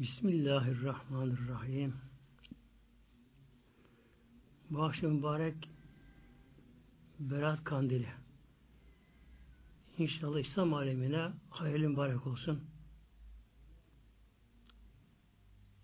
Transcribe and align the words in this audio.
Bismillahirrahmanirrahim. 0.00 1.94
Bu 4.70 4.82
akşam 4.82 5.10
mübarek 5.10 5.68
Berat 7.18 7.64
Kandili. 7.64 8.08
İnşallah 9.98 10.40
İslam 10.40 10.74
alemine 10.74 11.30
hayırlı 11.50 11.88
mübarek 11.88 12.26
olsun. 12.26 12.64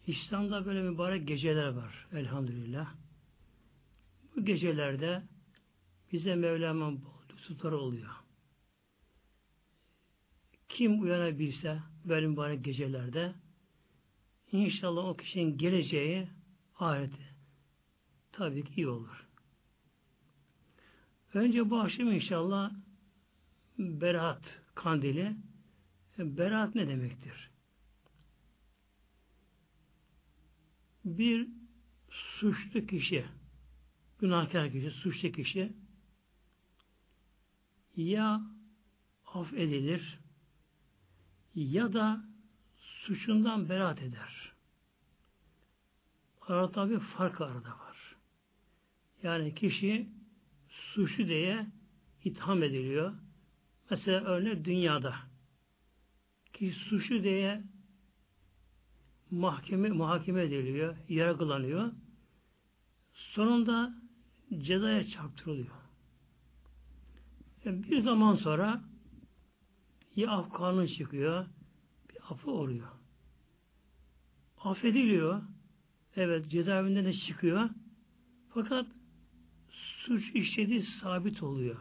İslam'da 0.07 0.67
böyle 0.67 0.83
mübarek 0.83 1.29
geceler 1.29 1.69
var 1.69 2.07
elhamdülillah. 2.13 2.95
Bu 4.37 4.45
gecelerde 4.45 5.23
bize 6.13 6.35
Mevlam'ın 6.35 7.05
bol 7.05 7.37
tutarı 7.37 7.79
oluyor. 7.79 8.11
Kim 10.69 11.03
uyanabilse 11.03 11.81
böyle 12.05 12.27
mübarek 12.27 12.65
gecelerde 12.65 13.42
İnşallah 14.53 15.05
o 15.05 15.17
kişinin 15.17 15.59
geleceği 15.59 16.29
ahireti 16.79 17.35
tabii 18.33 18.65
ki 18.65 18.73
iyi 18.77 18.89
olur. 18.89 19.27
Önce 21.35 21.71
bu 21.71 21.81
akşam 21.81 22.13
inşallah 22.13 22.73
Berat 23.79 24.61
kandili. 24.75 25.37
Berat 26.19 26.75
ne 26.75 26.89
demektir? 26.89 27.51
Bir 31.05 31.49
suçlu 32.11 32.87
kişi, 32.87 33.25
günahkar 34.19 34.73
kişi, 34.73 34.91
suçlu 34.91 35.33
kişi 35.33 35.73
ya 37.97 38.41
affedilir 39.35 40.19
ya 41.55 41.93
da 41.93 42.25
suçundan 42.79 43.69
beraat 43.69 44.03
eder. 44.03 44.42
Arada 46.53 46.73
tabi 46.73 46.99
fark 46.99 47.41
arada 47.41 47.69
var. 47.69 48.17
Yani 49.23 49.55
kişi 49.55 50.09
suçlu 50.69 51.27
diye 51.27 51.67
itham 52.25 52.63
ediliyor. 52.63 53.13
Mesela 53.91 54.21
örnek 54.25 54.65
dünyada. 54.65 55.15
Kişi 56.53 56.79
suçlu 56.79 57.23
diye 57.23 57.63
mahkeme 59.31 59.89
muhakeme 59.89 60.43
ediliyor, 60.43 60.97
yargılanıyor. 61.09 61.93
Sonunda 63.13 63.95
cezaya 64.59 65.07
çarptırılıyor. 65.07 65.77
Yani 67.65 67.83
bir 67.83 68.03
zaman 68.03 68.35
sonra 68.35 68.85
ya 70.17 70.31
af 70.31 70.53
kanun 70.53 70.87
çıkıyor, 70.87 71.47
bir 72.11 72.17
affı 72.33 72.51
oluyor. 72.51 72.89
Affediliyor. 74.59 75.43
Evet 76.17 76.51
cezaevinden 76.51 77.05
de 77.05 77.13
çıkıyor. 77.13 77.71
Fakat 78.55 78.87
suç 79.71 80.31
işlediği 80.35 80.83
sabit 80.83 81.43
oluyor. 81.43 81.81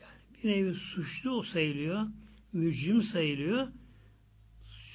Yani 0.00 0.20
bir 0.34 0.48
nevi 0.48 0.74
suçlu 0.74 1.44
sayılıyor. 1.44 2.06
Mücrim 2.52 3.02
sayılıyor. 3.02 3.68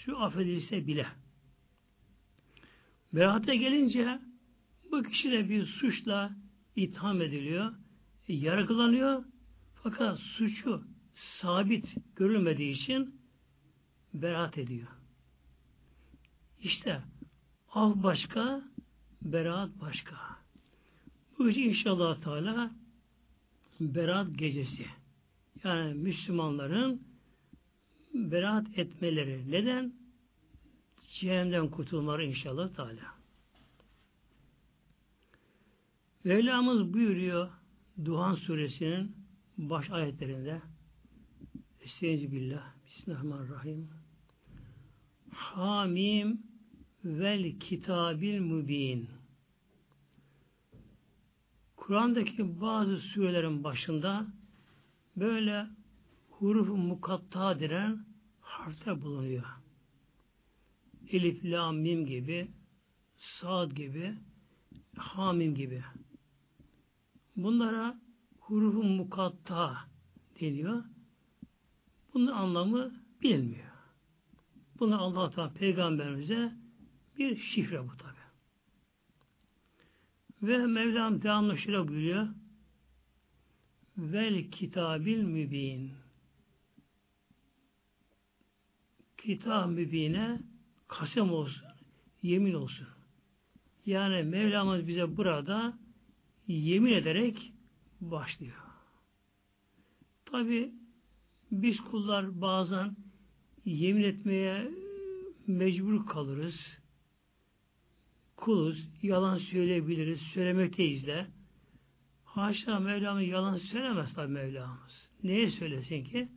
Şu 0.06 0.20
affedilse 0.20 0.88
bile. 0.88 1.08
Berahata 3.14 3.54
gelince 3.54 4.20
bu 4.92 5.04
kişi 5.04 5.32
de 5.32 5.50
bir 5.50 5.66
suçla 5.66 6.36
itham 6.76 7.22
ediliyor. 7.22 7.74
Yargılanıyor. 8.28 9.24
Fakat 9.84 10.20
suçu 10.20 10.84
sabit 11.42 11.96
görülmediği 12.16 12.74
için 12.74 13.22
beraat 14.14 14.58
ediyor. 14.58 14.88
İşte 16.62 17.02
af 17.76 18.04
başka, 18.04 18.62
beraat 19.22 19.70
başka. 19.82 20.16
Bu 21.40 21.48
gece 21.48 21.62
inşallah 21.62 22.22
Teala 22.22 22.72
beraat 23.80 24.38
gecesi. 24.38 24.86
Yani 25.64 25.94
Müslümanların 25.94 27.02
beraat 28.14 28.78
etmeleri. 28.78 29.52
Neden? 29.52 29.94
Cehennemden 31.10 31.70
kurtulmaları 31.70 32.26
inşallah 32.26 32.74
Teala. 32.74 33.16
Mevlamız 36.24 36.94
buyuruyor 36.94 37.50
Duhan 38.06 38.36
suresinin 38.36 39.16
baş 39.58 39.90
ayetlerinde 39.90 40.62
Estaizu 41.82 42.32
billah 42.32 42.74
Bismillahirrahmanirrahim 42.88 43.90
Hamim 45.32 46.55
vel 47.06 47.60
kitabil 47.60 48.40
mübin. 48.40 49.10
Kur'an'daki 51.76 52.62
bazı 52.62 52.98
surelerin 52.98 53.64
başında 53.64 54.28
böyle 55.16 55.68
huruf 56.30 56.68
mukatta 56.68 57.60
denen 57.60 58.06
harfler 58.42 59.02
bulunuyor. 59.02 59.46
Elif, 61.12 61.46
la, 61.46 61.72
mim 61.72 62.06
gibi, 62.06 62.48
sad 63.18 63.72
gibi, 63.72 64.14
hamim 64.98 65.56
gibi. 65.56 65.84
Bunlara 67.36 68.00
huruf 68.40 68.84
mukatta 68.84 69.78
deniyor. 70.42 70.84
Bunun 72.14 72.28
anlamı 72.28 72.92
bilinmiyor. 73.22 73.72
Bunu 74.80 75.02
Allah 75.02 75.30
Teala 75.30 75.54
peygamberimize 75.54 76.65
bir 77.18 77.38
şifre 77.38 77.84
bu 77.84 77.98
tabi. 77.98 78.16
Ve 80.42 80.58
Mevlam 80.58 81.22
devamlı 81.22 81.58
şöyle 81.58 81.88
buyuruyor. 81.88 82.28
Vel 83.98 84.52
kitabil 84.52 85.24
mübin. 85.24 85.92
Kitab 89.18 89.70
mübine 89.70 90.40
kasem 90.88 91.32
olsun, 91.32 91.68
yemin 92.22 92.54
olsun. 92.54 92.88
Yani 93.86 94.24
Mevlamız 94.24 94.88
bize 94.88 95.18
burada 95.18 95.80
yemin 96.48 96.94
ederek 96.94 97.54
başlıyor. 98.02 98.56
Tabi 100.26 100.74
biz 101.52 101.78
kullar 101.82 102.42
bazen 102.42 102.96
yemin 103.66 104.04
etmeye 104.04 104.72
mecbur 105.48 106.06
kalırız. 106.06 106.80
Kuluz, 108.46 108.90
yalan 109.02 109.38
söyleyebiliriz, 109.38 110.20
söylemekteyiz 110.20 111.08
de. 111.08 111.28
Haşa 112.24 112.80
Mevlamız 112.80 113.28
yalan 113.28 113.58
söylemez 113.58 114.14
tabi 114.14 114.32
Mevlamız. 114.32 115.10
Neye 115.24 115.52
söylesin 115.52 116.04
ki? 116.04 116.30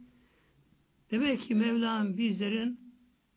Demek 1.11 1.41
ki 1.43 1.55
Mevlam 1.55 2.17
bizlerin 2.17 2.81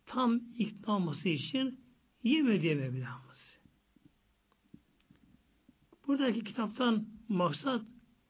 tam 0.06 0.40
ikna 0.58 0.96
olması 0.96 1.30
için 1.30 1.80
ediyor 2.26 2.76
Mevlamız. 2.76 3.59
Buradaki 6.08 6.44
kitaptan 6.44 7.08
maksat 7.30 7.82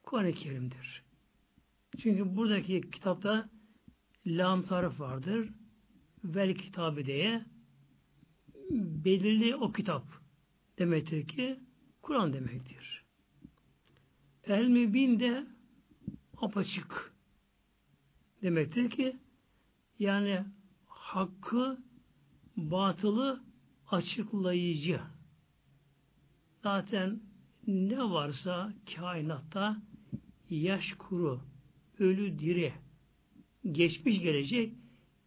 Kuran-ı 0.02 0.32
Kerim'dir. 0.32 1.02
Çünkü 1.98 2.36
buradaki 2.36 2.90
kitapta 2.90 3.50
lam 4.26 4.62
tarif 4.62 5.00
vardır. 5.00 5.50
Vel 6.24 6.54
kitabı 6.54 7.06
diye 7.06 7.44
belirli 8.70 9.56
o 9.56 9.72
kitap 9.72 10.21
demektir 10.82 11.28
ki 11.28 11.60
Kur'an 12.02 12.32
demektir. 12.32 13.04
El 14.44 14.66
mübin 14.66 15.20
de 15.20 15.46
apaçık 16.36 17.14
demektir 18.42 18.90
ki 18.90 19.16
yani 19.98 20.44
hakkı 20.88 21.78
batılı 22.56 23.42
açıklayıcı. 23.90 25.00
Zaten 26.62 27.20
ne 27.66 27.98
varsa 27.98 28.72
kainatta 28.96 29.82
yaş 30.50 30.92
kuru, 30.98 31.40
ölü 31.98 32.38
diri, 32.38 32.72
geçmiş 33.72 34.20
gelecek 34.20 34.72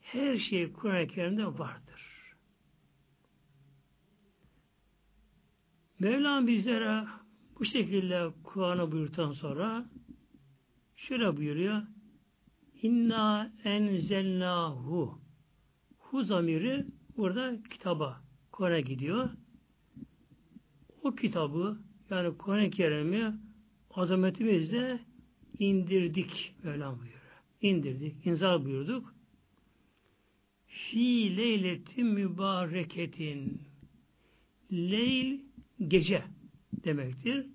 her 0.02 0.38
şey 0.38 0.74
Kur'an-ı 0.74 1.08
Kerim'de 1.08 1.46
vardır. 1.46 1.85
Mevlam 6.06 6.48
bizlere 6.48 7.04
bu 7.60 7.66
şekilde 7.66 8.30
Kur'an'ı 8.44 8.92
buyurtan 8.92 9.32
sonra 9.32 9.86
şöyle 10.96 11.38
buyuruyor 11.38 11.82
İnna 12.82 13.52
enzelnahu 13.64 15.20
Hu 15.98 16.24
zamiri 16.24 16.86
burada 17.18 17.58
kitaba 17.70 18.22
Kur'an'a 18.52 18.80
gidiyor. 18.80 19.30
O 21.04 21.16
kitabı 21.16 21.78
yani 22.10 22.38
Kur'an-ı 22.38 22.70
Kerim'i 22.70 23.34
azametimizle 23.92 25.00
indirdik 25.60 26.56
Mevlam 26.64 27.00
buyuruyor. 27.00 27.22
İndirdik, 27.62 28.26
inzal 28.26 28.66
buyurduk. 28.66 29.16
fi 30.68 31.38
leyletin 31.38 32.06
mübareketin 32.06 33.62
leyl 34.72 35.55
gece 35.88 36.24
demektir. 36.86 37.46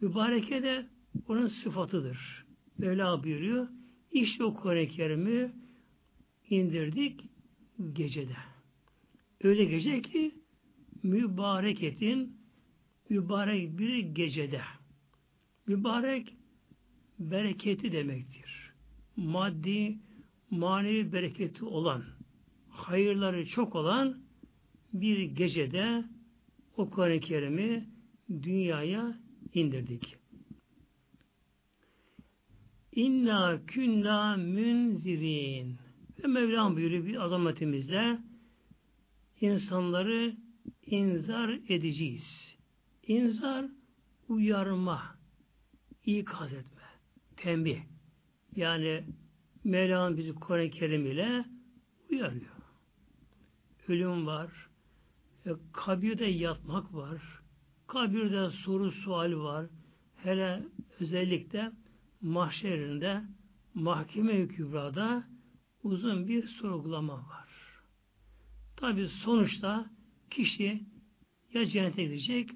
Mübareke 0.00 0.62
de 0.62 0.86
onun 1.28 1.46
sıfatıdır. 1.46 2.44
Mevla 2.78 3.24
buyuruyor. 3.24 3.68
İşte 4.12 4.44
o 4.44 4.54
Kur'an-ı 4.54 4.88
Kerim'i 4.88 5.52
indirdik 6.50 7.20
gecede. 7.92 8.36
Öyle 9.42 9.64
gece 9.64 10.02
ki 10.02 10.34
mübareketin 11.02 12.36
mübarek 13.10 13.78
bir 13.78 13.98
gecede. 13.98 14.60
Mübarek 15.66 16.34
bereketi 17.18 17.92
demektir. 17.92 18.72
Maddi, 19.16 19.98
manevi 20.50 21.12
bereketi 21.12 21.64
olan, 21.64 22.04
hayırları 22.68 23.46
çok 23.46 23.74
olan 23.74 24.18
bir 24.92 25.22
gecede 25.22 26.04
o 26.76 26.90
Kur'an-ı 26.90 27.20
Kerim'i 27.20 27.88
dünyaya 28.42 29.18
indirdik. 29.54 30.16
İnna 32.92 33.66
künna 33.66 34.36
münzirin. 34.36 35.76
Ve 36.22 36.26
Mevlam 36.26 36.76
buyuruyor 36.76 37.04
bir 37.04 37.24
azametimizle 37.24 38.18
insanları 39.40 40.36
inzar 40.86 41.48
edeceğiz. 41.68 42.56
İnzar 43.06 43.66
uyarma, 44.28 45.16
ikaz 46.06 46.52
etme, 46.52 46.82
tembih. 47.36 47.80
Yani 48.56 49.04
Mevlam 49.64 50.16
bizi 50.16 50.34
Kur'an-ı 50.34 50.70
Kerim 50.70 51.06
ile 51.06 51.44
uyarıyor. 52.10 52.54
Ölüm 53.88 54.26
var, 54.26 54.50
e, 55.46 55.50
kabirde 55.72 56.24
yatmak 56.24 56.94
var, 56.94 57.22
kabirde 57.86 58.50
soru 58.50 58.92
sual 58.92 59.32
var. 59.32 59.66
Hele 60.16 60.62
özellikle 61.00 61.72
mahşerinde 62.20 63.22
mahkeme-i 63.74 64.48
kübrada 64.48 65.24
uzun 65.82 66.28
bir 66.28 66.46
sorgulama 66.46 67.14
var. 67.14 67.48
Tabi 68.76 69.08
sonuçta 69.08 69.90
kişi 70.30 70.82
ya 71.54 71.66
cennete 71.66 72.04
gidecek 72.04 72.50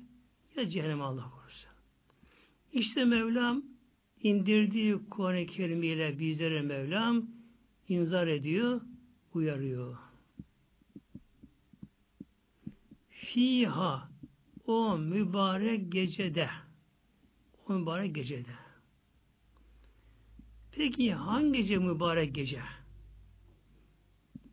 ya 0.56 0.68
cehenneme 0.68 1.02
Allah 1.02 1.30
korusun. 1.30 1.70
İşte 2.72 3.04
Mevlam 3.04 3.62
indirdiği 4.22 4.98
Kuran-ı 5.10 5.46
Kerim 5.46 5.82
ile 5.82 6.18
bizlere 6.18 6.62
Mevlam 6.62 7.26
inzar 7.88 8.26
ediyor, 8.26 8.80
uyarıyor. 9.34 10.07
Fiha 13.34 14.08
o 14.66 14.98
mübarek 14.98 15.92
gecede 15.92 16.50
o 17.66 17.72
mübarek 17.72 18.14
gecede 18.14 18.50
Peki 20.72 21.14
hangi 21.14 21.52
gece 21.52 21.78
mübarek 21.78 22.34
gece? 22.34 22.60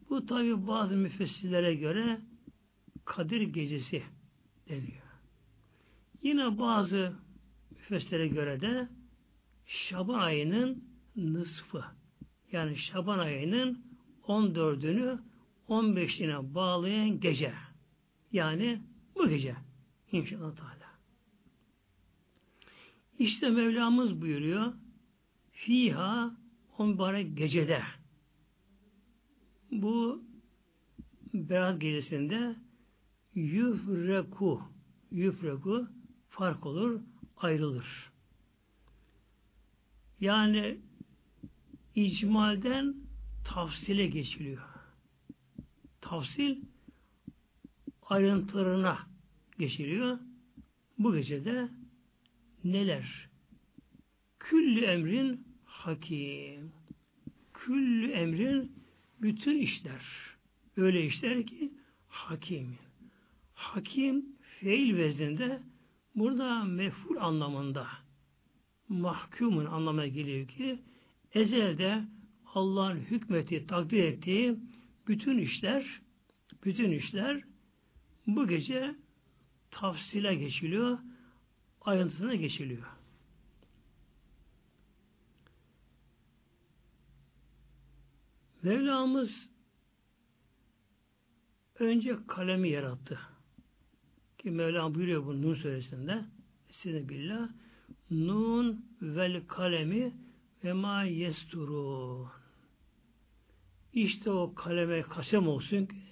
Bu 0.10 0.26
tabi 0.26 0.68
bazı 0.68 0.96
müfessirlere 0.96 1.76
göre 1.76 2.22
Kadir 3.06 3.42
gecesi 3.42 4.04
deniyor. 4.70 5.06
Yine 6.24 6.60
bazı 6.60 7.14
müfessirlere 7.72 8.28
göre 8.28 8.62
de 8.62 8.90
Şaban 9.66 10.20
ayının 10.20 10.84
nısfı 11.16 11.84
yani 12.52 12.78
Şaban 12.78 13.20
ayının 13.20 13.86
14'ünü 14.28 15.20
15'ine 15.70 16.54
bağlayan 16.54 17.20
gece. 17.20 17.54
Yani 18.36 18.82
bu 19.16 19.30
gece 19.30 19.56
inşallah 20.12 20.56
Teala. 20.56 20.92
İşte 23.20 23.50
Mevlamız 23.50 24.22
buyuruyor 24.22 24.74
Fiha 25.52 26.38
on 26.78 26.90
mübarek 26.90 27.38
gecede 27.38 27.84
bu 29.72 30.24
Berat 31.34 31.82
gecesinde 31.82 32.56
yüfreku 33.36 34.62
yüfreku 35.12 35.88
fark 36.30 36.66
olur, 36.66 37.02
ayrılır. 37.38 38.12
Yani 40.20 40.80
icmalden 41.96 42.96
tafsile 43.44 44.08
geçiliyor. 44.08 44.62
Tafsil 46.02 46.58
ayrıntılarına 48.10 49.00
geçiliyor. 49.60 50.20
Bu 51.00 51.16
gecede 51.16 51.70
neler? 52.64 53.30
Küllü 54.40 54.82
emrin 54.82 55.48
hakim. 55.66 56.72
Küllü 57.54 58.12
emrin 58.12 58.72
bütün 59.22 59.58
işler. 59.60 60.02
Öyle 60.78 61.06
işler 61.06 61.46
ki 61.46 61.74
hakim. 62.08 62.78
Hakim 63.54 64.26
feil 64.60 64.98
vezninde 64.98 65.62
burada 66.16 66.64
meful 66.64 67.16
anlamında 67.18 67.88
mahkumun 68.90 69.66
anlamına 69.66 70.08
geliyor 70.08 70.48
ki 70.48 70.80
ezelde 71.34 72.04
Allah'ın 72.54 72.98
hükmeti, 72.98 73.68
takdir 73.68 74.04
ettiği 74.04 74.56
bütün 75.08 75.38
işler 75.38 76.02
bütün 76.66 76.92
işler 76.92 77.44
bu 78.28 78.48
gece 78.48 78.96
tafsile 79.72 80.36
geçiliyor, 80.36 81.00
ayrıntısına 81.82 82.36
geçiliyor. 82.36 82.88
Mevlamız 88.64 89.50
önce 91.80 92.18
kalemi 92.28 92.70
yarattı. 92.70 93.20
Ki 94.38 94.52
Mevlam 94.52 94.96
buyuruyor 94.96 95.26
bu 95.26 95.42
Nun 95.42 95.56
suresinde 95.56 96.26
Size 96.70 97.10
billah 97.10 97.50
Nun 98.12 98.86
vel 99.02 99.48
kalemi 99.48 100.14
ve 100.64 100.74
ma 100.74 101.04
yesturun 101.04 102.28
İşte 103.94 104.32
o 104.32 104.56
kaleme 104.56 105.02
kasem 105.02 105.48
olsun 105.48 105.86
ki 105.86 106.05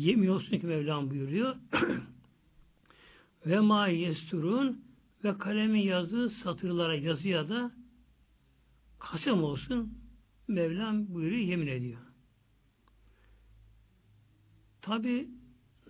yemin 0.00 0.28
olsun 0.28 0.58
ki 0.58 0.66
Mevlam 0.66 1.10
buyuruyor 1.10 1.56
ve 3.46 3.60
ma 3.60 3.88
yesturun 3.88 4.84
ve 5.24 5.38
kalemin 5.38 5.80
yazdığı 5.80 6.30
satırlara 6.30 6.94
yazıya 6.94 7.48
da 7.48 7.72
kasem 8.98 9.44
olsun 9.44 9.98
Mevlam 10.48 11.14
buyuruyor, 11.14 11.42
yemin 11.42 11.66
ediyor. 11.66 12.00
Tabi 14.82 15.30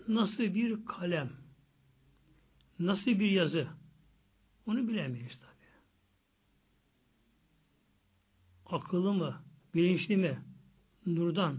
nasıl 0.09 0.43
bir 0.43 0.85
kalem, 0.85 1.31
nasıl 2.79 3.11
bir 3.11 3.31
yazı, 3.31 3.69
onu 4.67 4.89
bilemeyiz 4.89 5.39
tabi. 5.39 5.51
Akıllı 8.67 9.13
mı, 9.13 9.43
bilinçli 9.75 10.17
mi, 10.17 10.43
nurdan, 11.07 11.59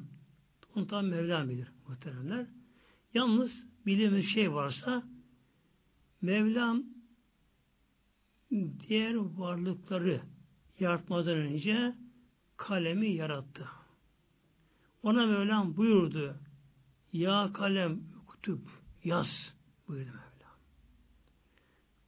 onu 0.75 0.87
tam 0.87 1.05
Mevlam 1.05 1.49
bilir 1.49 1.67
muhteremler. 1.91 2.45
Yalnız 3.13 3.51
bildiğimiz 3.85 4.25
şey 4.33 4.53
varsa, 4.53 5.03
Mevlam 6.21 6.83
diğer 8.51 9.15
varlıkları 9.15 10.21
yaratmadan 10.79 11.37
önce 11.37 11.95
kalemi 12.57 13.09
yarattı. 13.15 13.67
Ona 15.03 15.25
Mevlam 15.25 15.77
buyurdu. 15.77 16.35
Ya 17.13 17.53
kalem 17.53 17.99
kutup 18.27 18.69
yaz 19.03 19.53
buyurdu 19.87 20.09
Mevlam. 20.11 20.57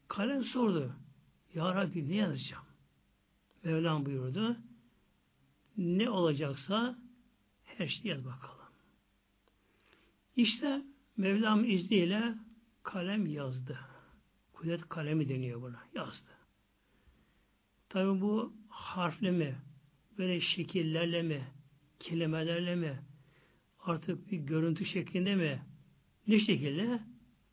Kalem 0.08 0.44
sordu. 0.44 0.96
Ya 1.54 1.76
Rabbi 1.76 2.10
ne 2.10 2.16
yazacağım? 2.16 2.66
Mevlam 3.64 4.06
buyurdu. 4.06 4.58
Ne 5.78 6.10
olacaksa 6.10 7.00
her 7.64 7.88
şeyi 7.88 8.08
yaz 8.08 8.26
bakalım. 8.26 8.63
İşte 10.36 10.82
Mevlam 11.18 11.70
izniyle 11.70 12.36
kalem 12.84 13.26
yazdı. 13.26 13.80
Kudret 14.54 14.90
kalemi 14.90 15.30
deniyor 15.30 15.62
buna. 15.62 15.84
Yazdı. 15.96 16.30
Tabi 17.90 18.22
bu 18.22 18.54
harfle 18.70 19.32
mi, 19.32 19.56
böyle 20.18 20.42
şekillerle 20.42 21.22
mi, 21.22 21.48
kelimelerle 22.00 22.76
mi, 22.76 23.00
artık 23.80 24.32
bir 24.32 24.38
görüntü 24.38 24.86
şeklinde 24.86 25.36
mi, 25.36 25.62
ne 26.28 26.40
şekilde 26.40 27.00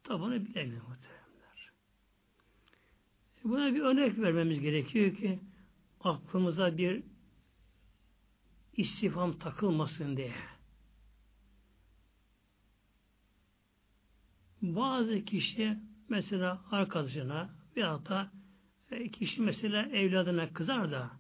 tabanı 0.03 0.47
bilemiyor 0.47 0.83
muhteremler. 0.83 1.71
Buna 3.45 3.75
bir 3.75 3.81
örnek 3.81 4.19
vermemiz 4.19 4.61
gerekiyor 4.61 5.17
ki 5.17 5.39
aklımıza 6.01 6.77
bir 6.77 7.03
istifam 8.77 9.39
takılmasın 9.39 10.17
diye. 10.17 10.35
Bazı 14.63 15.25
kişi 15.25 15.79
mesela 16.09 16.61
arkadaşına 16.71 17.51
veyahut 17.77 18.09
da 18.09 18.31
e, 18.91 19.11
kişi 19.11 19.41
mesela 19.41 19.83
evladına 19.83 20.53
kızar 20.53 20.93
da 20.93 21.11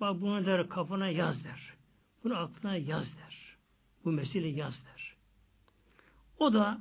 bak 0.00 0.20
bunu 0.20 0.46
der 0.46 0.68
kafana 0.68 1.08
yaz 1.08 1.44
der. 1.44 1.74
Bunu 2.24 2.36
aklına 2.36 2.76
yaz 2.76 3.06
der. 3.18 3.56
Bu 4.04 4.12
mesele 4.12 4.48
yaz 4.48 4.74
der. 4.86 5.14
O 6.38 6.52
da 6.52 6.78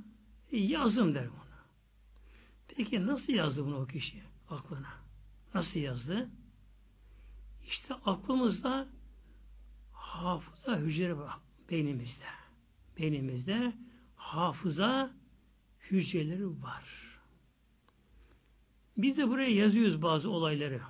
e, 0.51 0.57
yazım 0.57 1.15
der 1.15 1.27
ona. 1.27 1.57
Peki 2.67 3.07
nasıl 3.07 3.33
yazdı 3.33 3.65
bunu 3.65 3.77
o 3.77 3.85
kişi 3.85 4.23
aklına? 4.49 4.93
Nasıl 5.53 5.79
yazdı? 5.79 6.29
İşte 7.67 7.93
aklımızda 7.93 8.87
hafıza 9.93 10.77
hücre 10.77 11.17
var 11.17 11.37
beynimizde. 11.71 12.25
Beynimizde 12.97 13.73
hafıza 14.15 15.11
hücreleri 15.91 16.47
var. 16.47 16.83
Biz 18.97 19.17
de 19.17 19.29
buraya 19.29 19.49
yazıyoruz 19.49 20.01
bazı 20.01 20.29
olayları. 20.29 20.81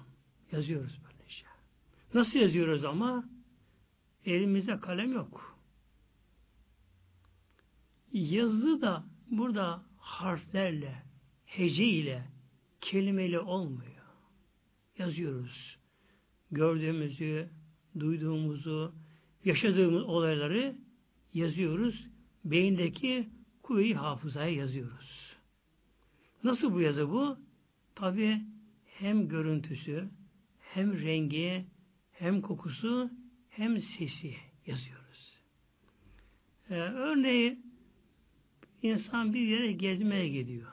Yazıyoruz 0.51 0.99
böyle 1.03 1.29
şey. 1.29 1.47
Nasıl 2.13 2.39
yazıyoruz 2.39 2.85
ama? 2.85 3.29
Elimizde 4.25 4.79
kalem 4.79 5.13
yok. 5.13 5.57
Yazı 8.13 8.81
da 8.81 9.05
burada 9.31 9.83
harflerle, 9.97 11.03
hece 11.45 11.85
ile, 11.85 12.25
kelimeyle 12.81 13.39
olmuyor. 13.39 13.91
Yazıyoruz. 14.97 15.77
Gördüğümüzü, 16.51 17.49
duyduğumuzu, 17.99 18.93
yaşadığımız 19.45 20.03
olayları 20.03 20.75
yazıyoruz. 21.33 22.07
Beyindeki 22.45 23.29
kuvve-i 23.67 23.93
hafızaya 23.93 24.51
yazıyoruz. 24.51 25.35
Nasıl 26.43 26.73
bu 26.73 26.81
yazı 26.81 27.09
bu? 27.09 27.37
Tabi 27.95 28.41
hem 28.85 29.27
görüntüsü, 29.27 30.09
hem 30.59 31.01
rengi, 31.01 31.65
hem 32.11 32.41
kokusu, 32.41 33.11
hem 33.49 33.81
sesi 33.81 34.35
yazıyoruz. 34.67 35.39
Ee, 36.69 36.75
örneği 36.75 37.59
insan 38.81 39.33
bir 39.33 39.47
yere 39.47 39.71
gezmeye 39.71 40.29
gidiyor. 40.29 40.71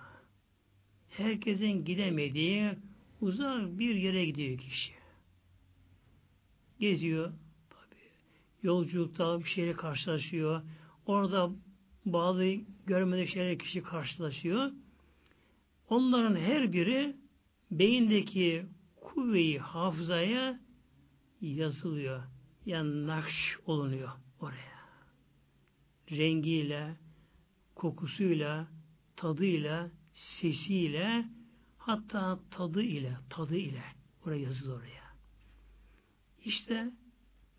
Herkesin 1.09 1.85
gidemediği 1.85 2.71
uzak 3.21 3.79
bir 3.79 3.95
yere 3.95 4.25
gidiyor 4.25 4.59
kişi. 4.59 4.93
Geziyor. 6.81 7.33
Tabi 7.71 8.01
yolculukta 8.63 9.41
bir 9.41 9.49
şeyle 9.49 9.73
karşılaşıyor. 9.73 10.63
Orada 11.07 11.51
bazı 12.07 12.74
görmediği 12.87 13.29
şeyler 13.29 13.59
kişi 13.59 13.83
karşılaşıyor. 13.83 14.71
Onların 15.89 16.37
her 16.37 16.73
biri 16.73 17.17
beyindeki 17.71 18.67
kuvveyi 19.01 19.59
hafızaya 19.59 20.61
yazılıyor. 21.41 22.23
Yani 22.67 23.07
nakş 23.07 23.59
olunuyor 23.67 24.09
oraya. 24.41 24.75
Rengiyle, 26.11 26.97
kokusuyla, 27.75 28.69
tadıyla, 29.17 29.91
sesiyle, 30.13 31.25
hatta 31.79 32.41
tadı 32.51 32.83
ile, 32.83 33.17
tadı 33.31 33.57
ile 33.57 33.85
oraya 34.27 34.41
yazılıyor 34.41 34.77
oraya. 34.79 35.05
İşte 36.45 36.91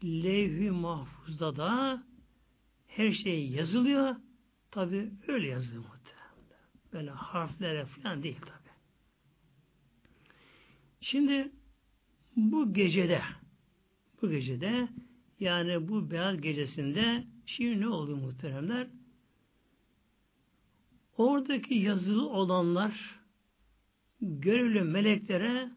levh-i 0.04 0.72
mahfuzda 0.72 1.56
da 1.56 2.04
her 2.88 3.12
şey 3.12 3.48
yazılıyor. 3.50 4.16
Tabi 4.76 5.12
öyle 5.28 5.48
yazılıyor 5.48 5.84
muhtemelen. 5.84 6.36
Böyle 6.94 7.12
harflere 7.12 7.86
falan 7.86 8.24
değil 8.24 8.40
tabi. 8.42 8.70
Şimdi 11.02 11.52
bu 12.36 12.74
gecede 12.74 13.22
bu 14.22 14.30
gecede 14.30 14.90
yani 15.40 15.88
bu 15.88 16.12
beyaz 16.12 16.42
gecesinde 16.42 17.24
şimdi 17.46 17.82
ne 17.82 17.88
oldu 17.88 18.16
muhteremler? 18.16 18.88
Oradaki 21.18 21.74
yazılı 21.74 22.30
olanlar 22.30 23.20
görevli 24.22 24.82
meleklere 24.82 25.72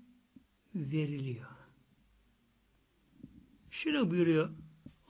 veriliyor. 0.75 1.49
Şöyle 3.71 4.11
buyuruyor 4.11 4.51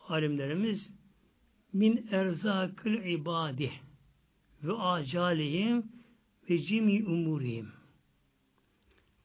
alimlerimiz 0.09 0.98
min 1.73 2.09
erzakül 2.11 3.05
ibadi 3.05 3.73
ve 4.63 4.73
acalihim 4.73 5.93
ve 6.51 6.59
cimi 6.59 7.05
umurihim. 7.05 7.73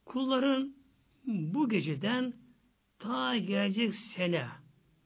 Kulların 0.06 0.76
bu 1.28 1.70
geceden 1.70 2.34
ta 3.00 3.38
gelecek 3.38 3.96
sene 3.96 4.48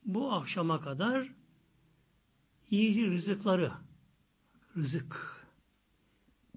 bu 0.06 0.34
akşama 0.34 0.82
kadar 0.82 1.30
yiyecek 2.70 3.08
rızıkları 3.08 3.72
rızık 4.78 5.38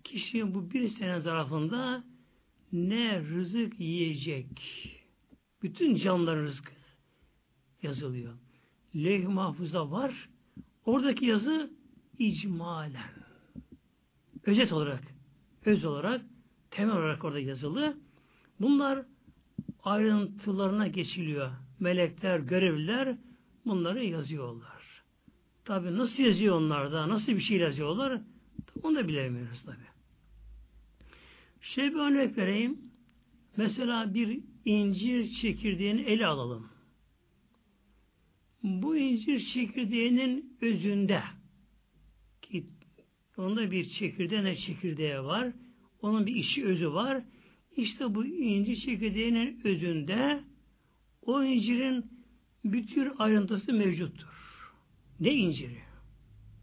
kişinin 0.04 0.54
bu 0.54 0.70
bir 0.70 0.88
sene 0.88 1.20
zarfında 1.20 2.04
ne 2.72 3.20
rızık 3.20 3.80
yiyecek 3.80 4.46
bütün 5.62 5.94
canlıların 5.94 6.44
rızkı 6.44 6.72
yazılıyor. 7.82 8.34
Levh-i 8.96 9.28
mahfuzda 9.28 9.90
var. 9.90 10.28
Oradaki 10.86 11.26
yazı 11.26 11.70
icmalen. 12.18 13.10
Özet 14.46 14.72
olarak, 14.72 15.02
öz 15.64 15.84
olarak, 15.84 16.22
temel 16.70 16.96
olarak 16.96 17.24
orada 17.24 17.38
yazılı. 17.38 17.96
Bunlar 18.60 19.04
ayrıntılarına 19.82 20.86
geçiliyor. 20.86 21.50
Melekler, 21.80 22.38
görevliler 22.38 23.16
bunları 23.66 24.04
yazıyorlar. 24.04 25.02
Tabi 25.64 25.98
nasıl 25.98 26.22
yazıyor 26.22 26.56
onlar 26.56 26.92
da, 26.92 27.08
nasıl 27.08 27.32
bir 27.32 27.40
şey 27.40 27.58
yazıyorlar 27.58 28.20
onu 28.82 28.96
da 28.96 29.08
bilemiyoruz 29.08 29.62
tabi. 29.62 29.76
Şey 31.60 31.90
bir 31.90 31.98
örnek 31.98 32.36
vereyim. 32.36 32.78
Mesela 33.56 34.14
bir 34.14 34.40
incir 34.64 35.30
çekirdeğini 35.40 36.00
ele 36.00 36.26
alalım. 36.26 36.69
Bu 38.62 38.96
incir 38.96 39.40
çekirdeğinin 39.54 40.56
özünde 40.60 41.22
ki 42.42 42.66
onda 43.36 43.70
bir 43.70 43.88
çekirdeğine 43.88 44.56
çekirdeği 44.56 45.18
var. 45.18 45.52
Onun 46.02 46.26
bir 46.26 46.34
işi 46.34 46.66
özü 46.66 46.92
var. 46.92 47.22
İşte 47.76 48.14
bu 48.14 48.26
incir 48.26 48.76
çekirdeğinin 48.76 49.60
özünde 49.64 50.44
o 51.22 51.44
incirin 51.44 52.04
bütün 52.64 53.12
ayrıntısı 53.18 53.72
mevcuttur. 53.72 54.28
Ne 55.20 55.34
inciri? 55.34 55.78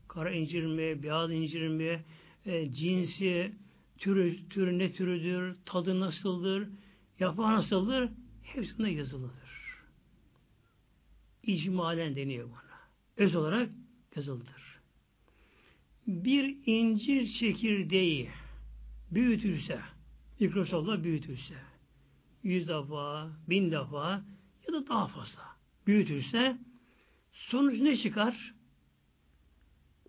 Kara 0.08 0.32
incir 0.32 0.66
mi, 0.66 1.04
beyaz 1.04 1.32
incir 1.32 1.68
mi, 1.68 2.04
e, 2.46 2.72
cinsi, 2.74 3.51
türü, 3.98 4.50
türü 4.50 4.80
ne 4.80 4.94
türüdür, 4.94 5.56
tadı 5.66 6.00
nasıldır, 6.00 6.68
yapağı 7.20 7.54
nasıldır, 7.54 8.10
hepsinde 8.44 8.89
yazılıdır. 8.89 9.47
İcmalen 11.48 12.16
deniyor 12.16 12.50
buna. 12.50 12.77
Öz 13.18 13.36
olarak 13.36 13.70
yazılıdır. 14.16 14.80
Bir 16.08 16.58
incir 16.66 17.27
çekirdeği 17.27 18.30
büyütülse, 19.12 19.80
mikroskopla 20.39 21.04
büyütülse, 21.04 21.56
yüz 22.44 22.68
defa, 22.68 23.32
bin 23.50 23.72
defa 23.72 24.25
ya 24.68 24.74
da 24.74 24.88
daha 24.88 25.08
fazla 25.08 25.42
büyütülse, 25.88 26.58
sonuç 27.32 27.80
ne 27.82 27.98
çıkar? 27.98 28.54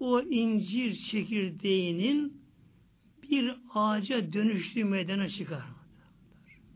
O 0.01 0.21
incir 0.21 0.95
çekirdeğinin 1.11 2.43
bir 3.23 3.55
ağaca 3.75 4.33
dönüştüğü 4.33 4.85
meydana 4.85 5.29
çıkar. 5.29 5.65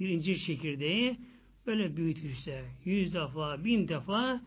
Bir 0.01 0.09
incir 0.09 0.39
çekirdeği 0.39 1.19
böyle 1.67 1.97
büyütülse, 1.97 2.65
yüz 2.85 3.15
defa, 3.15 3.65
bin 3.65 3.89
defa 3.89 4.41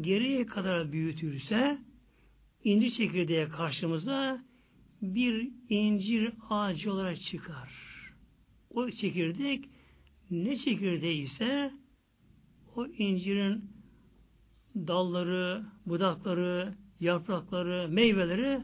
geriye 0.00 0.46
kadar 0.46 0.92
büyütülse, 0.92 1.78
incir 2.64 2.90
çekirdeği 2.90 3.48
karşımıza 3.48 4.44
bir 5.02 5.50
incir 5.68 6.32
ağacı 6.50 6.92
olarak 6.92 7.20
çıkar. 7.20 7.70
O 8.70 8.90
çekirdek 8.90 9.64
ne 10.30 10.56
çekirdeği 10.56 11.22
ise 11.22 11.72
o 12.76 12.86
incirin 12.86 13.70
dalları, 14.76 15.64
budakları, 15.86 16.74
yaprakları, 17.00 17.88
meyveleri 17.88 18.62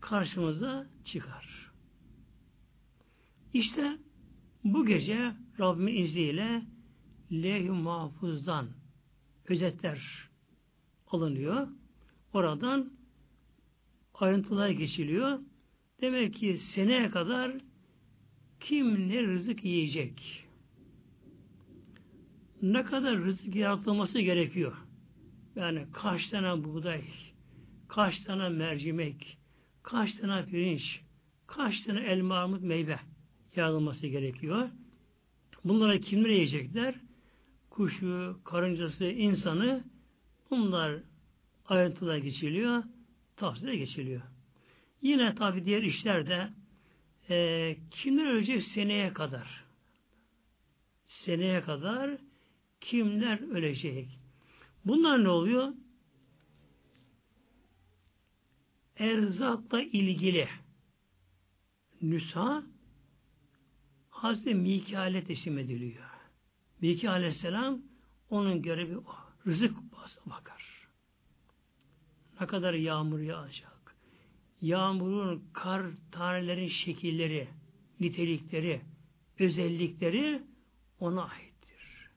karşımıza 0.00 0.86
çıkar. 1.04 1.70
İşte 3.54 3.98
bu 4.64 4.86
gece 4.86 5.32
Rabbimin 5.60 5.96
izniyle 5.96 6.62
leh-i 7.32 7.70
mahfuzdan 7.70 8.66
özetler 9.48 10.28
alınıyor. 11.06 11.68
Oradan 12.32 12.92
ayrıntılara 14.14 14.72
geçiliyor. 14.72 15.38
Demek 16.00 16.34
ki 16.34 16.60
seneye 16.74 17.10
kadar 17.10 17.52
kim 18.60 19.08
ne 19.08 19.22
rızık 19.22 19.64
yiyecek? 19.64 20.46
Ne 22.62 22.82
kadar 22.82 23.18
rızık 23.18 23.54
yaratılması 23.54 24.20
gerekiyor? 24.20 24.76
Yani 25.56 25.86
kaç 25.92 26.28
tane 26.28 26.64
buğday, 26.64 27.02
kaç 27.88 28.20
tane 28.20 28.48
mercimek, 28.48 29.38
kaç 29.82 30.14
tane 30.14 30.46
pirinç, 30.46 31.00
kaç 31.46 31.80
tane 31.84 32.00
elma, 32.00 32.34
armut, 32.34 32.62
meyve 32.62 32.98
yaratılması 33.56 34.06
gerekiyor. 34.06 34.68
Bunlara 35.64 35.98
kimler 36.00 36.28
yiyecekler? 36.28 36.94
Kuşu, 37.70 38.40
karıncası, 38.44 39.04
insanı 39.04 39.84
bunlar 40.50 41.00
ayrıntıda 41.64 42.18
geçiliyor, 42.18 42.84
tavsiyede 43.36 43.76
geçiliyor. 43.76 44.22
Yine 45.02 45.34
tabi 45.34 45.64
diğer 45.64 45.82
işlerde 45.82 46.50
e, 47.30 47.76
kimler 47.90 48.26
ölecek 48.26 48.62
seneye 48.62 49.12
kadar? 49.12 49.64
Seneye 51.06 51.60
kadar 51.60 52.18
kimler 52.80 53.50
ölecek? 53.50 54.18
Bunlar 54.84 55.24
ne 55.24 55.28
oluyor? 55.28 55.72
Erzakla 58.96 59.82
ilgili 59.82 60.48
nüsa 62.02 62.62
Hazreti 64.10 64.54
Mikail'e 64.54 65.24
teslim 65.24 65.58
ediliyor. 65.58 66.09
Mikail 66.80 67.12
Aleyhisselam 67.12 67.82
onun 68.30 68.62
görevi 68.62 68.98
o. 68.98 69.04
Rızık 69.46 69.76
bakar. 70.26 70.88
Ne 72.40 72.46
kadar 72.46 72.74
yağmur 72.74 73.20
yağacak. 73.20 73.96
Yağmurun, 74.60 75.44
kar 75.52 75.86
tanelerin 76.12 76.68
şekilleri, 76.68 77.48
nitelikleri, 78.00 78.80
özellikleri 79.38 80.42
ona 81.00 81.22
aittir. 81.24 82.10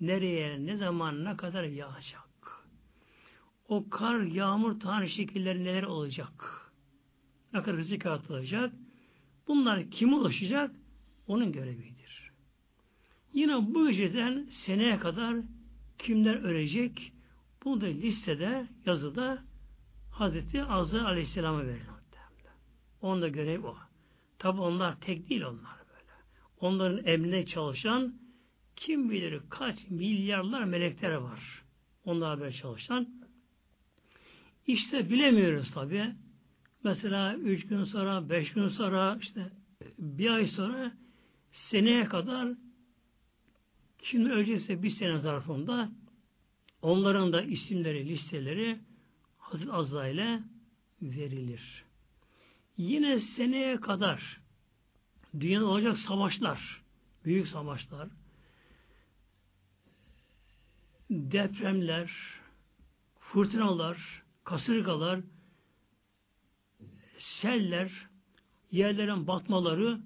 Nereye, 0.00 0.66
ne 0.66 0.76
zaman, 0.76 1.24
ne 1.24 1.36
kadar 1.36 1.64
yağacak. 1.64 2.28
O 3.68 3.90
kar, 3.90 4.20
yağmur 4.20 4.80
tane 4.80 5.08
şekilleri 5.08 5.64
neler 5.64 5.82
olacak. 5.82 6.72
Ne 7.52 7.62
kadar 7.62 7.76
rızık 7.76 8.06
atılacak. 8.06 8.72
Bunlar 9.48 9.90
kim 9.90 10.12
ulaşacak? 10.12 10.70
Onun 11.26 11.52
görevidir. 11.52 11.97
Yine 13.38 13.74
bu 13.74 13.90
geceden 13.90 14.46
seneye 14.66 14.98
kadar 14.98 15.36
kimler 15.98 16.34
ölecek? 16.34 17.12
Bu 17.64 17.80
da 17.80 17.86
listede, 17.86 18.66
yazıda 18.86 19.42
Hazreti 20.12 20.62
Azrail 20.62 21.04
Aleyhisselam'a 21.04 21.66
verilir. 21.66 21.86
Onun 23.02 23.22
da 23.22 23.28
görevi 23.28 23.66
o. 23.66 23.76
Tabi 24.38 24.60
onlar 24.60 25.00
tek 25.00 25.30
değil 25.30 25.42
onlar 25.42 25.78
böyle. 25.88 26.12
Onların 26.60 27.04
emrine 27.06 27.46
çalışan 27.46 28.14
kim 28.76 29.10
bilir 29.10 29.40
kaç 29.50 29.78
milyarlar 29.90 30.64
melekler 30.64 31.14
var. 31.14 31.62
Onlar 32.04 32.40
böyle 32.40 32.52
çalışan. 32.52 33.08
İşte 34.66 35.10
bilemiyoruz 35.10 35.70
tabi. 35.74 36.14
Mesela 36.84 37.34
üç 37.34 37.66
gün 37.66 37.84
sonra, 37.84 38.30
beş 38.30 38.52
gün 38.52 38.68
sonra, 38.68 39.18
işte 39.20 39.50
bir 39.98 40.30
ay 40.30 40.46
sonra 40.46 40.92
seneye 41.52 42.04
kadar 42.04 42.48
kim 44.02 44.30
ölecekse 44.30 44.82
bir 44.82 44.90
sene 44.90 45.18
zarfında 45.18 45.90
onların 46.82 47.32
da 47.32 47.42
isimleri, 47.42 48.08
listeleri 48.08 48.78
Hazreti 49.38 49.72
Azrail'e 49.72 50.42
verilir. 51.02 51.84
Yine 52.76 53.20
seneye 53.20 53.80
kadar 53.80 54.40
dünyada 55.40 55.66
olacak 55.66 55.98
savaşlar, 55.98 56.82
büyük 57.24 57.48
savaşlar, 57.48 58.08
depremler, 61.10 62.10
fırtınalar, 63.20 64.22
kasırgalar, 64.44 65.20
seller, 67.18 68.08
yerlerin 68.72 69.26
batmaları 69.26 70.00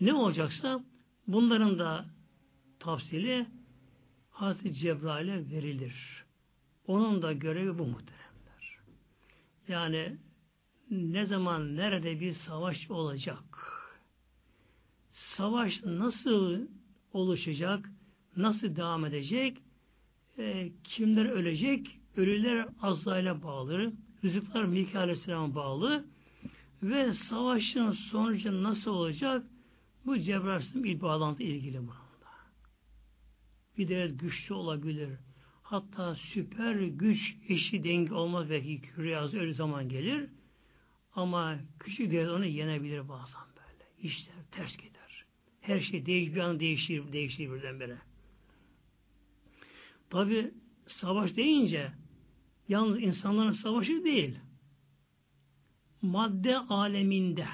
ne 0.00 0.14
olacaksa 0.14 0.84
bunların 1.26 1.78
da 1.78 2.06
tavsili 2.80 3.46
Hazreti 4.30 4.74
Cebrail'e 4.74 5.50
verilir. 5.50 6.24
Onun 6.86 7.22
da 7.22 7.32
görevi 7.32 7.78
bu 7.78 7.86
muhteremler. 7.86 8.78
Yani 9.68 10.16
ne 10.90 11.26
zaman 11.26 11.76
nerede 11.76 12.20
bir 12.20 12.32
savaş 12.32 12.90
olacak? 12.90 13.44
Savaş 15.10 15.82
nasıl 15.84 16.60
oluşacak? 17.12 17.90
Nasıl 18.36 18.76
devam 18.76 19.04
edecek? 19.04 19.58
E, 20.38 20.72
kimler 20.84 21.24
ölecek? 21.24 21.98
Ölüler 22.16 22.68
Azrail'e 22.82 23.42
bağlı. 23.42 23.92
Rızıklar 24.24 24.64
Mikail 24.64 25.02
Aleyhisselam'a 25.02 25.54
bağlı. 25.54 26.04
Ve 26.82 27.12
savaşın 27.12 27.92
sonucu 27.92 28.62
nasıl 28.62 28.90
olacak? 28.90 29.44
Bu 30.06 30.18
Cebrail'in 30.18 30.84
bir 30.84 31.00
bağlantı 31.00 31.42
ilgili 31.42 31.78
bununla. 31.78 32.09
Bir 33.80 33.88
de 33.88 34.10
güçlü 34.12 34.54
olabilir. 34.54 35.08
Hatta 35.62 36.14
süper 36.14 36.74
güç 36.74 37.36
eşi 37.48 37.84
denge 37.84 38.14
olmaz 38.14 38.50
belki 38.50 38.80
küre 38.80 39.38
öyle 39.40 39.54
zaman 39.54 39.88
gelir. 39.88 40.30
Ama 41.14 41.58
küçük 41.78 42.10
devlet 42.10 42.28
onu 42.30 42.46
yenebilir 42.46 43.08
bazen 43.08 43.40
böyle. 43.56 44.08
İşler 44.08 44.34
ters 44.50 44.76
gider. 44.76 45.24
Her 45.60 45.80
şey 45.80 46.06
değiş, 46.06 46.34
bir 46.34 46.40
an 46.40 46.60
değişir, 46.60 47.12
değişir 47.12 47.52
birdenbire. 47.52 47.98
Tabi 50.10 50.50
savaş 50.86 51.36
deyince 51.36 51.92
yalnız 52.68 53.02
insanların 53.02 53.52
savaşı 53.52 54.04
değil 54.04 54.38
madde 56.02 56.58
aleminde 56.58 57.46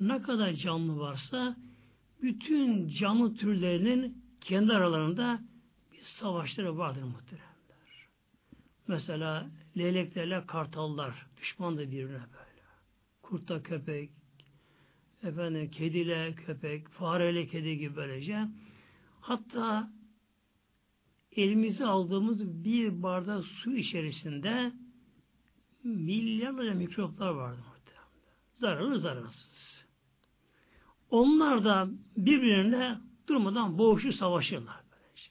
ne 0.00 0.22
kadar 0.22 0.52
canlı 0.52 0.98
varsa 0.98 1.56
bütün 2.22 2.88
canlı 2.88 3.34
türlerinin 3.34 4.25
kendi 4.46 4.72
aralarında 4.72 5.40
bir 5.92 6.02
savaşları 6.02 6.78
vardır 6.78 7.02
muhteremler. 7.02 8.06
Mesela 8.88 9.50
leyleklerle 9.76 10.46
kartallar 10.46 11.26
düşman 11.36 11.76
da 11.76 11.80
birbirine 11.80 12.12
böyle. 12.12 12.62
Kurtla 13.22 13.62
köpek, 13.62 14.10
efendim 15.22 15.70
kediyle 15.70 16.34
köpek, 16.34 16.88
fareyle 16.88 17.46
kedi 17.46 17.78
gibi 17.78 17.96
böylece. 17.96 18.48
Hatta 19.20 19.90
elimize 21.32 21.86
aldığımız 21.86 22.64
bir 22.64 23.02
bardak 23.02 23.44
su 23.44 23.76
içerisinde 23.76 24.72
milyarlarca 25.84 26.74
mikroplar 26.74 27.30
vardı. 27.30 27.60
Zararlı 28.56 28.98
zararsız. 28.98 29.86
Onlar 31.10 31.64
da 31.64 31.88
birbirine 32.16 33.05
durmadan 33.28 33.78
boğuşu 33.78 34.12
savaşırlar. 34.12 34.80
Böylece. 34.92 35.30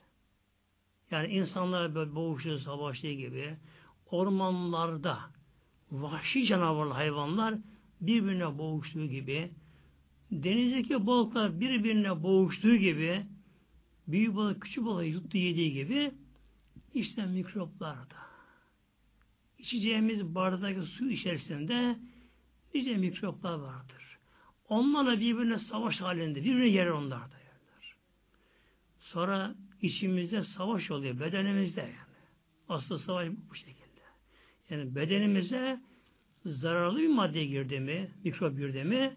Yani 1.11 1.33
insanlar 1.33 1.95
böyle 1.95 2.15
boğuşu 2.15 2.59
savaştığı 2.59 3.11
gibi 3.11 3.57
ormanlarda 4.11 5.19
vahşi 5.91 6.45
canavarlı 6.45 6.93
hayvanlar 6.93 7.55
birbirine 8.01 8.57
boğuştuğu 8.57 9.05
gibi 9.05 9.51
denizdeki 10.31 11.07
balıklar 11.07 11.59
birbirine 11.59 12.23
boğuştuğu 12.23 12.75
gibi 12.75 13.25
büyük 14.07 14.35
balık 14.35 14.61
küçük 14.61 14.85
balığı 14.85 15.05
yuttu 15.05 15.37
yediği 15.37 15.73
gibi 15.73 16.11
işte 16.93 17.25
mikroplar 17.25 17.97
da 17.97 18.25
içeceğimiz 19.57 20.35
bardaktaki 20.35 20.81
su 20.81 21.09
içerisinde 21.09 21.99
nice 22.73 22.97
mikroplar 22.97 23.53
vardır. 23.53 24.17
Onlarla 24.69 25.19
birbirine 25.19 25.59
savaş 25.59 26.01
halinde, 26.01 26.39
birbirine 26.39 26.67
yer 26.67 26.87
onlar 26.87 27.31
da 27.31 27.34
yerler. 27.34 27.34
Sonra 29.05 29.55
içimizde 29.81 30.43
savaş 30.43 30.91
oluyor, 30.91 31.19
bedenimizde 31.19 31.81
yani. 31.81 31.95
Asıl 32.69 32.97
savaş 32.97 33.29
bu 33.49 33.55
şekilde. 33.55 34.01
Yani 34.69 34.95
bedenimize 34.95 35.79
zararlı 36.45 36.99
bir 36.99 37.07
madde 37.07 37.45
girdi 37.45 37.79
mi, 37.79 38.11
mikrop 38.23 38.57
girdi 38.57 38.83
mi, 38.83 39.13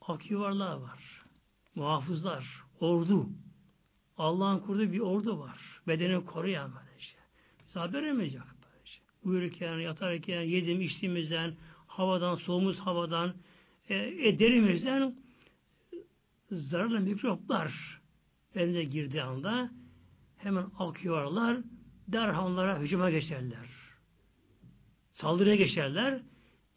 ak 0.00 0.30
yuvarlar 0.30 0.76
var. 0.76 1.22
Muhafızlar, 1.74 2.62
ordu. 2.80 3.28
Allah'ın 4.18 4.58
kurduğu 4.58 4.92
bir 4.92 5.00
ordu 5.00 5.38
var. 5.38 5.80
Bedeni 5.86 6.24
koruyan 6.24 6.70
böyle 6.74 7.00
şey. 7.00 7.18
Biz 7.66 7.76
haber 7.76 8.02
vermeyecek 8.02 8.40
uyurken, 9.24 9.78
yatarken, 9.78 10.42
yediğim 10.42 10.80
içtiğimizden, 10.80 11.54
havadan, 11.86 12.36
soğumuz 12.36 12.78
havadan, 12.78 13.34
e, 13.88 13.94
e, 13.96 14.38
derimizden 14.38 15.14
zararlı 16.50 17.00
mikroplar 17.00 17.97
elinde 18.54 18.84
girdiği 18.84 19.22
anda 19.22 19.70
hemen 20.36 20.66
akıyorlar, 20.78 21.58
derhal 22.08 22.46
onlara 22.46 22.80
hücuma 22.80 23.10
geçerler. 23.10 23.68
Saldırıya 25.12 25.56
geçerler. 25.56 26.20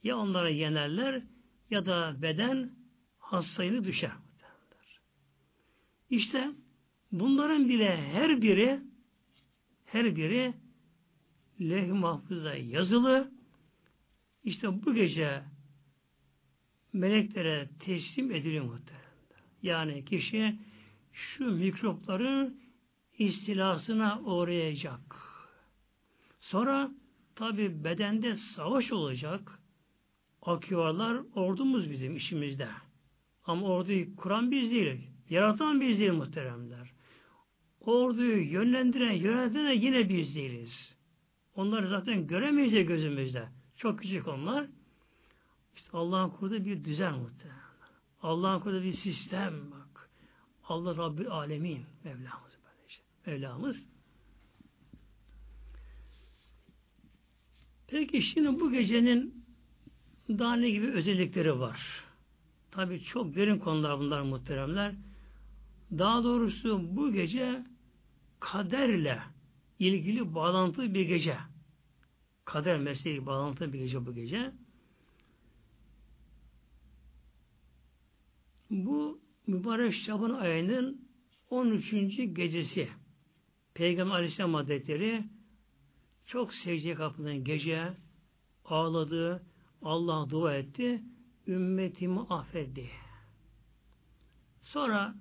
Ya 0.03 0.17
onlara 0.17 0.49
yenerler 0.49 1.23
ya 1.69 1.85
da 1.85 2.15
beden 2.21 2.71
hastayını 3.19 3.83
düşer. 3.83 4.11
İşte 6.09 6.51
bunların 7.11 7.69
bile 7.69 7.97
her 7.97 8.41
biri 8.41 8.79
her 9.85 10.15
biri 10.15 10.53
leh 11.61 11.87
mahfuzda 11.91 12.55
yazılı. 12.55 13.31
İşte 14.43 14.85
bu 14.85 14.93
gece 14.93 15.43
meleklere 16.93 17.69
teslim 17.79 18.31
ediliyor 18.31 18.65
muhtemelen. 18.65 19.01
Yani 19.63 20.05
kişi 20.05 20.59
şu 21.13 21.51
mikropların 21.51 22.61
istilasına 23.17 24.21
uğrayacak. 24.21 25.15
Sonra 26.39 26.91
tabi 27.35 27.83
bedende 27.83 28.35
savaş 28.35 28.91
olacak. 28.91 29.59
Akıyorlar 30.41 31.21
ordumuz 31.35 31.91
bizim 31.91 32.15
işimizde. 32.17 32.67
Ama 33.45 33.67
orduyu 33.67 34.15
kuran 34.15 34.51
biz 34.51 34.71
değiliz. 34.71 34.99
Yaratan 35.29 35.81
biz 35.81 35.99
değil 35.99 36.11
muhteremler. 36.11 36.91
Orduyu 37.79 38.51
yönlendiren, 38.51 39.13
yöneten 39.13 39.65
de 39.65 39.73
yine 39.73 40.09
biz 40.09 40.35
değiliz. 40.35 40.95
Onları 41.55 41.89
zaten 41.89 42.27
göremeyiz 42.27 42.87
gözümüzde. 42.87 43.49
Çok 43.77 43.99
küçük 43.99 44.27
onlar. 44.27 44.67
İşte 45.75 45.89
Allah'ın 45.93 46.29
kurduğu 46.29 46.65
bir 46.65 46.83
düzen 46.83 47.13
muhtemelen. 47.19 47.61
Allah'ın 48.21 48.59
kurduğu 48.59 48.83
bir 48.83 48.93
sistem 48.93 49.71
bak. 49.71 49.80
Allah 50.71 50.97
Rabbül 50.97 51.27
Alemin 51.27 51.85
Mevlamız. 52.03 52.51
Mevlamız. 53.25 53.77
Peki 57.87 58.21
şimdi 58.21 58.59
bu 58.59 58.71
gecenin 58.71 59.45
daha 60.29 60.55
ne 60.55 60.69
gibi 60.69 60.87
özellikleri 60.87 61.59
var? 61.59 62.03
Tabi 62.71 63.03
çok 63.03 63.35
derin 63.35 63.59
konular 63.59 63.99
bunlar 63.99 64.21
muhteremler. 64.21 64.95
Daha 65.91 66.23
doğrusu 66.23 66.95
bu 66.95 67.13
gece 67.13 67.65
kaderle 68.39 69.19
ilgili 69.79 70.35
bağlantılı 70.35 70.93
bir 70.93 71.05
gece. 71.05 71.37
Kader 72.45 72.79
mesleği 72.79 73.25
bağlantılı 73.25 73.73
bir 73.73 73.79
gece 73.79 74.05
bu 74.05 74.15
gece. 74.15 74.51
Bu 78.69 79.20
mübarek 79.51 79.93
Şaban 79.93 80.29
ayının 80.29 81.07
13. 81.49 81.91
gecesi. 82.35 82.89
Peygamber 83.73 84.15
Aleyhisselam 84.15 84.53
Hazretleri 84.53 85.23
çok 86.25 86.53
secdeye 86.53 86.95
kapılan 86.95 87.43
gece 87.43 87.93
ağladı, 88.65 89.43
Allah 89.81 90.29
dua 90.29 90.55
etti, 90.55 91.01
ümmetimi 91.47 92.19
affetti. 92.19 92.89
Sonra 94.61 95.15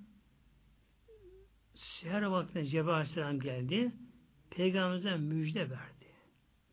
seher 1.73 2.21
vaktinde 2.21 2.65
Cebrail 2.65 2.95
Aleyhisselam 2.95 3.39
geldi. 3.39 3.91
Peygamberimize 4.49 5.17
müjde 5.17 5.69
verdi. 5.69 6.05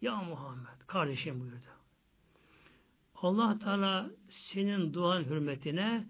Ya 0.01 0.17
Muhammed, 0.17 0.87
kardeşim 0.87 1.41
buyurdu. 1.41 1.79
Allah 3.15 3.59
Teala 3.59 4.11
senin 4.29 4.95
duan 4.95 5.25
hürmetine 5.25 6.07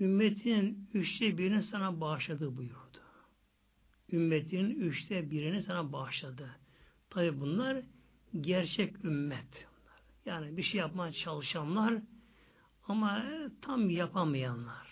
ümmetin 0.00 0.88
üçte 0.94 1.38
birini 1.38 1.62
sana 1.62 2.00
bağışladı 2.00 2.56
buyurdu. 2.56 2.98
Ümmetin 4.12 4.70
üçte 4.70 5.30
birini 5.30 5.62
sana 5.62 5.92
bağışladı. 5.92 6.50
Tabi 7.10 7.40
bunlar 7.40 7.82
gerçek 8.40 9.04
ümmet. 9.04 9.66
Yani 10.26 10.56
bir 10.56 10.62
şey 10.62 10.80
yapmaya 10.80 11.12
çalışanlar 11.12 11.94
ama 12.88 13.24
tam 13.62 13.90
yapamayanlar. 13.90 14.88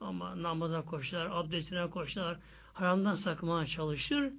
Ama 0.00 0.42
namaza 0.42 0.84
koşar, 0.84 1.26
abdestine 1.30 1.90
koşar, 1.90 2.38
haramdan 2.72 3.16
sakınmaya 3.16 3.66
çalışır. 3.66 4.32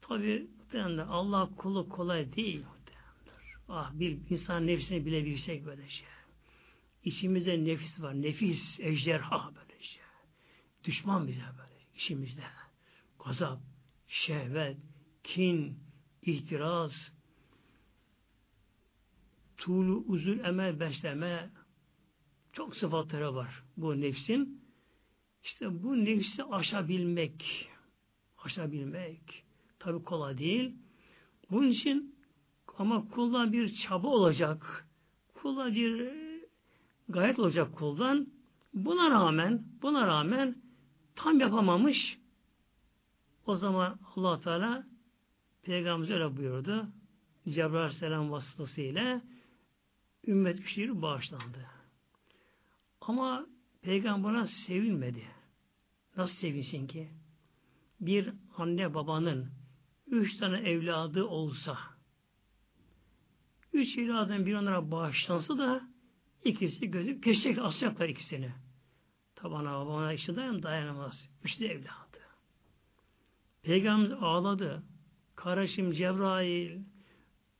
Tabi 0.00 0.46
Allah 1.08 1.50
kulu 1.56 1.88
kolay 1.88 2.36
değil. 2.36 2.64
Ah 3.68 3.90
bir 3.94 4.18
insan 4.30 4.66
nefsini 4.66 5.06
bile 5.06 5.24
bilsek 5.24 5.66
böyle 5.66 5.88
şey. 5.88 6.06
İçimizde 7.06 7.64
nefis 7.64 8.00
var. 8.00 8.22
Nefis, 8.22 8.80
ejderha 8.80 9.50
böyle. 9.54 9.66
Düşman 10.86 11.28
bize 11.28 11.40
böyle 11.40 11.80
işimizde. 11.94 12.42
Gazap, 13.24 13.60
şehvet, 14.08 14.76
kin, 15.24 15.78
ihtiras, 16.22 16.92
tuğlu 19.56 20.04
uzun 20.06 20.38
emel 20.38 20.80
besleme 20.80 21.50
çok 22.52 22.76
sıfatları 22.76 23.34
var 23.34 23.62
bu 23.76 24.00
nefsin. 24.00 24.62
İşte 25.44 25.82
bu 25.82 26.04
nefsi 26.04 26.44
aşabilmek 26.44 27.68
aşabilmek 28.38 29.44
tabi 29.78 30.04
kolay 30.04 30.38
değil. 30.38 30.76
Bunun 31.50 31.68
için 31.68 32.16
ama 32.78 33.08
kulda 33.08 33.52
bir 33.52 33.74
çaba 33.74 34.08
olacak. 34.08 34.86
Kulda 35.34 35.74
bir 35.74 36.25
gayet 37.08 37.38
olacak 37.38 37.76
kuldan. 37.76 38.26
Buna 38.74 39.10
rağmen 39.10 39.64
buna 39.82 40.06
rağmen 40.06 40.56
tam 41.16 41.40
yapamamış. 41.40 42.18
O 43.46 43.56
zaman 43.56 43.98
allah 44.16 44.40
Teala 44.40 44.86
Peygamberimiz 45.62 46.10
öyle 46.10 46.36
buyurdu. 46.36 46.88
Cebrail 47.48 47.76
Aleyhisselam 47.76 48.30
vasıtasıyla 48.30 49.22
ümmet 50.26 50.58
güçleri 50.58 51.02
bağışlandı. 51.02 51.66
Ama 53.00 53.46
Peygamber'e 53.82 54.46
sevinmedi. 54.46 55.24
Nasıl 56.16 56.34
sevinsin 56.34 56.86
ki? 56.86 57.08
Bir 58.00 58.32
anne 58.56 58.94
babanın 58.94 59.50
üç 60.06 60.36
tane 60.36 60.58
evladı 60.58 61.24
olsa 61.24 61.78
üç 63.72 63.98
evladın 63.98 64.46
bir 64.46 64.54
onlara 64.54 64.90
bağışlansa 64.90 65.58
da 65.58 65.88
ikisi 66.46 66.90
gözü 66.90 67.20
kesecek 67.20 67.58
asacaklar 67.58 68.08
ikisini. 68.08 68.50
Tabana 69.34 69.72
babana 69.72 70.12
işte 70.12 70.36
dayan 70.36 70.62
dayanamaz. 70.62 71.28
Üç 71.44 71.60
de 71.60 71.66
evladı. 71.66 72.20
Peygamberimiz 73.62 74.22
ağladı. 74.22 74.82
Kardeşim 75.36 75.92
Cebrail, 75.92 76.80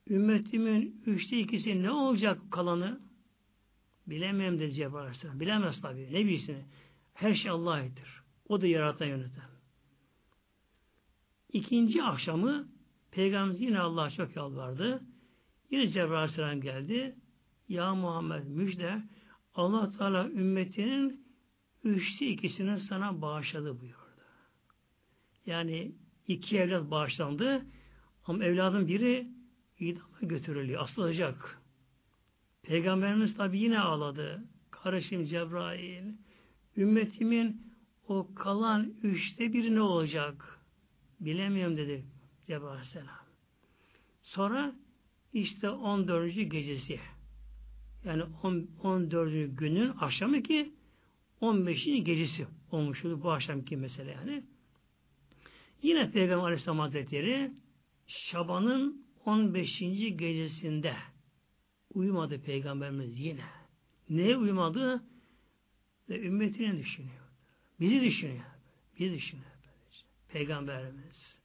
ümmetimin 0.09 1.01
üçte 1.05 1.39
ikisi 1.39 1.83
ne 1.83 1.91
olacak 1.91 2.39
kalanı? 2.51 2.99
Bilemem 4.07 4.59
dedi 4.59 4.73
Cebrail. 4.73 5.39
Bilemez 5.39 5.81
tabi. 5.81 6.13
Ne 6.13 6.25
bilsin? 6.25 6.57
Her 7.13 7.35
şey 7.35 7.51
Allah'tır. 7.51 8.23
O 8.49 8.61
da 8.61 8.67
yaratan 8.67 9.05
yöneten. 9.05 9.49
İkinci 11.53 12.03
akşamı 12.03 12.67
Peygamberimiz 13.11 13.61
yine 13.61 13.79
Allah'a 13.79 14.09
çok 14.09 14.35
yalvardı. 14.35 15.03
Yine 15.71 15.87
Cebrail 15.87 16.61
geldi. 16.61 17.15
Ya 17.67 17.95
Muhammed 17.95 18.43
müjde 18.43 19.01
Allah 19.55 19.91
Teala 19.97 20.29
ümmetinin 20.29 21.27
üçte 21.83 22.27
ikisini 22.27 22.79
sana 22.79 23.21
bağışladı 23.21 23.81
buyurdu. 23.81 23.97
Yani 25.45 25.91
iki 26.27 26.57
evlat 26.57 26.91
bağışlandı 26.91 27.65
ama 28.25 28.43
evladın 28.43 28.87
biri 28.87 29.27
idama 29.79 30.19
götürülüyor, 30.21 30.83
asılacak. 30.83 31.61
Peygamberimiz 32.63 33.37
tabi 33.37 33.59
yine 33.59 33.79
ağladı. 33.79 34.43
Kardeşim 34.71 35.25
Cebrail, 35.25 36.03
ümmetimin 36.77 37.73
o 38.07 38.33
kalan 38.35 38.93
üçte 39.03 39.53
biri 39.53 39.75
ne 39.75 39.81
olacak? 39.81 40.59
Bilemiyorum 41.19 41.77
dedi 41.77 42.05
Cebrail 42.47 42.71
Aleyhisselam. 42.71 43.07
Sonra 44.23 44.75
işte 45.33 45.69
14. 45.69 46.35
gecesi 46.35 46.99
yani 48.07 48.23
14. 48.83 49.57
günün 49.57 49.93
akşamı 49.99 50.43
ki 50.43 50.73
15. 51.41 51.85
gecesi 51.85 52.47
olmuş 52.71 53.03
bu 53.03 53.31
akşamki 53.31 53.77
mesele 53.77 54.11
yani. 54.11 54.43
Yine 55.81 56.11
Peygamber 56.11 56.43
Aleyhisselam 56.43 56.79
Hazretleri 56.79 57.51
Şaban'ın 58.07 59.05
15. 59.25 59.79
gecesinde 60.15 60.95
uyumadı 61.93 62.41
Peygamberimiz 62.41 63.19
yine. 63.19 63.45
Neye 64.09 64.37
uyumadı? 64.37 65.03
Ve 66.09 66.21
ümmetini 66.21 66.77
düşünüyor. 66.77 67.23
Bizi 67.79 68.01
düşünüyor. 68.01 68.45
Bizi 68.99 69.15
düşünüyor. 69.15 69.51
Peygamberimiz. 70.29 71.37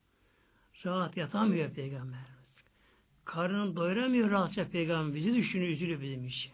Rahat 0.84 1.16
yatamıyor 1.16 1.70
Peygamberimiz. 1.70 2.31
Karnını 3.24 3.76
doyuramıyor 3.76 4.30
rahatça 4.30 4.68
Peygamber. 4.68 5.14
Bizi 5.14 5.34
düşünüyor, 5.34 5.72
üzülüyor 5.72 6.00
bizim 6.00 6.26
için. 6.26 6.52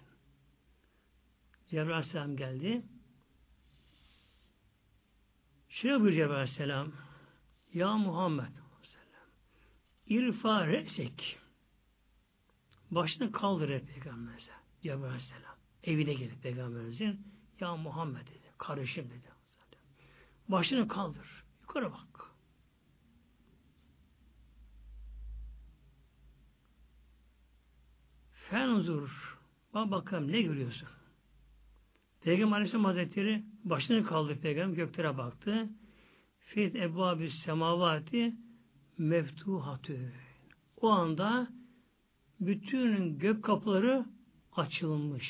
Cebrail 1.71 1.91
Aleyhisselam 1.91 2.37
geldi. 2.37 2.83
Şöyle 5.69 6.01
buyuruyor 6.01 6.27
Cebrail 6.27 6.41
Aleyhisselam. 6.41 6.93
Ya 7.75 7.97
Muhammed 7.97 8.59
İrfa 10.09 10.67
resek 10.67 11.39
başını 12.91 13.33
kaldır 13.33 13.81
Peygamberimize 13.81 14.53
Cebrail 14.83 15.05
Aleyhisselam. 15.05 15.55
Evine 15.85 16.15
gelip 16.15 16.43
Peygamberimizin 16.43 17.27
ya 17.61 17.77
Muhammed 17.77 18.27
dedi. 18.27 18.53
Kardeşim 18.59 19.05
dedi. 19.05 19.29
Başını 20.49 20.89
kaldır. 20.89 21.45
Yukarı 21.61 21.93
bak. 21.93 22.28
Fenzur. 28.51 29.39
Bak 29.75 29.91
bakalım 29.91 30.33
ne 30.33 30.43
görüyorsun? 30.43 30.89
Peygamber 32.21 32.57
Aleyhisselam 32.57 32.85
Hazretleri 32.85 33.43
başını 33.65 34.05
kaldı 34.05 34.39
Peygamber 34.43 34.77
göklere 34.77 35.19
baktı. 35.19 35.69
Fit 36.41 36.77
ebvabü 36.77 37.31
semavati 37.31 38.35
meftuhatü. 38.99 40.13
O 40.81 40.89
anda 40.89 41.49
bütün 42.41 43.19
gök 43.19 43.45
kapıları 43.45 44.05
açılmış. 44.57 45.27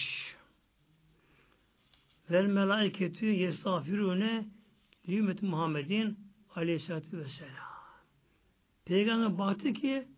Vel 2.31 2.47
melaiketü 2.47 3.27
yestağfirune 3.27 4.47
Ümmet 5.09 5.43
Muhammedin 5.43 6.19
Aleyhisselatü 6.55 7.19
Vesselam. 7.19 7.69
Peygamber 8.85 9.39
baktı 9.39 9.73
ki 9.73 10.09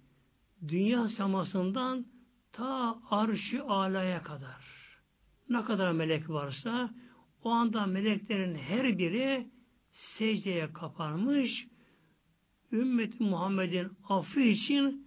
dünya 0.69 1.09
semasından 1.09 2.07
ta 2.53 2.99
arşı 3.11 3.65
alaya 3.65 4.23
kadar 4.23 4.71
ne 5.49 5.65
kadar 5.65 5.93
melek 5.93 6.31
varsa 6.31 6.95
o 7.45 7.51
anda 7.51 7.87
meleklerin 7.87 8.55
her 8.55 8.99
biri 8.99 9.51
secdeye 10.19 10.73
kapanmış 10.73 11.67
ümmeti 12.73 13.23
Muhammed'in 13.23 13.93
affı 14.09 14.41
için 14.41 15.07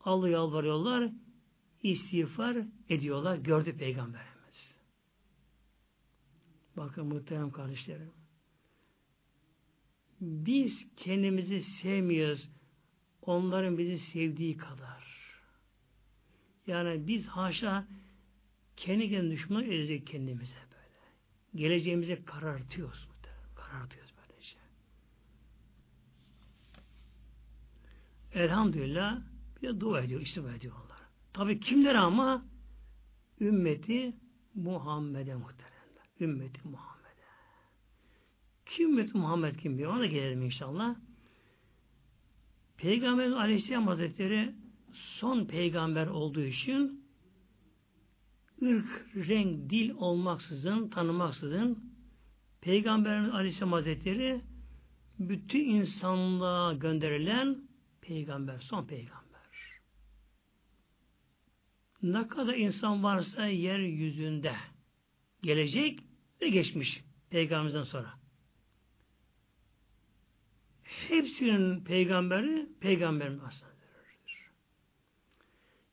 Allah 0.00 0.28
yalvarıyorlar 0.28 1.10
istiğfar 1.82 2.56
ediyorlar. 2.88 3.36
Gördü 3.36 3.76
Peygamberimiz. 3.76 4.74
Bakın 6.76 7.06
muhterem 7.06 7.50
kardeşlerim 7.50 8.12
biz 10.20 10.86
kendimizi 10.96 11.60
sevmiyoruz 11.60 12.48
onların 13.22 13.78
bizi 13.78 13.98
sevdiği 13.98 14.56
kadar. 14.56 15.03
Yani 16.66 17.06
biz 17.06 17.26
haşa 17.26 17.86
kendi 18.76 19.10
kendine 19.10 19.32
düşman 19.32 19.64
edecek 19.64 20.06
kendimize 20.06 20.54
böyle. 20.54 21.62
Geleceğimize 21.62 22.24
karartıyoruz. 22.24 23.08
Karartıyoruz 23.54 24.12
böylece. 24.18 24.56
Elhamdülillah 28.34 29.20
bir 29.62 29.68
de 29.68 29.80
dua 29.80 30.00
ediyor, 30.00 30.20
istifa 30.20 30.52
ediyorlar. 30.52 30.98
Tabi 31.32 31.60
kimler 31.60 31.94
ama 31.94 32.44
ümmeti 33.40 34.12
Muhammed'e 34.54 35.34
muhteremler. 35.34 36.04
Ümmeti 36.20 36.68
Muhammed. 36.68 36.94
Kim 38.66 38.90
ümmeti 38.90 39.16
Muhammed 39.16 39.56
kim 39.56 39.78
diyor? 39.78 39.96
Ona 39.96 40.06
gelelim 40.06 40.42
inşallah. 40.42 40.96
Peygamber 42.76 43.30
Aleyhisselam 43.30 43.86
Hazretleri 43.86 44.54
son 44.94 45.44
peygamber 45.44 46.06
olduğu 46.06 46.44
için 46.44 47.04
ırk, 48.62 49.06
renk, 49.14 49.70
dil 49.70 49.90
olmaksızın, 49.90 50.88
tanımaksızın 50.88 51.94
Peygamberimiz 52.64 53.34
Aleyhisselam 53.34 53.72
Hazretleri 53.72 54.40
bütün 55.18 55.68
insanlığa 55.68 56.72
gönderilen 56.72 57.68
peygamber, 58.00 58.60
son 58.60 58.86
peygamber. 58.86 59.24
Ne 62.02 62.28
kadar 62.28 62.54
insan 62.54 63.02
varsa 63.02 63.46
yeryüzünde 63.46 64.56
gelecek 65.42 66.00
ve 66.40 66.48
geçmiş 66.48 67.00
peygamberimizden 67.30 67.84
sonra. 67.84 68.14
Hepsinin 70.84 71.84
peygamberi 71.84 72.68
peygamberin 72.80 73.38
aslındadır. 73.38 73.73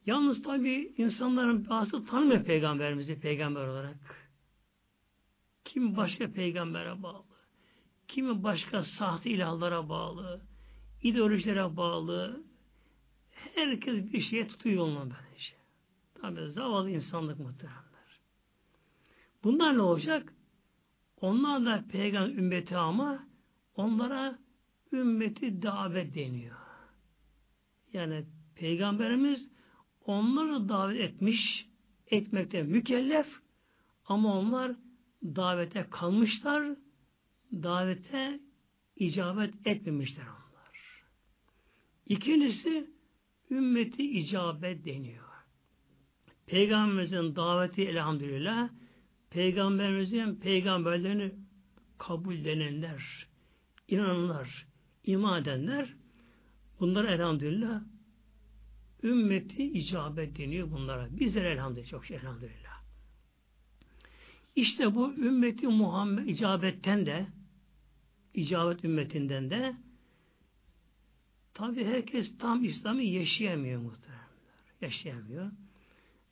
Yalnız 0.06 0.44
tabi 0.44 0.94
insanların 0.98 1.70
bazı 1.70 2.06
tanımıyor 2.06 2.44
peygamberimizi 2.44 3.20
peygamber 3.20 3.68
olarak. 3.68 4.30
Kim 5.66 5.98
başka 5.98 6.32
peygambere 6.32 7.04
bağlı, 7.04 7.24
kimi 8.08 8.44
başka 8.44 8.84
sahte 8.84 9.30
ilahlara 9.30 9.90
bağlı, 9.90 10.42
ideolojilere 11.04 11.78
bağlı, 11.78 12.44
herkes 13.32 14.14
bir 14.14 14.22
şeye 14.22 14.48
tutuyor 14.48 14.76
yoluna 14.76 15.00
böylece. 15.00 15.56
Tabi 16.22 16.52
zavallı 16.52 16.90
insanlık 16.90 17.40
muhteremler. 17.40 18.20
Bunlar 19.44 19.78
ne 19.78 19.82
olacak? 19.82 20.34
Onlar 21.22 21.66
da 21.66 21.86
peygamber 21.92 22.36
ümmeti 22.38 22.78
ama 22.78 23.28
onlara 23.76 24.40
ümmeti 24.94 25.62
davet 25.62 26.16
deniyor. 26.16 26.56
Yani 27.94 28.26
Peygamberimiz 28.62 29.51
onları 30.06 30.70
davet 30.70 31.02
etmiş, 31.02 31.66
etmekte 32.08 32.64
mükellef 32.64 33.28
ama 34.06 34.40
onlar 34.40 34.72
davete 35.24 35.88
kalmışlar, 35.92 36.76
davete 37.54 38.40
icabet 38.96 39.68
etmemişler 39.68 40.24
onlar. 40.24 41.04
İkincisi 42.08 42.90
ümmeti 43.52 44.04
icabet 44.04 44.86
deniyor. 44.86 45.26
Peygamberimizin 46.46 47.36
daveti 47.36 47.82
elhamdülillah 47.82 48.70
Peygamberimizin 49.32 50.36
peygamberlerini 50.36 51.32
kabul 51.98 52.44
denenler, 52.44 53.28
inananlar, 53.88 54.68
iman 55.04 55.42
edenler 55.42 55.94
bunlar 56.80 57.06
elhamdülillah 57.06 57.82
ümmeti 59.04 59.64
icabet 59.64 60.38
deniyor 60.38 60.72
bunlara. 60.72 61.08
Bizler 61.20 61.44
elhamdülillah 61.44 61.90
çok 61.90 62.06
şey 62.06 62.18
elhamdülillah. 62.18 62.82
İşte 64.56 64.96
bu 64.96 65.14
ümmeti 65.14 65.68
Muhammed 65.68 66.28
icabetten 66.28 67.06
de 67.06 67.28
icabet 68.34 68.84
ümmetinden 68.86 69.50
de 69.50 69.76
tabi 71.54 71.86
herkes 71.86 72.38
tam 72.38 72.64
İslam'ı 72.64 73.02
yaşayamıyor 73.02 73.82
muhtemelen. 73.82 74.22
Yaşayamıyor. 74.82 75.52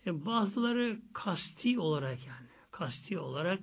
E 0.05 0.25
bazıları 0.25 0.99
kasti 1.13 1.79
olarak 1.79 2.27
yani 2.27 2.47
kasti 2.71 3.19
olarak 3.19 3.59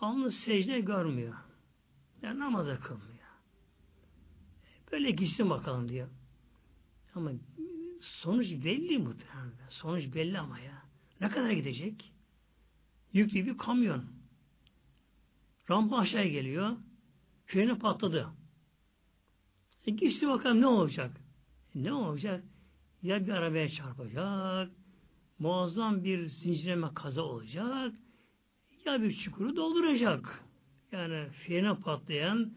alnı 0.00 0.32
secde 0.32 0.80
görmüyor. 0.80 1.34
Yani 2.22 2.38
namaza 2.38 2.80
kılmıyor. 2.80 3.10
Böyle 4.92 5.10
gitsin 5.10 5.50
bakalım 5.50 5.88
diyor. 5.88 6.08
Ama 7.14 7.30
sonuç 8.00 8.46
belli 8.64 8.98
muhtemelen. 8.98 9.52
Sonuç 9.68 10.14
belli 10.14 10.38
ama 10.38 10.58
ya. 10.58 10.82
Ne 11.20 11.28
kadar 11.28 11.50
gidecek? 11.50 12.12
Yüklü 13.12 13.46
bir 13.46 13.58
kamyon. 13.58 14.04
Rampa 15.70 15.98
aşağıya 15.98 16.28
geliyor. 16.28 16.76
Freni 17.46 17.78
patladı. 17.78 18.28
E 19.86 19.90
gitsin 19.90 20.28
bakalım 20.28 20.60
ne 20.60 20.66
olacak? 20.66 21.10
E 21.74 21.82
ne 21.82 21.92
olacak? 21.92 22.44
Ya 23.02 23.26
bir 23.26 23.32
arabaya 23.32 23.68
çarpacak, 23.68 24.70
muazzam 25.38 26.04
bir 26.04 26.26
zincirleme 26.26 26.94
kaza 26.94 27.22
olacak, 27.22 27.94
ya 28.84 29.02
bir 29.02 29.16
çukuru 29.16 29.56
dolduracak. 29.56 30.44
Yani 30.92 31.28
frene 31.30 31.74
patlayan 31.74 32.52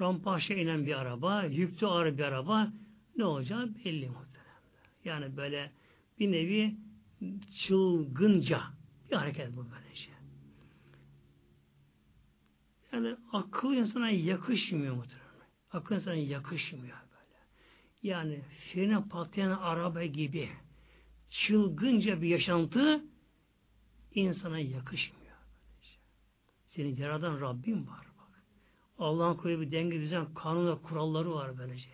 rampa 0.00 0.30
aşağı 0.30 0.56
inen 0.56 0.86
bir 0.86 0.94
araba, 0.94 1.44
yüklü 1.44 1.86
ağır 1.86 2.18
bir 2.18 2.22
araba 2.22 2.72
ne 3.16 3.24
olacağı 3.24 3.74
belli 3.74 4.08
muhtemelen. 4.08 4.44
Yani 5.04 5.36
böyle 5.36 5.72
bir 6.18 6.32
nevi 6.32 6.76
çılgınca 7.66 8.62
bir 9.10 9.16
hareket 9.16 9.56
bu 9.56 9.66
böylece. 9.70 10.10
Yani 12.92 13.16
akıl 13.32 13.72
insana 13.74 14.10
yakışmıyor 14.10 14.94
muhtemelen. 14.94 15.24
Akıl 15.72 15.94
insana 15.94 16.14
yakışmıyor 16.14 16.96
böyle. 16.96 17.38
Yani 18.02 18.40
frene 18.72 19.08
patlayan 19.08 19.50
araba 19.50 20.04
gibi 20.04 20.50
çılgınca 21.30 22.22
bir 22.22 22.28
yaşantı 22.28 23.04
insana 24.14 24.58
yakışmıyor. 24.58 25.24
Böylece. 25.24 25.98
Senin 26.68 26.96
yaradan 26.96 27.40
Rabbim 27.40 27.88
var. 27.88 28.14
Allah'ın 28.98 29.36
koyduğu 29.36 29.60
bir 29.60 29.72
denge 29.72 30.00
düzen, 30.00 30.34
kanun 30.34 30.72
ve 30.72 30.82
kuralları 30.82 31.34
var 31.34 31.58
böylece. 31.58 31.88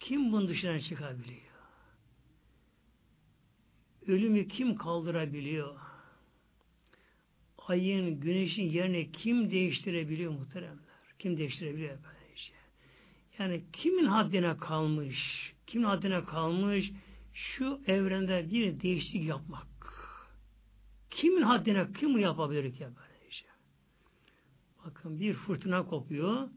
Kim 0.00 0.32
bunun 0.32 0.48
dışına 0.48 0.80
çıkabiliyor? 0.80 1.40
Ölümü 4.06 4.48
kim 4.48 4.76
kaldırabiliyor? 4.76 5.76
Ayın, 7.58 8.20
güneşin 8.20 8.70
yerini 8.70 9.12
kim 9.12 9.50
değiştirebiliyor 9.50 10.32
muhteremler? 10.32 10.96
Kim 11.18 11.36
değiştirebiliyor 11.36 11.98
böylece? 12.04 12.52
Yani 13.38 13.64
kimin 13.72 14.04
haddine 14.04 14.56
kalmış? 14.56 15.52
Kimin 15.66 15.84
haddine 15.84 16.24
kalmış? 16.24 16.92
Şu 17.34 17.80
evrende 17.86 18.50
bir 18.50 18.80
değişiklik 18.80 19.28
yapmak. 19.28 19.66
haddine 21.42 21.92
kim 21.92 22.18
yapabilir 22.18 22.72
ki 22.72 22.80
böyle 22.84 23.30
şey? 23.30 23.48
Bakın 24.84 25.20
bir 25.20 25.34
fırtına 25.34 25.86
kopuyor. 25.86 26.48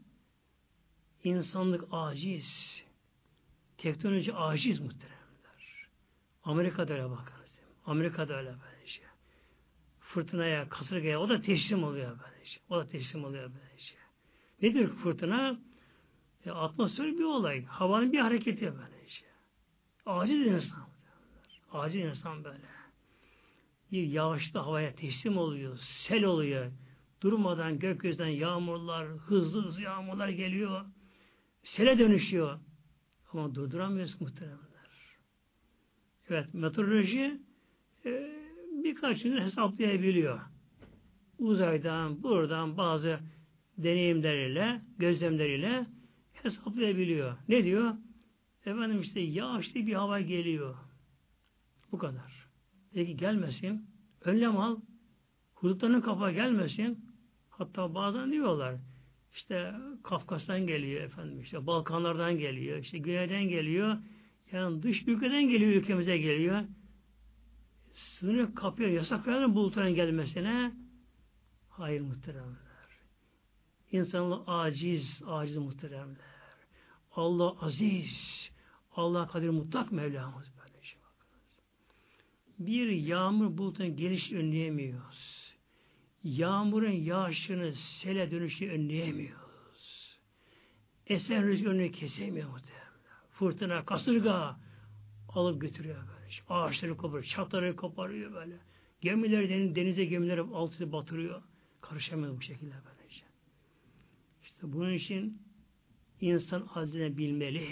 İnsanlık 1.24 1.84
aciz. 1.90 2.82
Teknoloji 3.82 4.34
aciz 4.34 4.80
muhteremler. 4.80 5.88
Amerika'da 6.44 6.92
öyle 6.92 7.10
bakınız. 7.10 7.50
Amerika'da 7.86 8.36
öyle 8.36 8.48
böyle 8.48 8.86
şey. 8.86 9.04
Fırtınaya, 10.00 10.68
kasırgaya 10.68 11.20
o 11.20 11.28
da 11.28 11.42
teslim 11.42 11.84
oluyor 11.84 12.10
böyle 12.10 12.44
şey. 12.44 12.62
O 12.70 12.76
da 12.76 12.88
teslim 12.88 13.24
oluyor 13.24 13.50
böyle 13.54 13.78
şey. 13.78 13.98
Nedir 14.62 14.88
fırtına? 14.88 15.58
E, 16.46 16.50
atmosfer 16.50 17.06
bir 17.06 17.24
olay. 17.24 17.64
Havanın 17.64 18.12
bir 18.12 18.18
hareketi 18.18 18.62
böyle 18.62 19.08
şey. 19.08 19.28
Aciz 20.06 20.46
insan. 20.46 20.88
Aciz 21.72 22.04
insan 22.04 22.44
böyle. 22.44 22.70
Bir 23.92 24.02
yağışta 24.06 24.66
havaya 24.66 24.94
teslim 24.94 25.38
oluyor. 25.38 25.78
Sel 25.78 26.24
oluyor. 26.24 26.72
Durmadan 27.20 27.78
gökyüzünden 27.78 28.28
yağmurlar, 28.28 29.08
hızlı 29.08 29.64
hızlı 29.64 29.82
yağmurlar 29.82 30.28
geliyor. 30.28 30.84
Sele 31.62 31.98
dönüşüyor. 31.98 32.58
Ama 33.32 33.54
durduramıyoruz 33.54 34.20
muhteremler. 34.20 34.60
Evet, 36.28 36.54
meteoroloji 36.54 37.40
e, 38.06 38.30
birkaç 38.84 39.22
gün 39.22 39.36
hesaplayabiliyor. 39.36 40.40
Uzaydan, 41.38 42.22
buradan 42.22 42.76
bazı 42.76 43.20
deneyimleriyle, 43.78 44.80
gözlemleriyle 44.98 45.86
hesaplayabiliyor. 46.32 47.36
Ne 47.48 47.64
diyor? 47.64 47.94
Efendim 48.66 49.00
işte 49.00 49.20
yağışlı 49.20 49.74
bir 49.74 49.94
hava 49.94 50.20
geliyor. 50.20 50.76
Bu 51.92 51.98
kadar. 51.98 52.48
Peki 52.94 53.16
gelmesin. 53.16 53.86
Önlem 54.20 54.56
al. 54.56 54.80
Hudutlarının 55.54 56.00
kafa 56.00 56.32
gelmesin. 56.32 57.04
Hatta 57.50 57.94
bazen 57.94 58.32
diyorlar 58.32 58.76
işte 59.34 59.74
Kafkas'tan 60.02 60.66
geliyor 60.66 61.02
efendim 61.02 61.40
işte 61.40 61.66
Balkanlardan 61.66 62.38
geliyor 62.38 62.78
işte 62.78 62.98
Güney'den 62.98 63.48
geliyor 63.48 63.96
yani 64.52 64.82
dış 64.82 65.02
ülkeden 65.06 65.48
geliyor 65.48 65.72
ülkemize 65.72 66.18
geliyor 66.18 66.62
sınır 67.94 68.54
kapıyor 68.54 68.90
yasak 68.90 69.24
koyalım 69.24 69.54
bulutların 69.54 69.94
gelmesine 69.94 70.72
hayır 71.68 72.00
muhteremler 72.00 72.70
insanlık 73.92 74.42
aciz 74.46 75.22
aciz 75.26 75.56
muhteremler 75.56 76.30
Allah 77.12 77.56
aziz 77.60 78.50
Allah 78.96 79.26
kadir 79.28 79.48
mutlak 79.48 79.92
Mevlamız 79.92 80.52
böyle 80.58 80.84
şey 80.84 80.98
bakınız. 81.00 81.44
Bir 82.58 82.88
yağmur 82.88 83.58
bulutun 83.58 83.96
geliş 83.96 84.32
önleyemiyoruz. 84.32 85.39
Yağmurun 86.24 86.90
yağışını 86.90 87.74
sele 88.02 88.30
dönüşü 88.30 88.70
önleyemiyoruz. 88.70 90.18
Esen 91.06 91.46
rüzgarını 91.46 91.90
kesemiyor 91.90 92.48
muhtemelen. 92.50 92.80
Fırtına, 93.30 93.84
kasırga 93.84 94.56
alıp 95.28 95.60
götürüyor 95.60 95.96
böyle. 95.96 96.32
Ağaçları 96.48 96.96
koparıyor, 96.96 97.24
çatları 97.24 97.76
koparıyor 97.76 98.32
böyle. 98.32 98.58
Gemileri 99.00 99.74
denize 99.74 100.04
gemileri 100.04 100.40
altı 100.40 100.92
batırıyor. 100.92 101.42
Karışamıyor 101.80 102.36
bu 102.36 102.42
şekilde 102.42 102.74
böylece. 102.74 103.22
İşte 104.42 104.58
bunun 104.62 104.92
için 104.92 105.42
insan 106.20 106.68
azine 106.74 107.16
bilmeli. 107.16 107.68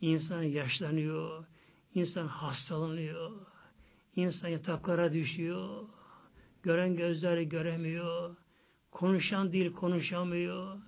İnsan 0.00 0.42
yaşlanıyor. 0.42 1.44
insan 1.94 2.26
hastalanıyor. 2.26 3.30
insan 4.16 4.48
yataklara 4.48 5.12
düşüyor. 5.12 5.84
Gören 6.62 6.96
gözleri 6.96 7.48
göremiyor. 7.48 8.36
Konuşan 8.90 9.52
dil 9.52 9.72
konuşamıyor. 9.72 10.80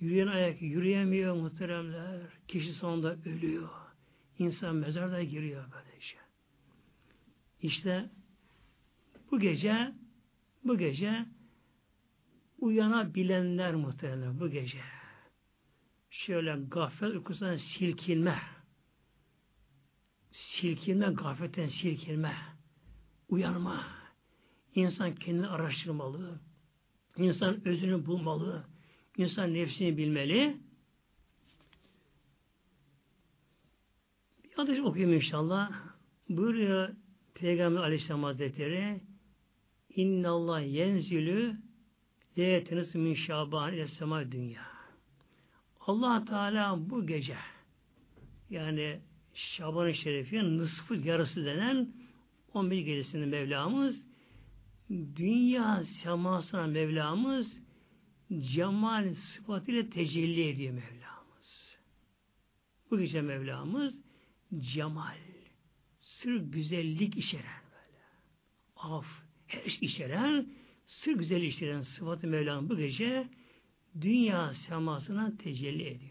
Yürüyen 0.00 0.26
ayak 0.26 0.62
yürüyemiyor 0.62 1.34
muhteremler. 1.34 2.20
Kişi 2.48 2.72
sonunda 2.72 3.16
ölüyor. 3.24 3.68
İnsan 4.38 4.76
mezarda 4.76 5.22
giriyor 5.22 5.64
böylece. 5.72 6.16
İşte 7.62 8.10
bu 9.30 9.40
gece 9.40 9.92
bu 10.64 10.78
gece 10.78 11.26
uyanabilenler 12.58 13.74
muhtemelen 13.74 14.40
bu 14.40 14.48
gece. 14.48 14.80
Şöyle 16.10 16.56
gaflet 16.68 17.14
uykusundan 17.14 17.56
silkinme. 17.56 18.38
Silkinme, 20.32 21.06
gafletten 21.06 21.68
silkinme. 21.68 22.36
Uyanma 23.28 23.86
İnsan 24.74 25.14
kendini 25.14 25.46
araştırmalı. 25.46 26.40
İnsan 27.16 27.68
özünü 27.68 28.06
bulmalı. 28.06 28.64
İnsan 29.16 29.54
nefsini 29.54 29.96
bilmeli. 29.96 30.56
Bir 34.44 34.52
hadis 34.52 34.80
okuyayım 34.80 35.16
inşallah. 35.16 35.72
Buyuruyor 36.28 36.88
Peygamber 37.34 37.80
Aleyhisselam 37.80 38.22
Hazretleri 38.22 39.00
İnna 39.96 40.30
Allah 40.30 40.60
yenzilü 40.60 41.56
leyeteniz 42.38 42.94
min 42.94 43.14
şaban 43.14 43.74
ile 43.74 44.32
dünya. 44.32 44.66
Allah 45.80 46.24
Teala 46.24 46.90
bu 46.90 47.06
gece 47.06 47.36
yani 48.50 49.00
Şaban-ı 49.34 49.94
Şerif'in 49.94 50.58
nısfı 50.58 50.94
yarısı 50.94 51.44
denen 51.44 51.92
11 52.54 52.78
gecesinde 52.78 53.26
Mevlamız 53.26 54.03
dünya 55.16 55.84
semasına 55.84 56.66
Mevlamız 56.66 57.58
cemal 58.54 59.14
sıfatıyla 59.14 59.90
tecelli 59.90 60.48
ediyor 60.48 60.74
Mevlamız. 60.74 61.76
Bu 62.90 62.98
gece 62.98 63.22
Mevlamız 63.22 63.94
cemal, 64.60 65.18
sır 66.00 66.36
güzellik 66.36 67.16
içeren 67.16 67.62
böyle. 67.70 68.02
Af, 68.76 69.06
her 69.46 69.70
şey 69.70 69.88
içeren, 69.88 70.46
sır 70.86 71.12
güzel 71.12 71.42
içeren 71.42 71.82
sıfatı 71.82 72.26
Mevlamız 72.26 72.70
bu 72.70 72.76
gece 72.76 73.28
dünya 74.00 74.54
semasına 74.54 75.36
tecelli 75.36 75.82
ediyor. 75.82 76.10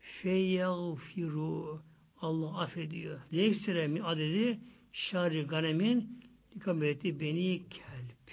Feyyagfiru 0.00 1.82
Allah 2.20 2.60
affediyor. 2.60 3.20
Leksire 3.32 3.86
min 3.86 4.02
adedi 4.02 4.60
şari 4.92 5.42
ganemin 5.42 6.23
Likabeti 6.56 7.20
Beni 7.20 7.68
Kelp. 7.68 8.30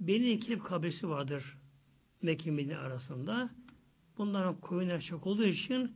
Beni 0.00 0.40
Kelp 0.40 0.64
kabilesi 0.64 1.08
vardır 1.08 1.58
Mekke 2.22 2.78
arasında. 2.78 3.50
Bunların 4.18 4.60
koyunlar 4.60 5.00
çok 5.00 5.26
olduğu 5.26 5.44
için 5.44 5.92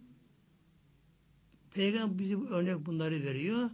Peygamber 1.70 2.18
bize 2.18 2.34
örnek 2.34 2.86
bunları 2.86 3.22
veriyor. 3.22 3.70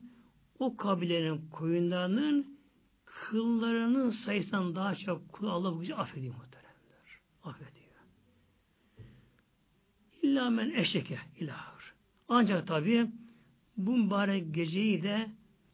O 0.59 0.77
kabilenin 0.77 1.49
koyunlarının 1.51 2.59
kıllarının 3.05 4.11
sayısından 4.11 4.77
daha 4.77 4.95
çok 4.95 5.33
kul 5.33 5.47
Allah 5.47 5.75
bu 5.75 5.81
gece 5.81 5.95
affediyor 5.95 6.35
muhteremler. 6.35 7.19
Affediyor. 7.45 7.85
İlla 10.23 10.51
men 10.51 10.71
eşeke 10.71 11.19
ilahır. 11.39 11.95
Ancak 12.29 12.67
tabi 12.67 13.11
bu 13.77 13.97
mübarek 13.97 14.55
geceyi 14.55 15.03
de 15.03 15.31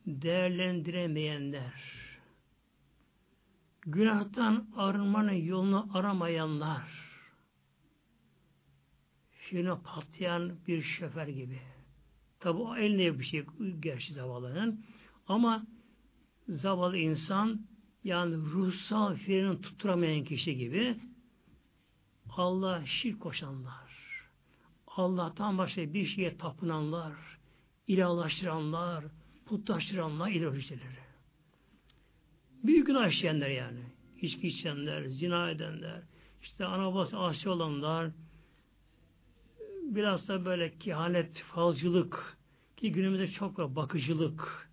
değerlendiremeyenler, 0.07 1.83
günahtan 3.81 4.69
arınmanın 4.77 5.33
yolunu 5.33 5.89
aramayanlar, 5.95 7.11
fiine 9.31 9.75
patlayan 9.85 10.53
bir 10.67 10.83
şoför 10.83 11.29
gibi. 11.29 11.61
Tabi 12.41 12.81
eline 12.81 13.19
bir 13.19 13.25
şey 13.25 13.45
gerçi 13.81 14.13
zavallının. 14.13 14.85
Ama 15.29 15.67
zavallı 16.49 16.97
insan 16.97 17.67
yani 18.05 18.37
ruhsal 18.37 19.15
freni 19.15 19.61
tutturamayan 19.61 20.25
kişi 20.25 20.57
gibi 20.57 20.97
Allah 22.37 22.87
şirk 22.87 23.21
koşanlar, 23.21 23.91
Allah'tan 24.87 25.59
başka 25.59 25.95
bir 25.95 26.07
şeye 26.07 26.37
tapınanlar, 26.37 27.13
ilahlaştıranlar, 27.89 29.05
putlaştıranlar 29.51 30.31
ideolojileri. 30.31 31.01
Büyük 32.65 32.87
günah 32.87 33.09
işleyenler 33.09 33.49
yani. 33.49 33.81
İçki 34.21 34.49
içenler, 34.49 35.05
zina 35.05 35.51
edenler, 35.51 36.03
işte 36.43 36.65
ana 36.65 36.87
babası 36.87 37.19
asi 37.19 37.49
olanlar, 37.49 38.11
biraz 39.83 40.29
da 40.29 40.45
böyle 40.45 40.79
kehanet, 40.79 41.43
falcılık, 41.43 42.37
ki 42.77 42.93
günümüzde 42.93 43.29
çok 43.31 43.59
var, 43.59 43.77
bakıcılık, 43.77 44.71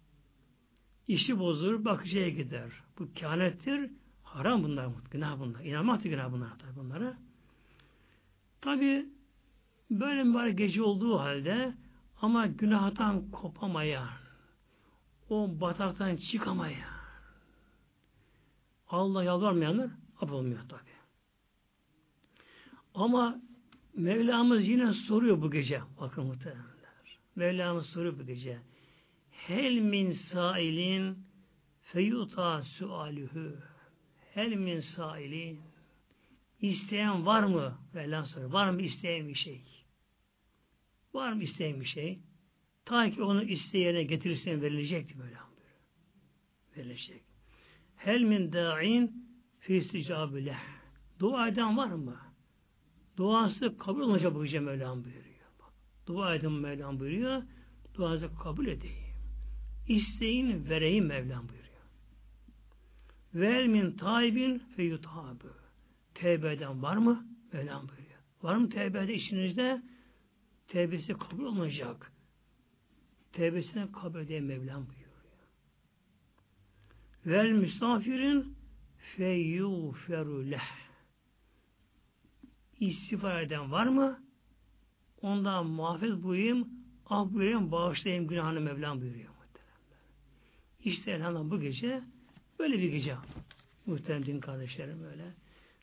işi 1.07 1.39
bozur, 1.39 1.86
bakıcıya 1.86 2.30
gider. 2.30 2.71
Bu 2.99 3.13
kehanettir, 3.13 3.91
haram 4.23 4.63
bunlar, 4.63 4.89
günah 5.11 5.39
bunlar. 5.39 5.65
İnanmak 5.65 6.03
günah 6.03 6.32
bunlar 6.32 6.59
tabi 6.59 6.75
bunlara. 6.75 7.17
Tabi 8.61 9.05
böyle 9.91 10.25
bir 10.25 10.57
gece 10.57 10.82
olduğu 10.82 11.19
halde 11.19 11.73
ama 12.21 12.47
günahtan 12.47 13.32
kopamayan, 13.32 14.26
o 15.30 15.61
bataktan 15.61 16.15
çıkamaya. 16.15 16.88
Allah 18.89 19.23
yalvarmayanlar 19.23 19.89
ab 20.21 20.34
olmuyor 20.34 20.69
tabi. 20.69 20.89
Ama 22.93 23.41
Mevlamız 23.97 24.67
yine 24.67 24.93
soruyor 24.93 25.41
bu 25.41 25.51
gece. 25.51 25.82
Bakın 25.99 26.25
muhtemelenler. 26.25 27.19
Mevlamız 27.36 27.86
soruyor 27.86 28.19
bu 28.19 28.25
gece. 28.25 28.59
Hel 29.32 29.80
min 29.80 30.11
sailin 30.11 31.17
feyuta 31.82 32.63
sualühü. 32.63 33.59
Hel 34.34 34.53
min 34.53 34.80
sailin. 34.80 35.61
İsteyen 36.61 37.25
var 37.25 37.43
mı? 37.43 37.78
Mevlam 37.93 38.25
soruyor. 38.25 38.51
Var 38.51 38.69
mı 38.69 38.82
isteyen 38.82 39.28
bir 39.28 39.36
şey? 39.36 39.61
Var 41.13 41.34
mı 41.34 41.43
isteyen 41.43 41.80
bir 41.80 41.86
şey? 41.86 42.19
Ta 42.88 43.10
ki 43.10 43.24
onu 43.24 43.44
isteyene 43.44 44.04
getirirsen 44.04 44.62
Mevlam 45.16 45.50
buyuruyor. 45.50 45.82
Verilecek. 46.78 47.24
Hel 47.96 48.22
min 48.22 48.54
da'in 48.54 49.28
fi 49.60 49.76
isticabü 49.76 50.46
leh. 50.46 50.60
Dua 51.20 51.48
eden 51.48 51.78
var 51.78 51.88
mı? 51.88 52.18
Duası 53.18 53.78
kabul 53.78 54.02
olacak 54.02 54.36
bu 54.36 54.40
Mevlam 54.40 55.04
buyuruyor. 55.04 55.50
Bak, 55.60 55.74
dua 56.08 56.36
edin 56.36 56.52
Mevlam 56.52 57.00
buyuruyor. 57.00 57.44
Duanızı 57.96 58.30
kabul 58.44 58.68
edeyim. 58.68 59.16
İsteyin 59.88 60.70
vereyim 60.70 61.06
Mevlam 61.06 61.50
buyuruyor. 61.50 61.68
Vel 63.34 63.68
min 63.68 63.92
taibin 63.92 64.60
fe 64.60 64.84
yutabı. 64.84 65.54
Tevbe 66.14 66.54
eden 66.54 66.82
var 66.84 66.98
mı? 66.98 67.28
Mevlam 67.54 67.88
buyuruyor. 67.88 68.20
Var 68.44 68.56
mı 68.56 68.70
tevbe 68.70 69.14
işinizde? 69.14 69.82
Tevbesi 70.68 71.14
kabul 71.14 71.46
olmayacak. 71.46 72.12
Tevbesine 73.38 73.92
kabul 73.92 74.20
edeyim 74.20 74.46
Mevlam 74.46 74.88
buyuruyor. 74.88 75.08
Vel 77.26 77.52
misafirin 77.52 78.56
fe 78.98 79.30
yuferu 79.30 80.52
leh 80.52 80.70
istiğfar 82.80 83.42
eden 83.42 83.72
var 83.72 83.88
mı? 83.88 84.24
Ondan 85.22 85.68
muhafız 85.68 86.24
buyurayım, 86.24 86.70
af 87.06 87.34
buyurayım, 87.34 87.72
bağışlayayım 87.72 88.28
günahını 88.28 88.62
Mevlam 88.62 89.02
buyuruyor. 89.02 89.30
İşte 90.84 91.12
elhamdülillah 91.12 91.52
bu 91.52 91.62
gece 91.62 92.02
böyle 92.60 92.80
bir 92.80 92.90
gece. 92.90 93.16
Muhterem 93.86 94.26
din 94.26 94.40
kardeşlerim 94.40 95.04
böyle. 95.04 95.34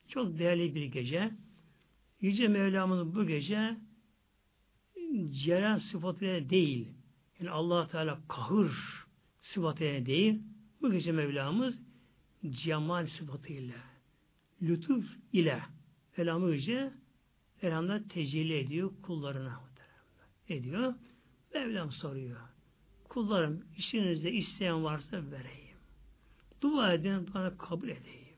Çok 0.09 0.39
değerli 0.39 0.75
bir 0.75 0.85
gece. 0.85 1.31
Yüce 2.21 2.49
Mevlam'ın 2.49 3.15
bu 3.15 3.27
gece 3.27 3.77
celal 5.45 5.79
sıfatıyla 5.79 6.51
değil. 6.51 6.89
Yani 7.45 7.55
allah 7.55 7.89
Teala 7.89 8.19
kahır 8.29 8.73
sıfatıyla 9.43 10.07
değil. 10.07 10.43
Bu 10.83 10.93
gece 10.93 11.13
Mevlamız 11.13 11.79
cemal 12.51 13.07
sıfatıyla, 13.07 13.77
lütuf 14.63 15.05
ile 15.33 15.63
Elhamı 16.17 16.51
Yüce 16.51 16.93
Elhamda 17.63 18.09
tecelli 18.09 18.59
ediyor 18.59 18.93
kullarına 19.03 19.61
ediyor. 20.49 20.95
Mevlam 21.55 21.93
soruyor. 21.93 22.41
Kullarım 23.09 23.65
işinizde 23.77 24.33
isteyen 24.33 24.85
varsa 24.85 25.17
vereyim. 25.17 25.77
Dua 26.63 26.93
edin, 26.93 27.27
duanı 27.27 27.59
kabul 27.59 27.89
edeyim. 27.89 28.37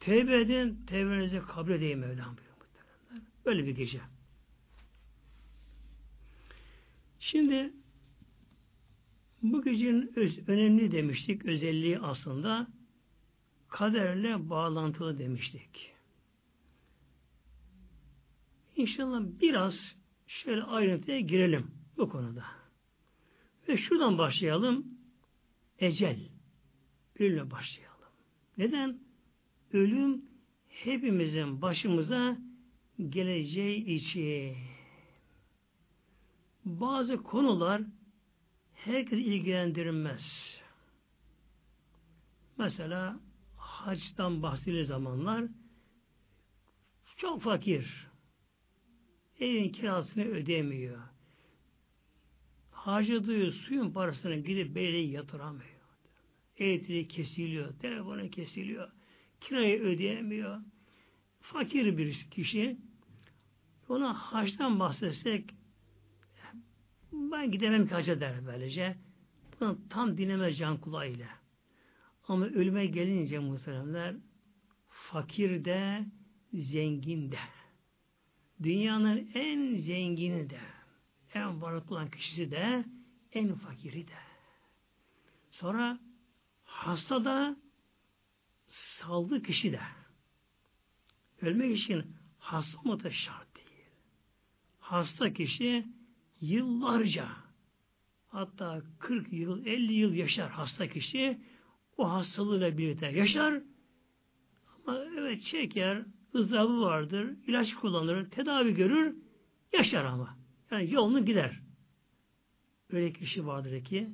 Tevbe 0.00 0.40
edin, 0.40 0.86
tevbenizi 0.86 1.40
kabul 1.40 1.70
edeyim 1.70 1.98
Mevlam 1.98 2.36
buyuruyor. 2.36 2.52
Böyle 3.46 3.66
bir 3.66 3.76
gece. 3.76 4.00
Şimdi 7.22 7.72
bu 9.42 9.62
gecenin 9.62 10.12
öz, 10.16 10.48
önemli 10.48 10.92
demiştik, 10.92 11.44
özelliği 11.44 11.98
aslında 11.98 12.66
kaderle 13.68 14.50
bağlantılı 14.50 15.18
demiştik. 15.18 15.92
İnşallah 18.76 19.20
biraz 19.40 19.74
şöyle 20.26 20.62
ayrıntıya 20.62 21.20
girelim 21.20 21.70
bu 21.96 22.08
konuda. 22.08 22.44
Ve 23.68 23.76
şuradan 23.76 24.18
başlayalım. 24.18 24.86
Ecel. 25.78 26.28
Ölümle 27.18 27.50
başlayalım. 27.50 28.12
Neden? 28.58 28.98
Ölüm 29.72 30.24
hepimizin 30.68 31.62
başımıza 31.62 32.36
geleceği 33.08 33.84
için. 33.84 34.71
Bazı 36.64 37.22
konular 37.22 37.82
herkes 38.74 39.18
ilgilendirilmez. 39.18 40.22
Mesela 42.58 43.20
haçtan 43.56 44.42
bahsedilir 44.42 44.84
zamanlar 44.84 45.44
çok 47.16 47.42
fakir, 47.42 48.06
evin 49.40 49.72
kirasını 49.72 50.24
ödemiyor. 50.24 51.02
Harcadığı 52.70 53.52
suyun 53.52 53.90
parasını 53.90 54.36
gidip 54.36 54.74
belediye 54.74 55.08
yatıramıyor. 55.08 55.82
Elektriği 56.56 57.08
kesiliyor, 57.08 57.78
telefonu 57.78 58.30
kesiliyor, 58.30 58.90
kirayı 59.40 59.80
ödeyemiyor. 59.80 60.60
Fakir 61.40 61.98
bir 61.98 62.26
kişi 62.30 62.76
ona 63.88 64.14
haçtan 64.14 64.80
bahsetsek 64.80 65.54
ben 67.12 67.50
gidemem 67.50 67.86
ki 67.86 67.94
hacca 67.94 68.20
der 68.20 68.46
böylece. 68.46 68.96
Bunu 69.60 69.78
tam 69.90 70.18
dinlemez 70.18 70.58
can 70.58 70.76
kulağıyla. 70.80 71.28
Ama 72.28 72.44
ölüme 72.44 72.86
gelince 72.86 73.38
muhteremler 73.38 74.14
fakir 74.88 75.64
de 75.64 76.06
zengin 76.52 77.32
de 77.32 77.38
dünyanın 78.62 79.30
en 79.34 79.76
zengini 79.76 80.50
de, 80.50 80.60
en 81.34 81.62
varlıklı 81.62 81.96
olan 81.96 82.10
kişisi 82.10 82.50
de, 82.50 82.84
en 83.32 83.54
fakiri 83.54 84.08
de. 84.08 84.18
Sonra 85.50 86.00
hasta 86.64 87.24
da, 87.24 87.56
saldı 88.68 89.42
kişi 89.42 89.72
de. 89.72 89.80
Ölmek 91.42 91.78
için 91.78 92.16
hasta 92.38 92.82
mı 92.82 93.02
da 93.04 93.10
şart 93.10 93.56
değil. 93.56 93.86
Hasta 94.80 95.32
kişi 95.32 95.86
yıllarca, 96.42 97.28
hatta 98.28 98.82
40 98.98 99.32
yıl, 99.32 99.66
50 99.66 99.92
yıl 99.92 100.14
yaşar 100.14 100.50
hasta 100.50 100.88
kişi, 100.88 101.38
o 101.96 102.10
hastalığıyla 102.10 102.78
birlikte 102.78 103.06
yaşar, 103.06 103.62
ama 104.86 104.98
evet 105.18 105.42
çeker, 105.42 106.02
ızdırabı 106.34 106.80
vardır, 106.80 107.36
ilaç 107.46 107.74
kullanır, 107.74 108.30
tedavi 108.30 108.74
görür, 108.74 109.16
yaşar 109.72 110.04
ama. 110.04 110.38
Yani 110.70 110.92
yolunu 110.92 111.24
gider. 111.24 111.60
Öyle 112.92 113.12
kişi 113.12 113.46
vardır 113.46 113.84
ki 113.84 114.08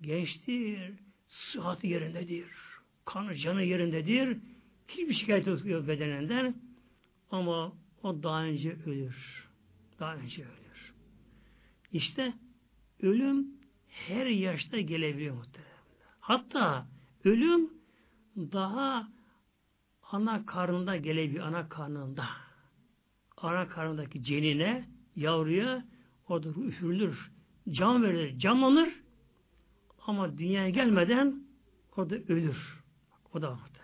gençtir, 0.00 0.94
sıhhati 1.28 1.86
yerindedir, 1.86 2.46
kanı 3.04 3.34
canı 3.34 3.62
yerindedir, 3.62 4.38
hiçbir 4.88 5.14
şikayet 5.14 5.46
yok 5.46 5.88
bedeninden 5.88 6.54
ama 7.30 7.72
o 8.02 8.22
daha 8.22 8.44
önce 8.44 8.76
ölür. 8.86 9.48
Daha 10.00 10.14
önce 10.14 10.42
ölür. 10.42 10.61
İşte 11.92 12.32
ölüm 13.00 13.46
her 13.88 14.26
yaşta 14.26 14.80
gelebiliyor 14.80 15.36
muhtemelen. 15.36 15.72
Hatta 16.20 16.86
ölüm 17.24 17.70
daha 18.36 19.08
ana 20.02 20.46
karnında 20.46 20.96
gelebiliyor, 20.96 21.46
ana 21.46 21.68
karnında. 21.68 22.24
Ana 23.36 23.68
karnındaki 23.68 24.24
cenine, 24.24 24.88
yavruya 25.16 25.84
orada 26.28 26.48
üfürülür, 26.48 27.30
can 27.70 28.02
verilir, 28.02 28.38
canlanır 28.38 29.02
ama 30.06 30.38
dünyaya 30.38 30.70
gelmeden 30.70 31.42
orada 31.96 32.14
ölür. 32.14 32.82
O 33.34 33.42
da 33.42 33.50
muhtemelen. 33.50 33.82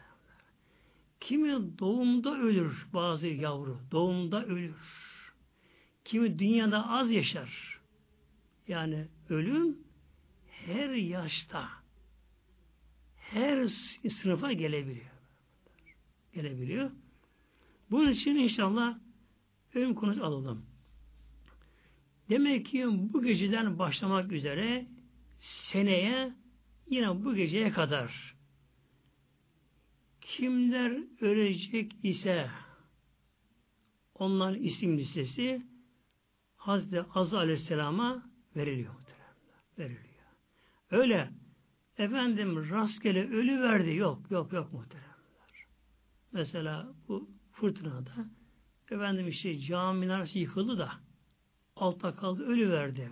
Kimi 1.21 1.79
doğumda 1.79 2.39
ölür 2.39 2.87
bazı 2.93 3.27
yavru, 3.27 3.79
doğumda 3.91 4.45
ölür. 4.45 4.77
Kimi 6.05 6.39
dünyada 6.39 6.89
az 6.89 7.11
yaşar. 7.11 7.68
Yani 8.69 9.07
ölüm 9.29 9.79
her 10.67 10.91
yaşta, 10.91 11.69
her 13.17 13.69
sınıfa 14.23 14.53
gelebiliyor 14.53 15.19
gelebiliyor. 16.43 16.91
Bunun 17.91 18.11
için 18.11 18.35
inşallah 18.35 18.99
ölüm 19.75 19.95
konusu 19.95 20.25
alalım. 20.25 20.67
Demek 22.29 22.67
ki 22.67 22.87
bu 22.89 23.23
geceden 23.23 23.79
başlamak 23.79 24.33
üzere 24.33 24.87
seneye 25.73 26.33
yine 26.91 27.25
bu 27.25 27.35
geceye 27.35 27.71
kadar 27.71 28.35
kimler 30.21 31.03
ölecek 31.21 31.93
ise 32.03 32.51
onların 34.15 34.63
isim 34.63 34.99
listesi 34.99 35.63
Hazreti 36.57 37.03
Azza 37.15 37.39
Aleyhisselam'a 37.39 38.28
veriliyor. 38.59 38.95
Veriliyor. 39.79 40.03
Öyle 40.91 41.31
efendim 41.99 42.71
rastgele 42.71 43.31
ölü 43.31 43.63
verdi. 43.63 43.95
Yok, 43.95 44.31
yok, 44.31 44.53
yok 44.53 44.73
muhteremler. 44.73 45.09
Mesela 46.33 46.93
bu 47.09 47.31
fırtınada 47.53 48.31
efendim 48.91 49.29
işte 49.29 49.59
cami 49.59 50.01
minaresi 50.01 50.39
yıkıldı 50.39 50.79
da 50.79 50.93
altta 51.77 52.17
kaldı 52.17 52.47
ölü 52.47 52.71
verdi. 52.71 53.11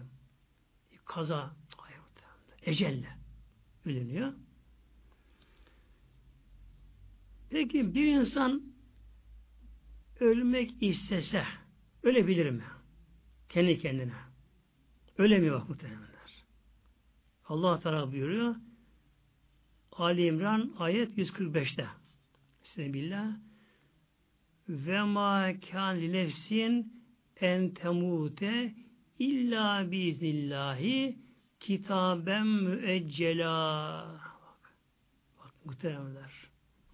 Kaza, 1.04 1.56
hayır, 1.76 2.00
ecelle 2.62 3.16
ölünüyor. 3.84 4.32
Peki 7.50 7.94
bir 7.94 8.06
insan 8.06 8.62
ölmek 10.20 10.82
istese 10.82 11.44
ölebilir 12.02 12.50
mi? 12.50 12.64
Kendi 13.48 13.78
kendine. 13.78 14.25
Ölemiyor 15.18 15.60
bak 15.60 15.68
muhtemelenler. 15.68 16.44
Allah 17.44 17.80
Teala 17.80 18.12
buyuruyor 18.12 18.54
Ali 19.92 20.26
İmran 20.26 20.72
ayet 20.78 21.18
145'te 21.18 21.86
Bismillah. 22.64 23.36
Ve 24.68 25.02
ma 25.02 25.52
kan 25.70 26.00
li 26.00 26.12
nefsin 26.12 27.02
en 27.40 27.70
temute 27.70 28.74
illa 29.18 29.90
biiznillahi 29.90 31.18
kitaben 31.60 32.46
müeccela. 32.46 34.20
Bak, 34.42 34.74
bak 35.38 35.66
muhteremler 35.66 36.32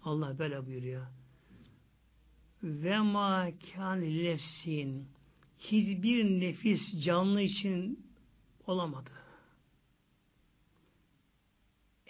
Allah 0.03 0.39
böyle 0.39 0.65
buyuruyor. 0.65 1.05
Ve 2.63 2.99
ma 2.99 3.49
kan 3.75 4.01
nefsin 4.01 5.07
hiçbir 5.59 6.23
nefis 6.23 7.03
canlı 7.05 7.41
için 7.41 8.02
olamadı 8.67 9.23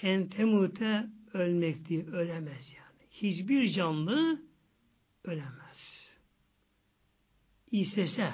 entemute 0.03 1.07
ölmek 1.33 1.89
diye 1.89 2.05
ölemez 2.05 2.73
yani. 2.77 3.09
Hiçbir 3.11 3.71
canlı 3.71 4.41
ölemez. 5.23 6.09
İstese 7.71 8.33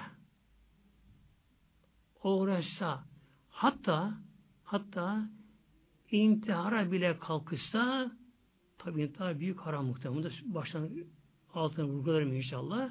uğraşsa 2.24 3.03
hatta 3.49 4.17
hatta 4.63 5.30
intihara 6.11 6.91
bile 6.91 7.20
kalkışsa 7.20 8.11
tabi 8.78 9.03
intihar 9.03 9.39
büyük 9.39 9.59
haram 9.59 9.86
muhtemelen. 9.86 10.32
Baştan 10.45 10.89
altını 11.53 11.86
vurgularım 11.86 12.34
inşallah. 12.34 12.89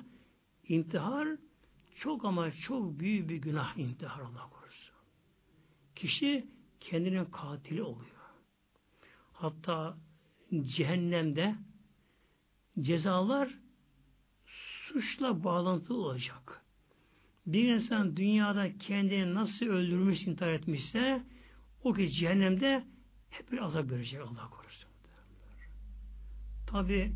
İntihar 0.68 1.28
çok 1.96 2.24
ama 2.24 2.50
çok 2.50 2.98
büyük 2.98 3.28
bir 3.28 3.36
günah 3.36 3.78
intihar 3.78 4.20
Allah. 4.20 4.57
Kişi 5.98 6.46
kendinin 6.80 7.24
katili 7.24 7.82
oluyor. 7.82 8.10
Hatta 9.32 9.96
cehennemde 10.76 11.54
cezalar 12.80 13.54
suçla 14.46 15.44
bağlantılı 15.44 15.98
olacak. 15.98 16.62
Bir 17.46 17.74
insan 17.74 18.16
dünyada 18.16 18.78
kendini 18.78 19.34
nasıl 19.34 19.66
öldürmüş, 19.66 20.26
intihar 20.26 20.52
etmişse 20.52 21.22
o 21.82 21.92
ki 21.92 22.10
cehennemde 22.10 22.84
hep 23.30 23.52
bir 23.52 23.58
azap 23.58 23.88
görecek 23.88 24.20
Allah 24.20 24.50
korusun. 24.50 24.90
Tabi 26.66 27.12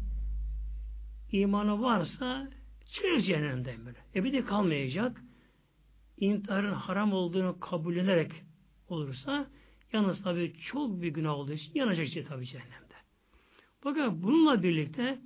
imanı 1.33 1.83
varsa 1.83 2.51
çıkar 2.93 3.21
cehennemden 3.21 3.87
böyle. 3.87 3.99
Ebedi 4.15 4.45
kalmayacak. 4.45 5.23
İntiharın 6.17 6.75
haram 6.75 7.13
olduğunu 7.13 7.61
kabullenerek 7.61 8.33
olursa 8.93 9.47
Yalnız 9.93 10.23
tabi 10.23 10.55
çok 10.61 11.03
bir 11.03 11.09
günah 11.09 11.35
olduğu 11.35 11.53
için 11.53 11.73
yanacak 11.75 12.07
işte 12.07 12.25
tabi 12.25 12.47
cehennemde. 12.47 12.95
Fakat 13.81 14.13
bununla 14.13 14.63
birlikte 14.63 15.19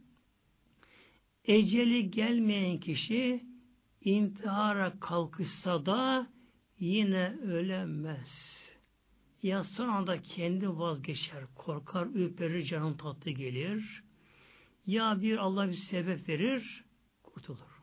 eceli 1.45 2.11
gelmeyen 2.11 2.81
kişi 2.81 3.45
intihara 4.05 5.01
kalkışsa 5.01 5.87
da 5.87 6.27
yine 6.79 7.37
ölemez. 7.43 8.57
Ya 9.43 9.65
son 9.65 9.89
anda 9.89 10.23
kendi 10.23 10.69
vazgeçer, 10.69 11.45
korkar, 11.55 12.07
ürperir, 12.07 12.65
canın 12.65 12.95
tatlı 12.95 13.31
gelir. 13.31 14.03
Ya 14.87 15.21
bir 15.23 15.37
Allah 15.37 15.69
bir 15.69 15.77
sebep 15.91 16.29
verir, 16.29 16.85
kurtulur. 17.23 17.77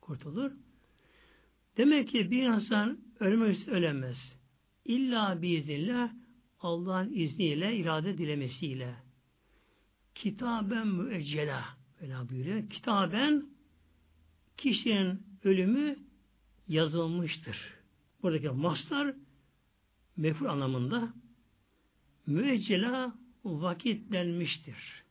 Kurtulur. 0.00 0.52
Demek 1.76 2.08
ki 2.08 2.30
bir 2.30 2.42
insan 2.42 2.98
ölmek 3.20 3.68
ölemez. 3.68 4.39
İlla 4.90 5.42
biiznillah 5.42 6.12
Allah'ın 6.60 7.12
izniyle, 7.12 7.76
irade 7.76 8.18
dilemesiyle. 8.18 8.94
Kitaben 10.14 10.86
müeccela 10.88 11.64
öyle 12.00 12.28
buyuruyor. 12.28 12.70
Kitaben 12.70 13.46
kişinin 14.56 15.22
ölümü 15.44 15.98
yazılmıştır. 16.68 17.74
Buradaki 18.22 18.48
maslar 18.48 19.14
meful 20.16 20.46
anlamında 20.46 21.14
müeccela 22.26 23.14
vakitlenmiştir. 23.44 25.04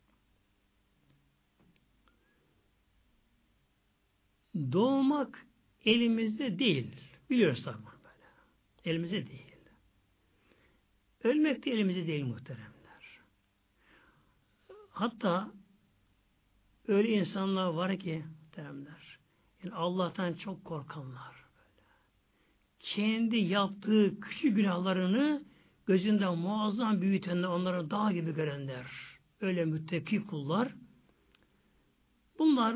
Doğmak 4.55 5.45
elimizde 5.86 6.59
değil. 6.59 6.95
Biliyoruz 7.30 7.63
tabi 7.63 7.77
böyle. 7.77 8.25
Elimizde 8.86 9.27
değil. 9.27 9.49
Ölmek 11.24 11.65
de 11.65 11.72
elimizde 11.72 12.07
değil 12.07 12.26
muhteremler. 12.26 13.20
Hatta 14.89 15.51
öyle 16.88 17.09
insanlar 17.09 17.67
var 17.67 17.99
ki 17.99 18.26
muhteremler. 18.41 19.20
Yani 19.63 19.76
Allah'tan 19.76 20.34
çok 20.34 20.65
korkanlar. 20.65 21.36
Böyle. 21.55 21.89
Kendi 22.80 23.38
yaptığı 23.38 24.20
küçük 24.20 24.55
günahlarını 24.55 25.43
gözünden 25.86 26.38
muazzam 26.38 27.01
büyütenler, 27.01 27.47
onları 27.47 27.91
dağ 27.91 28.11
gibi 28.11 28.34
görenler. 28.36 28.86
Öyle 29.41 29.65
müttaki 29.65 30.26
kullar. 30.26 30.76
Bunlar 32.39 32.76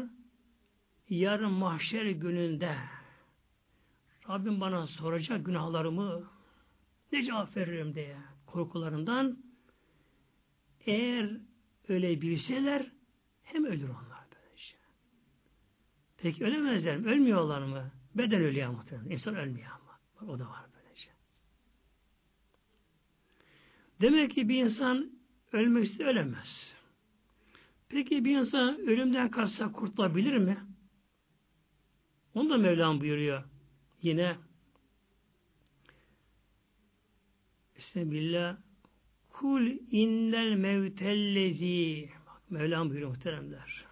yarın 1.10 1.52
mahşer 1.52 2.06
gününde 2.06 2.78
Rabbim 4.30 4.62
bana 4.62 4.88
soracak 4.88 5.46
günahlarımı 5.46 6.24
ne 7.12 7.24
cevap 7.24 7.58
veririm 7.58 7.96
diye 7.96 8.18
korkularından 8.54 9.38
eğer 10.86 11.38
öyle 11.88 12.22
bilseler 12.22 12.92
hem 13.44 13.66
ölür 13.66 13.90
onlar 13.90 14.26
böylece. 14.36 14.76
Peki 16.18 16.46
ölemezler 16.46 16.98
mi? 16.98 17.08
Ölmüyorlar 17.08 17.62
mı? 17.62 17.92
Beden 18.16 18.42
ölüyor 18.42 18.70
muhtemelen. 18.70 19.10
İnsan 19.10 19.36
ölmüyor 19.36 19.72
ama. 19.72 20.00
Bak, 20.22 20.30
o 20.30 20.40
da 20.40 20.50
var 20.50 20.66
böylece. 20.76 21.10
Demek 24.02 24.32
ki 24.32 24.50
bir 24.50 24.66
insan 24.66 25.12
ölmek 25.52 25.86
ise 25.86 26.04
ölemez. 26.04 26.74
Peki 27.90 28.26
bir 28.26 28.38
insan 28.38 28.80
ölümden 28.80 29.32
kaçsa 29.32 29.72
kurtulabilir 29.72 30.38
mi? 30.38 30.58
Onu 32.34 32.50
da 32.50 32.58
Mevlam 32.58 33.00
buyuruyor. 33.00 33.44
Yine 34.02 34.36
Bismillah 37.84 38.58
Kul 39.30 39.78
innel 39.92 40.56
mevtellezi. 40.56 42.10
Bak 42.28 42.52
Mevlam 42.52 42.90
buyuruyor 42.90 43.10
muhteremler. 43.10 43.86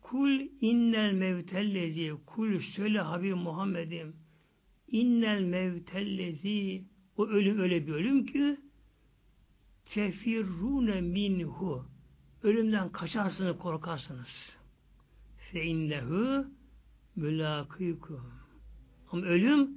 Kul 0.00 0.40
innel 0.60 1.12
mevtellezi. 1.12 2.12
Kul 2.26 2.60
söyle 2.60 3.00
Habib 3.00 3.34
Muhammed'im. 3.34 4.16
İnnel 4.88 5.42
mevtellezi. 5.42 6.84
O 7.16 7.26
ölüm 7.26 7.60
öyle 7.60 7.86
bir 7.86 7.92
ölüm 7.92 8.26
ki 8.26 8.56
tefirrune 9.84 11.00
minhu. 11.00 11.86
Ölümden 12.42 12.92
kaçarsınız 12.92 13.58
korkarsınız. 13.58 14.56
Fe 15.52 15.64
innehu 15.64 16.46
mülakikum 17.16 18.32
ama 19.10 19.22
ölüm 19.22 19.70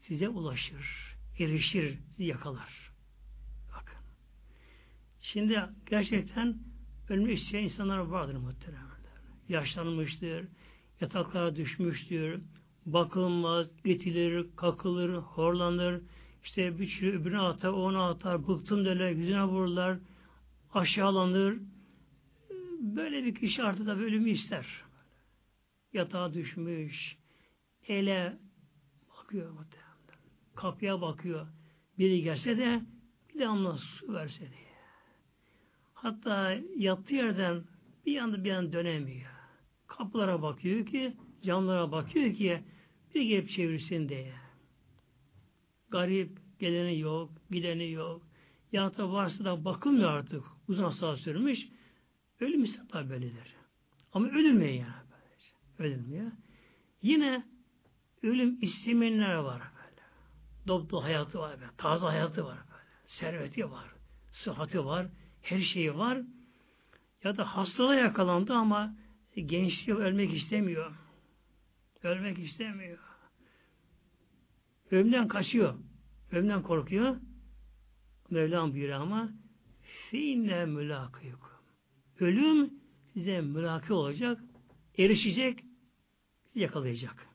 size 0.00 0.28
ulaşır 0.28 1.05
erişir, 1.38 1.98
sizi 2.08 2.24
yakalar. 2.24 2.92
Bakın. 3.76 3.98
Şimdi 5.20 5.62
gerçekten 5.90 6.58
ölmek 7.08 7.38
isteyen 7.38 7.64
insanlar 7.64 7.98
vardır 7.98 8.36
muhtemelen. 8.36 8.86
Yaşlanmıştır, 9.48 10.48
yataklara 11.00 11.56
düşmüştür, 11.56 12.40
bakılmaz, 12.86 13.66
itilir, 13.84 14.46
kakılır, 14.56 15.14
horlanır, 15.14 16.02
işte 16.44 16.78
bir 16.78 16.86
şey 16.86 17.08
öbürüne 17.08 17.40
atar, 17.40 17.68
ona 17.68 18.08
atar, 18.08 18.48
bıktım 18.48 18.84
derler, 18.84 19.10
yüzüne 19.10 19.44
vururlar, 19.44 19.98
aşağılanır. 20.74 21.58
Böyle 22.80 23.24
bir 23.24 23.34
kişi 23.34 23.62
artık 23.62 23.86
da 23.86 23.96
ölümü 23.96 24.30
ister. 24.30 24.66
Yatağa 25.92 26.34
düşmüş, 26.34 27.16
ele 27.88 28.38
bakıyor 29.08 29.58
kapıya 30.56 31.00
bakıyor. 31.00 31.46
biri 31.98 32.22
gelse 32.22 32.58
de 32.58 32.80
bir 33.34 33.40
damla 33.40 33.76
su 33.76 34.14
verse 34.14 34.40
diye. 34.40 34.66
Hatta 35.94 36.58
yattığı 36.76 37.14
yerden 37.14 37.62
bir 38.06 38.18
anda 38.18 38.44
bir 38.44 38.50
an 38.50 38.72
dönemiyor. 38.72 39.30
Kapılara 39.86 40.42
bakıyor 40.42 40.86
ki, 40.86 41.16
camlara 41.42 41.92
bakıyor 41.92 42.34
ki 42.34 42.62
bir 43.14 43.22
gelip 43.22 43.50
çevirsin 43.50 44.08
diye. 44.08 44.32
Garip, 45.90 46.38
geleni 46.58 46.98
yok, 47.00 47.30
gideni 47.50 47.90
yok. 47.90 48.22
Ya 48.72 48.96
da 48.96 49.12
varsa 49.12 49.44
da 49.44 49.64
bakılmıyor 49.64 50.10
artık. 50.10 50.42
Uzun 50.68 50.90
saat 50.90 51.18
sürmüş. 51.18 51.68
Ölüm 52.40 52.64
ise 52.64 52.80
tabi 52.88 53.10
böyledir. 53.10 53.54
Ama 54.12 54.28
ölülmüyor 54.28 54.72
yani. 54.72 55.06
Böylece. 55.12 55.50
Ölünmüyor. 55.78 56.32
Yine 57.02 57.44
ölüm 58.22 58.58
istemeyenler 58.62 59.34
var 59.34 59.62
Doptu 60.66 61.02
hayatı 61.02 61.38
var 61.38 61.60
böyle. 61.60 61.70
Taze 61.76 62.06
hayatı 62.06 62.44
var 62.44 62.58
böyle. 62.70 62.82
Serveti 63.06 63.70
var. 63.70 63.88
Sıhhati 64.30 64.84
var. 64.84 65.06
Her 65.42 65.60
şeyi 65.60 65.96
var. 65.96 66.22
Ya 67.24 67.36
da 67.36 67.56
hastalığa 67.56 67.94
yakalandı 67.94 68.52
ama 68.52 68.96
gençliği 69.34 69.98
ölmek 69.98 70.34
istemiyor. 70.34 70.94
Ölmek 72.02 72.38
istemiyor. 72.38 72.98
Ölümden 74.90 75.28
kaçıyor. 75.28 75.74
Ölümden 76.32 76.62
korkuyor. 76.62 77.16
Mevlam 78.30 78.72
buyuruyor 78.72 79.00
ama 79.00 79.30
feinne 80.10 80.66
mülakıyukum. 80.66 81.50
Ölüm 82.20 82.70
size 83.12 83.40
mülaki 83.40 83.92
olacak, 83.92 84.40
erişecek, 84.98 85.64
yakalayacak. 86.54 87.28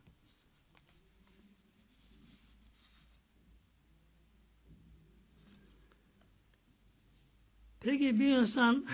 Peki 7.82 8.20
bir 8.20 8.38
insan 8.38 8.86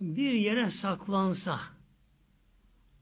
bir 0.00 0.32
yere 0.32 0.70
saklansa 0.70 1.60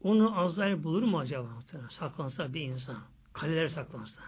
onu 0.02 0.38
Azrail 0.38 0.84
bulur 0.84 1.02
mu 1.02 1.18
acaba? 1.18 1.48
Saklansa 1.90 2.54
bir 2.54 2.60
insan. 2.60 2.98
Kaleler 3.32 3.68
saklansa. 3.68 4.20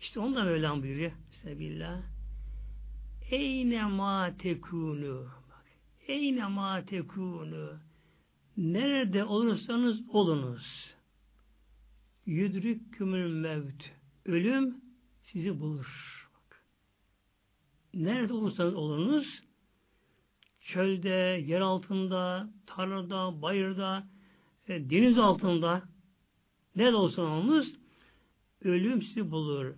İşte 0.00 0.20
onu 0.20 0.36
da 0.36 0.44
Mevlam 0.44 0.82
buyuruyor. 0.82 1.12
Sebillah. 1.42 2.02
Eyne 3.30 3.84
ma 3.84 4.30
tekunu. 4.38 5.26
Eyne 6.08 6.46
ma 6.46 6.84
tekunu. 6.84 7.78
Nerede 8.56 9.24
olursanız 9.24 10.08
olunuz. 10.08 10.94
Yüdrük 12.26 12.94
kümül 12.94 13.32
mevt. 13.32 13.82
Ölüm 14.24 14.76
sizi 15.22 15.60
bulur. 15.60 16.13
Nerede 17.94 18.32
olursanız 18.32 18.74
olunuz 18.74 19.42
çölde, 20.60 21.44
yer 21.46 21.60
altında, 21.60 22.50
tarlada, 22.66 23.42
bayırda, 23.42 24.06
e, 24.68 24.90
deniz 24.90 25.18
altında 25.18 25.82
ne 26.76 26.92
de 26.92 26.96
olsa 26.96 27.22
olunuz 27.22 27.74
ölüm 28.62 29.02
sizi 29.02 29.30
bulur. 29.30 29.74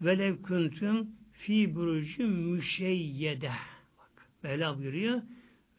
Velev 0.00 0.42
küntüm 0.42 1.10
fi 1.32 1.74
burucun 1.74 2.30
müşeyyede. 2.30 3.52
Bak, 3.98 4.28
Mevla 4.42 4.78
buyuruyor. 4.78 5.22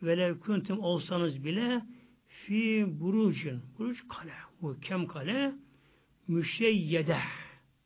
Velev 0.04 0.40
küntüm 0.40 0.80
olsanız 0.80 1.44
bile 1.44 1.82
fi 2.28 2.86
burucun. 3.00 3.62
Buruc 3.80 4.00
kale. 4.10 4.34
Muhkem 4.62 5.08
kale. 5.08 5.54
Müşeyyede. 6.28 7.20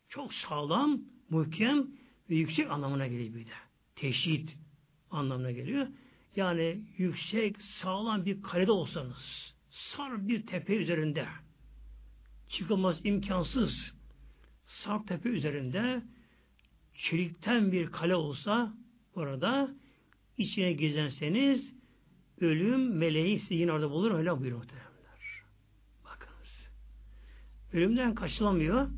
Çok 0.10 0.34
sağlam, 0.34 1.02
muhkem 1.30 1.88
ve 2.30 2.36
yüksek 2.36 2.72
anlamına 2.72 3.08
geliyor 3.08 3.36
bir 3.36 3.46
de. 3.46 3.65
Teşhit 3.96 4.58
anlamına 5.12 5.52
geliyor. 5.52 5.88
Yani 6.36 6.82
yüksek, 6.98 7.56
sağlam 7.82 8.26
bir 8.26 8.42
kalede 8.42 8.72
olsanız, 8.72 9.54
sar 9.70 10.28
bir 10.28 10.46
tepe 10.46 10.76
üzerinde, 10.76 11.28
çıkılmaz 12.50 13.00
imkansız, 13.04 13.94
sar 14.66 15.06
tepe 15.06 15.30
üzerinde, 15.30 16.04
çelikten 16.94 17.72
bir 17.72 17.88
kale 17.88 18.16
olsa, 18.16 18.74
orada, 19.16 19.72
içine 20.38 20.74
gizlenseniz, 20.74 21.74
ölüm 22.42 22.98
meleği 22.98 23.40
sizi 23.40 23.54
yine 23.54 23.72
orada 23.72 23.90
bulur, 23.90 24.12
öyle 24.12 24.32
buyuruyor 24.32 24.58
muhteremler. 24.58 25.44
Bakınız. 26.04 26.68
Ölümden 27.74 28.16
kaçılamıyor, 28.16 28.90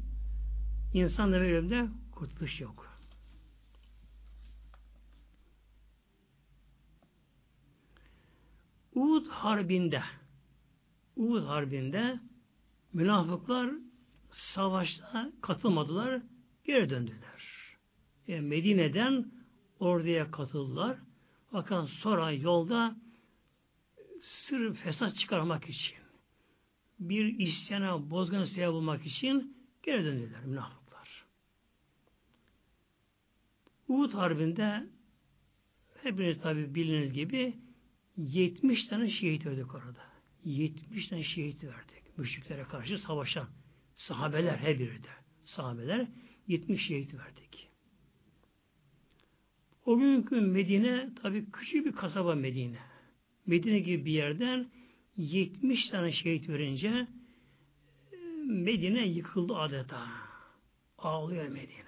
insan 0.93 1.31
da 1.31 1.35
ölümde 1.35 1.87
kurtuluş 2.11 2.61
yok. 2.61 2.86
Uhud 8.97 9.27
Harbi'nde 9.27 10.03
Uhud 11.15 11.45
Harbi'nde 11.45 12.19
münafıklar 12.93 13.71
savaşta 14.31 15.31
katılmadılar, 15.41 16.21
geri 16.65 16.89
döndüler. 16.89 17.43
Yani 18.27 18.41
Medine'den 18.41 19.31
orduya 19.79 20.31
katıldılar. 20.31 20.97
Fakat 21.51 21.89
sonra 21.89 22.31
yolda 22.31 22.95
sır 24.21 24.73
fesat 24.75 25.15
çıkarmak 25.15 25.69
için 25.69 25.97
bir 26.99 27.39
isyana 27.39 28.09
bozgun 28.09 28.45
sebep 28.45 28.71
bulmak 28.71 29.05
için 29.05 29.57
geri 29.83 30.05
döndüler 30.05 30.45
münafıklar. 30.45 31.25
Uhud 33.87 34.13
Harbi'nde 34.13 34.87
hepiniz 36.03 36.41
tabi 36.41 36.75
bildiğiniz 36.75 37.13
gibi 37.13 37.66
70 38.18 38.88
tane 38.88 39.09
şehit 39.09 39.45
verdik 39.45 39.76
orada. 39.76 40.03
70 40.45 41.07
tane 41.07 41.24
şehit 41.24 41.63
verdik. 41.63 42.18
Müşriklere 42.18 42.63
karşı 42.63 42.99
savaşan 42.99 43.47
sahabeler 43.95 44.57
her 44.57 44.80
biri 44.80 45.03
de. 45.03 45.09
Sahabeler 45.45 46.07
70 46.47 46.88
şehit 46.88 47.13
verdik. 47.13 47.70
O 49.86 49.97
günkü 49.97 50.41
Medine 50.41 51.09
tabi 51.22 51.51
küçük 51.51 51.86
bir 51.86 51.91
kasaba 51.91 52.36
Medine. 52.36 52.80
Medine 53.45 53.80
gibi 53.80 54.05
bir 54.05 54.11
yerden 54.11 54.72
70 55.18 55.88
tane 55.88 56.11
şehit 56.11 56.49
verince 56.49 57.07
Medine 58.45 59.07
yıkıldı 59.07 59.55
adeta. 59.55 60.07
Ağlıyor 60.97 61.47
Medine. 61.47 61.88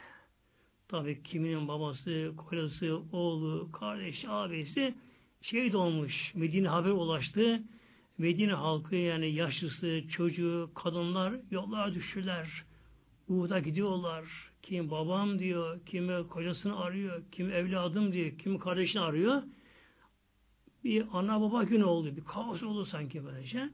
Tabi 0.88 1.24
kiminin 1.24 1.68
babası, 1.68 2.34
kocası, 2.38 3.02
oğlu, 3.12 3.72
kardeşi, 3.72 4.30
abisi 4.30 4.96
şehit 5.42 5.76
olmuş. 5.76 6.36
Medine 6.36 6.68
haber 6.68 6.90
ulaştı. 6.90 7.64
Medine 8.18 8.54
halkı 8.54 8.96
yani 8.96 9.34
yaşlısı, 9.34 10.04
çocuğu, 10.12 10.72
kadınlar 10.76 11.34
yollara 11.52 11.94
düştüler. 11.94 12.64
Uhud'a 13.30 13.60
gidiyorlar. 13.60 14.26
Kim 14.62 14.92
babam 14.92 15.40
diyor, 15.40 15.80
kimi 15.86 16.28
kocasını 16.28 16.80
arıyor, 16.80 17.24
kim 17.32 17.52
evladım 17.52 18.14
diyor, 18.14 18.38
kim 18.38 18.60
kardeşini 18.60 19.02
arıyor. 19.02 19.44
Bir 20.84 21.06
ana 21.14 21.42
baba 21.42 21.64
günü 21.64 21.84
oldu, 21.84 22.16
bir 22.16 22.24
kaos 22.24 22.64
oldu 22.64 22.86
sanki 22.86 23.26
böylece. 23.26 23.70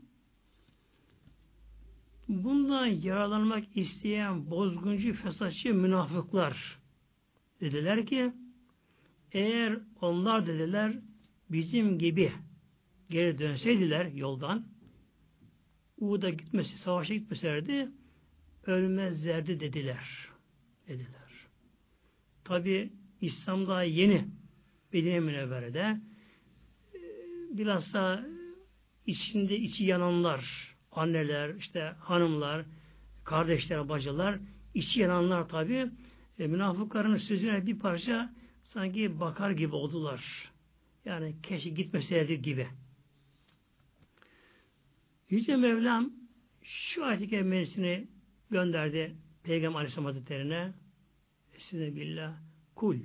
Bundan 2.29 2.85
yaralanmak 2.85 3.77
isteyen 3.77 4.49
bozguncu, 4.49 5.13
fesatçı 5.13 5.73
münafıklar 5.73 6.79
dediler 7.61 8.05
ki 8.05 8.33
eğer 9.31 9.79
onlar 10.01 10.47
dediler 10.47 10.95
bizim 11.49 11.99
gibi 11.99 12.31
geri 13.09 13.37
dönseydiler 13.37 14.05
yoldan 14.05 14.65
Uğud'a 15.97 16.29
gitmesi, 16.29 16.77
savaşa 16.77 17.13
gitmeselerdi 17.13 17.89
ölmezlerdi 18.65 19.59
dediler. 19.59 20.29
Dediler. 20.87 21.47
Tabi 22.43 22.91
İslam 23.21 23.67
daha 23.67 23.83
yeni 23.83 24.25
Medine 24.93 25.19
Münevvere'de 25.19 25.99
ee, 26.93 26.99
bilhassa 27.57 28.25
içinde 29.05 29.57
içi 29.57 29.83
yananlar, 29.83 30.75
anneler, 30.91 31.55
işte 31.55 31.95
hanımlar, 31.99 32.65
kardeşler, 33.23 33.89
bacılar, 33.89 34.39
içi 34.73 34.99
yananlar 34.99 35.49
tabi 35.49 35.89
e, 36.39 36.47
münafıkların 36.47 37.17
sözüne 37.17 37.65
bir 37.65 37.79
parça 37.79 38.33
sanki 38.63 39.19
bakar 39.19 39.51
gibi 39.51 39.75
oldular. 39.75 40.51
Yani 41.05 41.35
keşke 41.43 41.69
gitmeseydi 41.69 42.41
gibi. 42.41 42.67
Yüce 45.29 45.55
Mevlam 45.55 46.13
şu 46.63 47.05
ayet-i 47.05 47.29
kerimesini 47.29 48.07
gönderdi 48.51 49.15
Peygamber 49.43 49.79
Aleyhisselam 49.79 50.05
Hazretleri'ne. 50.05 50.73
Size 51.57 51.95
billah 51.95 52.33
kul. 52.75 52.97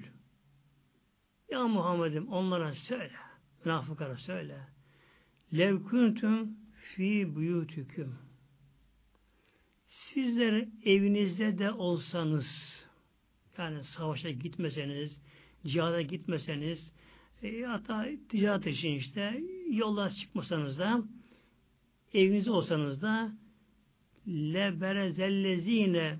Ya 1.50 1.68
Muhammed'im 1.68 2.28
onlara 2.28 2.74
söyle. 2.74 3.16
Münafıklara 3.64 4.16
söyle. 4.16 4.58
Lev 5.52 5.82
kuntum 5.82 6.56
fi 6.94 7.34
buyutüküm 7.34 8.30
sizler 10.14 10.68
evinizde 10.84 11.58
de 11.58 11.72
olsanız 11.72 12.46
Yani 13.58 13.84
savaşa 13.84 14.30
gitmeseniz, 14.30 15.16
cihada 15.66 16.02
gitmeseniz, 16.02 16.92
e, 17.42 17.62
hatta 17.62 18.06
ticaret 18.28 18.66
için 18.66 18.88
işte 18.88 19.42
yoldan 19.70 20.08
çıkmasanız 20.08 20.78
da 20.78 21.02
evinizde 22.14 22.50
olsanız 22.50 23.02
da 23.02 23.32
leberezellezine 24.28 26.18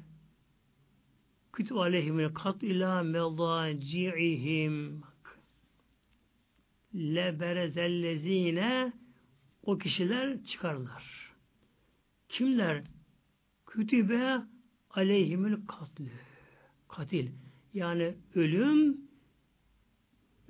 kütü 1.53 1.75
aleyhimül 1.75 2.35
kat 2.35 2.63
ila 2.63 3.03
mellaci'ihim 3.03 5.03
leberezellezine 6.95 8.93
o 9.63 9.79
kişiler 9.79 10.45
çıkarlar. 10.45 11.35
Kimler? 12.29 12.85
Kütübe 13.67 14.41
aleyhimül 14.91 15.67
katlü. 15.67 16.11
Katil. 16.89 17.31
Yani 17.75 18.15
ölüm 18.35 19.10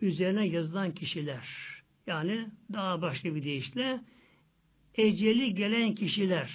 üzerine 0.02 0.46
yazılan 0.46 0.94
kişiler. 0.94 1.48
Yani 2.06 2.48
daha 2.72 3.02
başka 3.02 3.34
bir 3.34 3.44
deyişle 3.44 4.00
eceli 4.94 5.54
gelen 5.54 5.94
kişiler. 5.94 6.50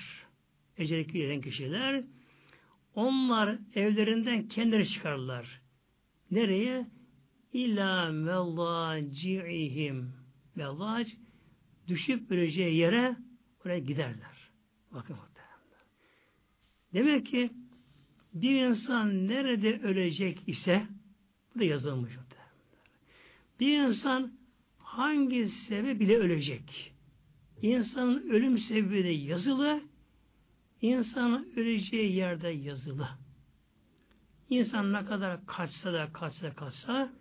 Eceli 0.78 1.08
gelen 1.08 1.42
kişiler 1.42 2.04
onlar 2.96 3.58
evlerinden 3.76 4.48
kendileri 4.48 4.90
çıkarlar. 4.90 5.62
Nereye? 6.32 6.86
İlâ 7.54 8.12
mellaci'ihim. 8.12 10.14
Mellac 10.56 11.10
düşüp 11.88 12.32
öleceği 12.32 12.76
yere 12.76 13.16
oraya 13.66 13.80
giderler. 13.80 14.50
Bakın 14.92 15.16
muhtemelen. 15.16 15.56
Demek 16.94 17.26
ki 17.26 17.50
bir 18.34 18.62
insan 18.62 19.28
nerede 19.28 19.80
ölecek 19.80 20.40
ise 20.48 20.88
bu 21.56 21.60
da 21.60 21.64
yazılmış. 21.64 22.14
Bir 23.60 23.80
insan 23.80 24.34
hangi 24.78 25.48
sebep 25.48 26.00
bile 26.00 26.18
ölecek. 26.18 26.94
İnsanın 27.62 28.30
ölüm 28.30 28.60
sebebi 28.60 29.04
de 29.04 29.10
yazılı, 29.10 29.82
insanın 30.82 31.54
öleceği 31.56 32.16
yerde 32.16 32.50
yazılı. 32.50 33.10
İnsan 34.50 34.94
ne 34.94 35.06
kadar 35.06 35.46
kaçsa 35.46 35.94
da 35.94 36.14
kaçsa 36.14 36.54
kaçsa 36.54 37.14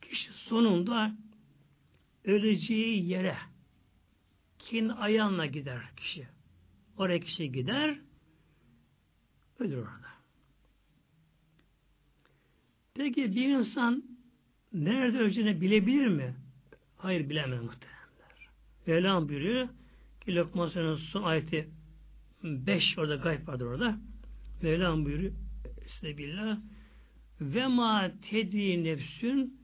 kişi 0.00 0.32
sonunda 0.32 1.16
öleceği 2.24 3.08
yere 3.08 3.36
kendi 4.58 4.92
ayağına 4.92 5.46
gider 5.46 5.82
kişi. 5.96 6.26
Oraya 6.96 7.20
kişi 7.20 7.52
gider 7.52 8.00
ölür 9.58 9.76
orada. 9.76 10.08
Peki 12.94 13.36
bir 13.36 13.48
insan 13.48 14.17
nerede 14.84 15.18
öleceğini 15.18 15.60
bilebilir 15.60 16.06
mi? 16.06 16.34
Hayır 16.96 17.30
bilemez 17.30 17.62
muhtemelenler. 17.62 18.48
Mevlam 18.86 19.28
buyuruyor 19.28 19.68
ki 20.20 20.34
Lokman 20.34 20.96
son 20.96 21.22
ayeti 21.22 21.68
5 22.42 22.98
orada 22.98 23.16
gayb 23.16 23.48
vardır 23.48 23.66
orada. 23.66 23.98
Mevlam 24.62 25.04
buyuruyor 25.04 25.32
Estağfirullah 25.84 26.58
ve 27.40 27.66
ma 27.66 28.10
tedri 28.30 28.84
nefsün 28.84 29.60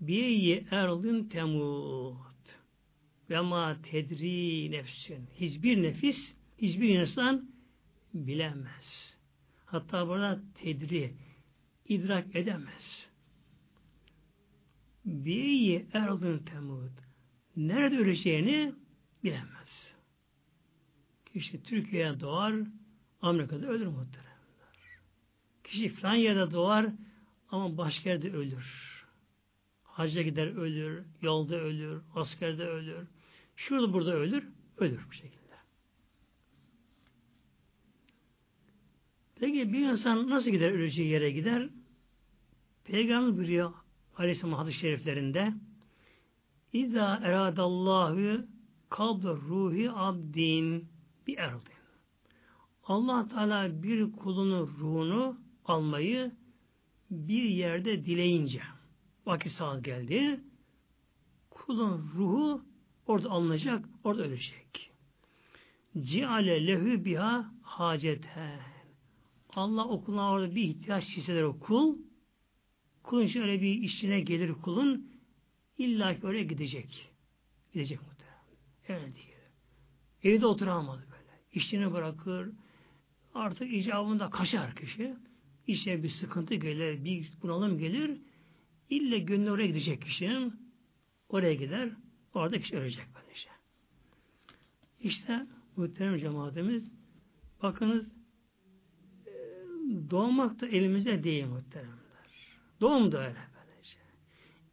biyeyi 0.00 0.66
erdin 0.70 1.24
temut 1.24 2.16
ve 3.30 3.40
ma 3.40 3.76
tedri 3.82 4.70
nefsün 4.70 5.28
hiçbir 5.40 5.82
nefis 5.82 6.16
hiçbir 6.58 7.00
insan 7.00 7.50
bilemez. 8.14 9.16
Hatta 9.66 10.08
burada 10.08 10.40
tedri 10.54 11.12
idrak 11.88 12.36
edemez. 12.36 13.11
Biyeyi 15.04 15.86
erdin 15.92 16.38
temut 16.38 16.92
nerede 17.56 17.98
öleceğini 17.98 18.74
bilemez. 19.24 19.92
Kişi 21.32 21.62
Türkiye'ye 21.62 22.20
doğar, 22.20 22.54
Amerika'da 23.22 23.66
ölür 23.66 23.86
muhteremler. 23.86 24.32
Kişi 25.64 25.94
yerde 26.04 26.52
doğar 26.52 26.86
ama 27.48 27.76
başka 27.76 28.10
yerde 28.10 28.32
ölür. 28.32 29.02
Hacca 29.82 30.22
gider 30.22 30.46
ölür, 30.46 31.04
yolda 31.22 31.56
ölür, 31.56 32.02
askerde 32.14 32.64
ölür. 32.64 33.06
Şurada 33.56 33.92
burada 33.92 34.14
ölür, 34.14 34.48
ölür 34.76 35.00
bu 35.08 35.12
şekilde. 35.12 35.42
Peki 39.40 39.72
bir 39.72 39.88
insan 39.88 40.30
nasıl 40.30 40.50
gider 40.50 40.70
öleceği 40.70 41.08
yere 41.08 41.30
gider? 41.30 41.68
Peygamber 42.84 43.36
buyuruyor 43.36 43.81
Aleyhisselam 44.18 44.58
hadis-i 44.58 44.78
şeriflerinde 44.78 45.52
İza 46.72 47.20
eradallahu 47.22 48.46
kabl 48.90 49.26
ruhi 49.26 49.90
abdin 49.90 50.88
bir 51.26 51.38
erdin. 51.38 51.72
Allah 52.84 53.28
Teala 53.28 53.82
bir 53.82 54.12
kulunun 54.12 54.66
ruhunu 54.66 55.36
almayı 55.64 56.32
bir 57.10 57.42
yerde 57.42 58.04
dileyince 58.04 58.62
vakit 59.26 59.52
saat 59.52 59.84
geldi 59.84 60.40
kulun 61.50 62.10
ruhu 62.14 62.62
orada 63.06 63.30
alınacak, 63.30 63.84
orada 64.04 64.22
ölecek. 64.22 64.90
Ciale 65.98 66.66
lehü 66.66 67.04
biha 67.04 67.52
haceten. 67.62 68.60
Allah 69.54 69.88
okuluna 69.88 70.30
orada 70.30 70.54
bir 70.54 70.62
ihtiyaç 70.62 71.04
hisseder 71.04 71.42
o 71.42 71.58
kul. 71.58 71.96
Kulun 73.02 73.26
şöyle 73.26 73.62
bir 73.62 73.82
işine 73.82 74.20
gelir 74.20 74.52
kulun. 74.52 75.10
İlla 75.78 76.20
ki 76.20 76.26
oraya 76.26 76.42
gidecek. 76.42 77.10
Gidecek 77.72 77.98
muhtemelen. 78.02 79.02
Öyle 79.02 79.14
değil. 79.14 79.26
Evde 80.22 80.46
oturamaz 80.46 81.00
böyle. 81.00 81.40
İşini 81.52 81.92
bırakır. 81.92 82.52
Artık 83.34 83.72
icabında 83.72 84.30
kaçar 84.30 84.74
kişi. 84.74 85.14
İşe 85.66 86.02
bir 86.02 86.10
sıkıntı 86.10 86.54
gelir, 86.54 87.04
bir 87.04 87.32
bunalım 87.42 87.78
gelir. 87.78 88.20
İlle 88.90 89.18
gönlü 89.18 89.50
oraya 89.50 89.66
gidecek 89.66 90.02
kişinin. 90.02 90.54
Oraya 91.28 91.54
gider. 91.54 91.90
Orada 92.34 92.58
kişi 92.58 92.76
ölecek 92.76 93.06
böylece. 93.14 93.48
İşte 95.00 95.46
muhterem 95.76 96.18
cemaatimiz 96.18 96.84
bakınız 97.62 98.06
doğmak 100.10 100.60
da 100.60 100.68
elimizde 100.68 101.24
değil 101.24 101.46
muhteremler. 101.46 102.01
Doğum 102.82 103.12
da 103.12 103.18
öyle 103.18 103.36
böylece. 103.54 103.96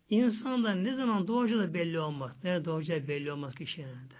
İnsan 0.09 0.63
da 0.63 0.71
ne 0.75 0.95
zaman 0.95 1.27
doğacağı 1.27 1.59
da 1.59 1.73
belli 1.73 1.99
olmaz. 1.99 2.31
Nerede 2.43 2.65
doğacağı 2.65 3.07
belli 3.07 3.31
olmaz 3.31 3.55
kişinin 3.55 3.87
de. 3.87 4.19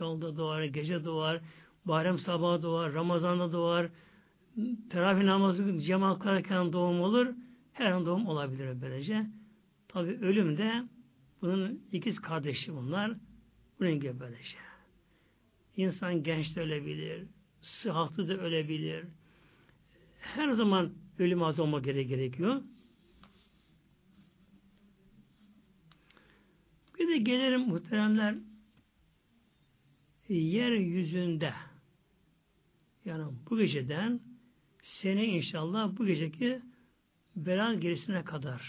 Yolda 0.00 0.36
doğar, 0.36 0.64
gece 0.64 1.04
doğar, 1.04 1.40
Bayram 1.84 2.18
sabahı 2.18 2.62
doğar, 2.62 2.92
Ramazan'da 2.92 3.52
doğar, 3.52 3.88
teravih 4.90 5.24
namazı 5.24 5.80
cemaat 5.80 6.18
kılarken 6.18 6.72
doğum 6.72 7.00
olur. 7.00 7.26
Her 7.72 7.90
an 7.90 8.06
doğum 8.06 8.26
olabilir 8.26 8.82
böylece. 8.82 9.26
Tabi 9.88 10.10
ölüm 10.10 10.58
de 10.58 10.82
bunun 11.42 11.82
ikiz 11.92 12.20
kardeşi 12.20 12.74
bunlar. 12.74 13.12
Bunun 13.80 14.00
gibi 14.00 14.20
böylece. 14.20 14.56
İnsan 15.76 16.22
genç 16.22 16.56
de 16.56 16.60
ölebilir, 16.60 17.26
sıhhatlı 17.60 18.28
da 18.28 18.32
ölebilir. 18.32 19.04
Her 20.20 20.52
zaman 20.52 20.92
ölüm 21.18 21.42
az 21.42 21.60
olmak 21.60 21.84
gerekiyor. 21.84 22.62
Bir 27.18 27.24
de 27.24 27.30
gelirim 27.30 27.60
muhteremler 27.60 28.34
yeryüzünde 30.28 31.52
yani 33.04 33.32
bu 33.50 33.58
geceden 33.58 34.20
sene 34.82 35.26
inşallah 35.26 35.98
bu 35.98 36.06
geceki 36.06 36.62
belan 37.36 37.80
gerisine 37.80 38.24
kadar 38.24 38.62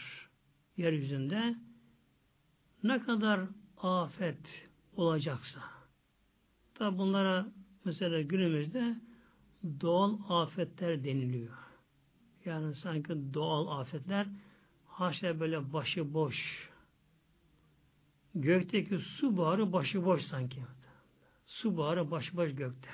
yeryüzünde 0.78 1.56
ne 2.84 3.00
kadar 3.00 3.42
afet 3.78 4.70
olacaksa 4.96 5.62
da 6.80 6.98
bunlara 6.98 7.48
mesela 7.86 8.22
günümüzde 8.22 8.96
doğal 9.82 10.18
afetler 10.30 11.04
deniliyor. 11.04 11.58
Yani 12.46 12.76
sanki 12.76 13.34
doğal 13.34 13.80
afetler 13.80 14.28
haşa 14.88 15.40
böyle 15.40 15.74
başı 15.74 16.14
boş. 16.14 16.69
Gökteki 18.36 18.98
su 18.98 19.38
buharı 19.38 19.74
başı 19.74 20.06
boş 20.06 20.22
sanki. 20.22 20.64
Su 21.46 21.78
buharı 21.78 22.12
başı 22.12 22.38
boş 22.38 22.56
gökte. 22.56 22.90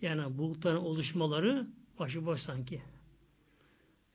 Yani 0.00 0.38
bulutların 0.38 0.80
oluşmaları 0.80 1.66
başıboş 1.98 2.40
sanki. 2.40 2.82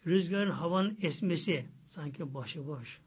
Rüzgarın 0.08 0.52
havanın 0.52 0.98
esmesi 1.02 1.66
sanki 1.96 2.34
başıboş. 2.34 3.02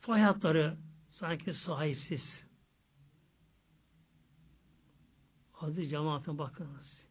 Fay 0.00 0.20
hatları 0.20 0.76
sanki 1.08 1.54
sahipsiz. 1.54 2.44
Aziz 5.60 5.90
cemaatine 5.90 6.38
bakınız. 6.38 7.04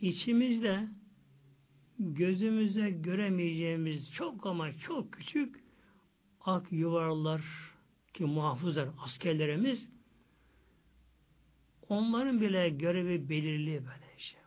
İçimizde 0.00 0.88
gözümüze 1.98 2.90
göremeyeceğimiz 2.90 4.12
çok 4.12 4.46
ama 4.46 4.78
çok 4.78 5.12
küçük 5.12 5.69
ak 6.44 6.72
yuvarlar 6.72 7.42
ki 8.14 8.24
muhafızlar, 8.24 8.88
askerlerimiz 8.98 9.88
onların 11.88 12.40
bile 12.40 12.68
görevi 12.68 13.28
belirli 13.28 13.72
böyle 13.72 14.18
şey. 14.18 14.40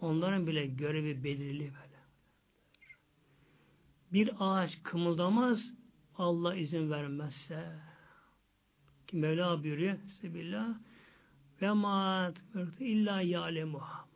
Onların 0.00 0.46
bile 0.46 0.66
görevi 0.66 1.24
belirli 1.24 1.60
böyle. 1.64 1.98
Bir 4.12 4.30
ağaç 4.38 4.70
kımıldamaz 4.82 5.58
Allah 6.18 6.54
izin 6.54 6.90
vermezse. 6.90 7.78
Ki 9.06 9.16
Mevla 9.16 9.64
buyuruyor 9.64 9.98
Sebillah 10.20 10.74
ve 11.62 11.72
ma 11.72 12.32
illa 12.80 13.20
ya'lemuha 13.20 14.08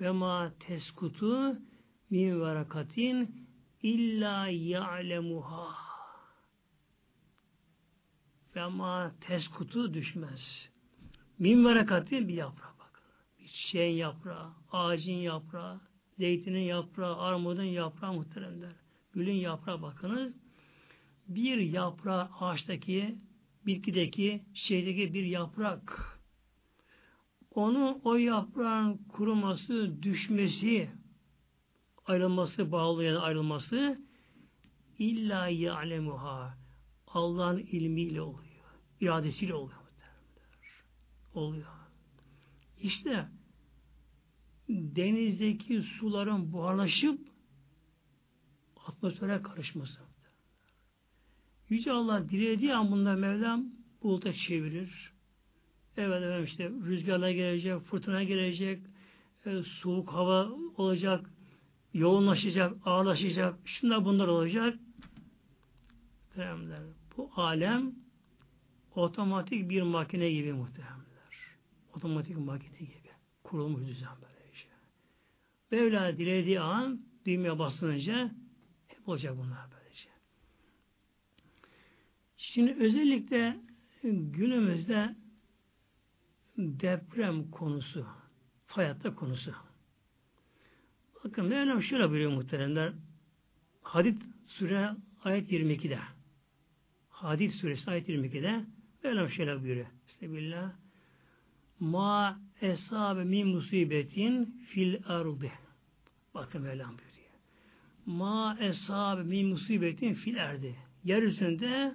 ve 0.00 0.10
ma 0.10 0.52
teskutu 0.60 1.58
min 2.10 2.40
verakatin 2.40 3.46
illa 3.82 4.48
ya'lemuha 4.48 5.87
ve 8.58 8.66
ma 8.66 9.12
teskutu 9.20 9.94
düşmez. 9.94 10.68
Min 11.38 11.64
verakatin 11.64 12.28
bir 12.28 12.34
yaprağı 12.34 12.72
bakın. 12.78 13.04
Bir 13.38 13.48
çiçeğin 13.48 13.96
yaprağı, 13.96 14.52
ağacın 14.72 15.12
yaprağı, 15.12 15.80
zeytinin 16.18 16.60
yaprağı, 16.60 17.18
armudun 17.18 17.62
yaprağı 17.62 18.12
muhteremler. 18.12 18.72
Gülün 19.12 19.34
yaprağı 19.34 19.82
bakınız. 19.82 20.32
Bir 21.28 21.58
yaprağı 21.58 22.28
ağaçtaki, 22.40 23.18
bitkideki, 23.66 24.42
çiçeğdeki 24.54 25.14
bir 25.14 25.24
yaprak 25.24 26.18
onu 27.50 28.00
o 28.04 28.14
yaprağın 28.14 28.96
kuruması, 29.08 30.02
düşmesi, 30.02 30.90
ayrılması, 32.06 32.72
bağlayan 32.72 33.16
ayrılması 33.16 33.98
illa 34.98 35.48
ya'lemuha 35.48 36.58
Allah'ın 37.06 37.58
ilmiyle 37.58 38.20
oluyor. 38.22 38.47
İradesiyle 39.00 39.54
oluyor. 39.54 39.78
Oluyor. 41.34 41.66
İşte 42.80 43.28
denizdeki 44.68 45.82
suların 45.82 46.52
buharlaşıp 46.52 47.20
atmosfere 48.86 49.42
karışması. 49.42 49.98
Yüce 51.68 51.92
Allah 51.92 52.30
dilediği 52.30 52.74
an 52.74 52.90
bunda 52.90 53.14
Mevlam 53.14 53.64
buluta 54.02 54.32
çevirir. 54.32 55.12
Evet 55.96 56.22
efendim 56.22 56.44
işte 56.44 56.70
rüzgarla 56.70 57.32
gelecek, 57.32 57.80
fırtına 57.80 58.22
gelecek, 58.22 58.82
e, 59.46 59.62
soğuk 59.62 60.12
hava 60.12 60.48
olacak, 60.76 61.30
yoğunlaşacak, 61.94 62.76
ağırlaşacak, 62.84 63.54
şunlar 63.64 64.04
bunlar 64.04 64.28
olacak. 64.28 64.78
Muhteremler. 66.28 66.80
Bu 67.16 67.30
alem 67.36 67.94
otomatik 68.98 69.70
bir 69.70 69.82
makine 69.82 70.30
gibi 70.30 70.52
muhteremler. 70.52 70.98
Otomatik 71.94 72.36
makine 72.36 72.78
gibi. 72.78 73.08
Kurulmuş 73.42 73.86
düzen 73.86 74.08
böyle 74.22 74.56
şey. 74.56 74.70
Mevla 75.70 76.18
dilediği 76.18 76.60
an 76.60 77.00
düğmeye 77.26 77.58
basınca 77.58 78.30
hep 78.88 79.08
olacak 79.08 79.34
bunlar 79.38 79.66
böylece. 79.70 80.08
Şimdi 82.36 82.76
özellikle 82.84 83.56
günümüzde 84.02 85.16
deprem 86.56 87.50
konusu, 87.50 88.06
hayatta 88.66 89.14
konusu. 89.14 89.54
Bakın 91.24 91.44
Mevlam 91.44 91.82
şöyle 91.82 92.10
buyuruyor 92.10 92.32
muhteremler. 92.32 92.92
Hadid 93.82 94.22
Sure 94.46 94.90
ayet 95.24 95.52
22'de. 95.52 95.98
Hadid 97.08 97.50
suresi 97.50 97.90
ayet 97.90 98.08
22'de 98.08 98.64
Mevlam 99.04 99.30
şöyle 99.30 99.62
buyuruyor. 99.62 99.86
Bismillah. 100.08 100.72
Ma 101.80 102.40
esabe 102.60 103.24
min 103.24 103.48
musibetin 103.48 104.64
fil 104.68 104.96
ardı. 105.06 105.50
Bakın 106.34 106.62
Mevlam 106.62 106.88
buyuruyor. 106.88 107.30
Ma 108.06 108.58
esabe 108.60 109.22
min 109.22 109.46
musibetin 109.46 110.14
fil 110.14 110.44
ardı. 110.44 110.74
Yeryüzünde 111.04 111.94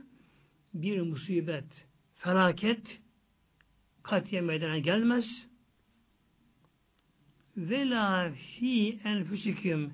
bir 0.73 1.01
musibet, 1.01 1.87
felaket 2.15 3.01
katiye 4.03 4.41
meydana 4.41 4.77
gelmez. 4.77 5.47
Ve 7.57 7.89
la 7.89 8.31
fi 8.31 8.99
enfüsüküm 9.03 9.93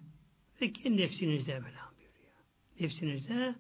ve 0.61 0.73
kendi 0.73 1.01
nefsinizde 1.01 1.53
Mevlam 1.53 1.93
buyuruyor. 1.97 2.33
Nefsinizde 2.79 3.55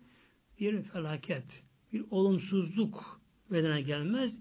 bir 0.59 0.83
felaket, 0.83 1.63
bir 1.93 2.05
olumsuzluk 2.09 3.18
bedene 3.51 3.81
gelmez. 3.81 4.33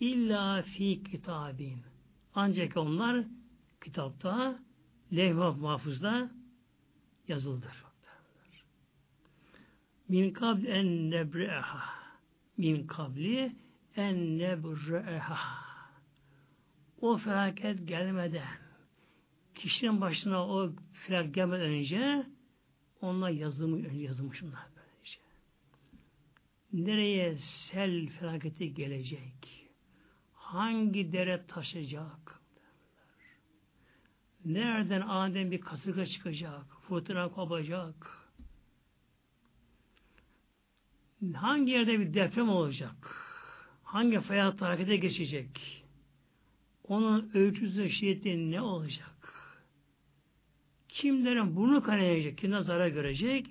İlla 0.00 0.62
fi 0.62 1.04
kitabin. 1.04 1.78
Ancak 2.34 2.76
onlar 2.76 3.24
kitapta, 3.84 4.58
levh 5.12 5.56
mahfuzda 5.56 6.30
yazıldır. 7.28 7.72
Min 10.08 10.32
kabl 10.32 10.64
en 10.66 11.10
nebreha. 11.10 11.80
Min 12.56 12.86
kabli 12.86 13.52
en 13.96 14.38
nebreha. 14.38 15.62
O 17.00 17.16
felaket 17.16 17.88
gelmeden, 17.88 18.48
kişinin 19.54 20.00
başına 20.00 20.48
o 20.48 20.72
felaket 20.92 21.34
gelmeden 21.34 21.66
önce 21.66 22.26
onlar 23.00 23.30
yazılmış, 23.30 23.86
yazılmış 23.92 24.42
onlar 24.42 24.66
böylece. 24.71 24.71
Nereye 26.72 27.36
sel 27.38 28.08
felaketi 28.08 28.74
gelecek? 28.74 29.70
Hangi 30.34 31.12
dere 31.12 31.44
taşacak? 31.48 32.40
Nereden 34.44 35.00
aniden 35.00 35.50
bir 35.50 35.60
kasırga 35.60 36.06
çıkacak? 36.06 36.64
Fırtına 36.88 37.28
kopacak? 37.28 38.22
Hangi 41.34 41.70
yerde 41.72 42.00
bir 42.00 42.14
deprem 42.14 42.48
olacak? 42.48 43.16
Hangi 43.84 44.20
fayat 44.20 44.60
harekete 44.60 44.96
geçecek? 44.96 45.82
Onun 46.88 47.30
ölçüsü 47.34 47.90
şiddeti 47.90 48.50
ne 48.50 48.60
olacak? 48.60 49.34
Kimlerin 50.88 51.56
burnu 51.56 51.82
kanayacak, 51.82 52.38
kimler 52.38 52.60
zarar 52.60 52.88
görecek? 52.88 53.46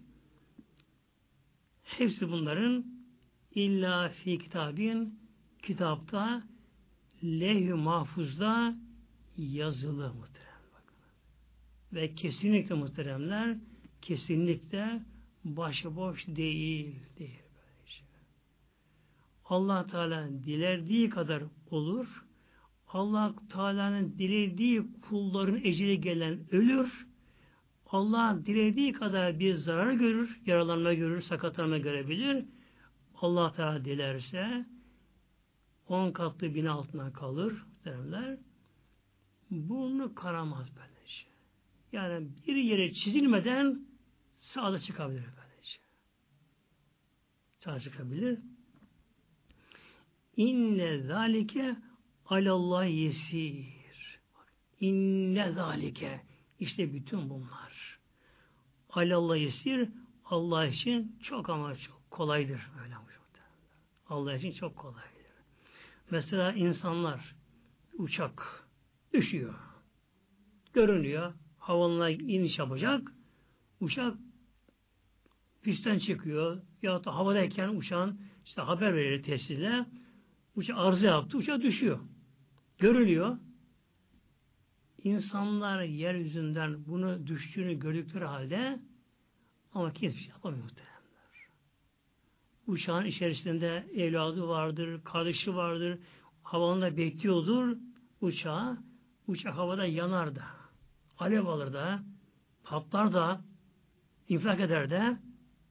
Hepsi 1.84 2.32
bunların 2.32 3.01
illa 3.56 4.10
fi 4.10 4.40
kitabin 4.40 5.20
kitapta 5.64 6.44
lehü 7.24 7.74
mahfuzda 7.74 8.76
yazılı 9.38 10.14
muhterem. 10.14 10.52
Ve 11.94 12.16
kesinlikle 12.16 12.76
muhteremler 12.76 13.58
kesinlikle 14.02 15.02
başıboş 15.44 16.28
değil. 16.28 16.96
değil. 17.20 17.40
Şey. 17.86 18.08
Allah 19.46 19.88
Teala 19.88 20.30
dilerdiği 20.30 21.10
kadar 21.10 21.44
olur. 21.72 22.26
Allah 22.88 23.36
Teala'nın 23.52 24.18
dilediği 24.18 24.84
kulların 25.10 25.58
eceli 25.64 26.02
gelen 26.02 26.40
ölür. 26.52 27.08
Allah 27.86 28.40
dilediği 28.46 28.94
kadar 28.94 29.40
bir 29.40 29.56
zarar 29.56 29.94
görür, 29.94 30.40
yaralanma 30.46 30.94
görür, 30.94 31.22
sakatlanma 31.22 31.78
görebilir. 31.78 32.46
Allah 33.22 33.54
Teala 33.54 33.86
dilerse 33.86 34.66
on 35.88 36.12
katlı 36.12 36.56
bina 36.56 36.72
altına 36.72 37.14
kalır 37.14 37.64
derler. 37.86 38.38
Burnu 39.52 40.16
karamaz 40.16 40.68
böylece. 40.76 41.26
Yani 41.92 42.28
bir 42.48 42.56
yere 42.56 42.94
çizilmeden 42.94 43.86
sağda 44.34 44.80
çıkabilir 44.80 45.24
böylece. 45.24 45.78
Sağda 47.60 47.80
çıkabilir. 47.80 48.40
İnne 50.38 51.02
zalike 51.02 51.76
alallah 52.26 52.86
yesir. 52.90 53.82
İnne 54.80 55.52
zalike 55.52 56.22
işte 56.60 56.94
bütün 56.94 57.30
bunlar. 57.30 58.00
Alallah 58.90 59.38
yesir 59.38 59.90
Allah 60.26 60.66
için 60.66 61.20
çok 61.24 61.50
ama 61.50 61.76
çok 61.76 62.01
kolaydır. 62.12 62.62
Böyle 62.80 62.96
Allah 64.12 64.36
için 64.36 64.52
çok 64.52 64.76
kolaydır. 64.76 65.12
Mesela 66.10 66.54
insanlar 66.54 67.36
uçak 67.98 68.66
düşüyor. 69.14 69.54
Görünüyor. 70.74 71.34
Havalına 71.58 72.10
iniş 72.10 72.60
yapacak. 72.60 73.12
Uçak 73.80 74.18
pistten 75.62 76.00
çıkıyor. 76.00 76.62
Ya 76.82 77.04
da 77.04 77.16
havadayken 77.16 77.70
uçağın 77.70 78.22
işte 78.46 78.62
haber 78.62 78.96
verir 78.96 79.24
tesisle. 79.24 79.86
Uçak 80.56 80.78
arıza 80.78 81.06
yaptı. 81.06 81.38
Uçak 81.38 81.62
düşüyor. 81.62 82.00
Görülüyor. 82.80 83.38
insanlar 85.04 85.84
yeryüzünden 85.84 86.86
bunu 86.86 87.28
düştüğünü 87.28 87.80
gördükleri 87.80 88.26
halde 88.26 88.80
ama 89.74 89.94
kimse 89.94 90.16
bir 90.16 90.22
şey 90.22 90.30
yapamıyor 90.30 90.64
muhteremler. 90.64 90.91
Uçağın 92.72 93.06
içerisinde 93.06 93.86
evladı 93.96 94.48
vardır, 94.48 95.04
kardeşi 95.04 95.56
vardır, 95.56 96.00
havalında 96.44 96.98
bekliyordur 96.98 97.78
uçağı. 98.22 98.78
Uçak 99.28 99.56
havada 99.56 99.86
yanar 99.86 100.36
da, 100.36 100.44
alev 101.18 101.46
alır 101.46 101.74
da, 101.74 102.04
patlar 102.64 103.14
da, 103.14 103.42
infilak 104.30 104.60
eder 104.60 104.90
de, 104.90 105.18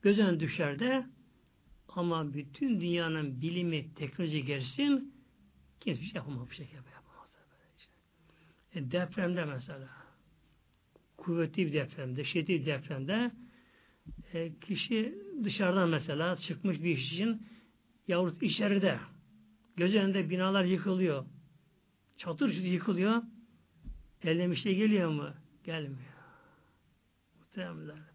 göz 0.02 0.18
önüne 0.18 0.40
düşer 0.40 0.78
de 0.78 1.06
ama 1.88 2.34
bütün 2.34 2.80
dünyanın 2.80 3.40
bilimi, 3.40 3.94
teknoloji 3.94 4.44
gelsin 4.44 5.14
kimse 5.80 6.00
bir 6.00 6.06
şey 6.06 6.14
yapamaz 6.14 6.50
bir 6.50 6.54
şey 6.54 6.66
yapamaz. 6.66 7.28
E, 8.74 8.90
depremde 8.90 9.44
mesela 9.44 9.88
kuvvetli 11.16 11.66
bir 11.66 11.72
depremde, 11.72 12.24
şiddetli 12.24 12.60
bir 12.60 12.66
depremde 12.66 13.30
e, 14.32 14.52
kişi 14.60 15.29
dışarıdan 15.44 15.88
mesela 15.88 16.36
çıkmış 16.36 16.82
bir 16.82 16.96
iş 16.96 17.12
için 17.12 17.46
yahut 18.08 18.42
içeride 18.42 18.98
göz 19.76 19.94
önünde 19.94 20.30
binalar 20.30 20.64
yıkılıyor. 20.64 21.24
Çatır 22.16 22.52
çatır 22.52 22.62
yıkılıyor. 22.62 23.22
Eline 24.22 24.50
bir 24.50 24.56
şey 24.56 24.74
geliyor 24.76 25.10
mu? 25.10 25.30
Gelmiyor. 25.64 26.14
Muhtemelenler. 27.38 28.10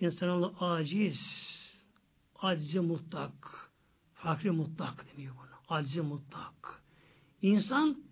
İnsanoğlu 0.00 0.54
aciz, 0.60 1.20
acizi 2.36 2.80
mutlak, 2.80 3.70
fakri 4.14 4.50
mutlak 4.50 5.12
demiyor 5.12 5.34
bunu. 5.36 5.76
Acizi 5.78 6.00
mutlak. 6.00 6.82
İnsan 7.42 8.04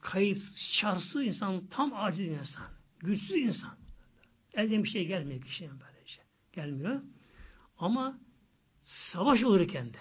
kayıt, 0.00 0.42
şarsı 0.56 1.24
insan, 1.24 1.66
tam 1.66 1.92
aciz 1.94 2.28
insan. 2.28 2.66
Güçsüz 3.00 3.36
insan. 3.36 3.76
Elden 4.54 4.84
bir 4.84 4.88
şey 4.88 5.06
gelmiyor 5.06 5.42
kişinin 5.42 5.70
böylece. 5.70 5.87
Gelmiyor. 6.58 7.00
Ama 7.78 8.18
savaş 8.84 9.42
olurken 9.42 9.92
de 9.92 9.98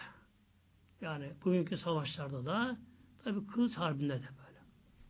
yani 1.01 1.33
bugünkü 1.45 1.77
savaşlarda 1.77 2.45
da 2.45 2.77
tabi 3.23 3.47
kılıç 3.47 3.73
harbinde 3.77 4.13
de 4.13 4.27
böyle. 4.37 4.59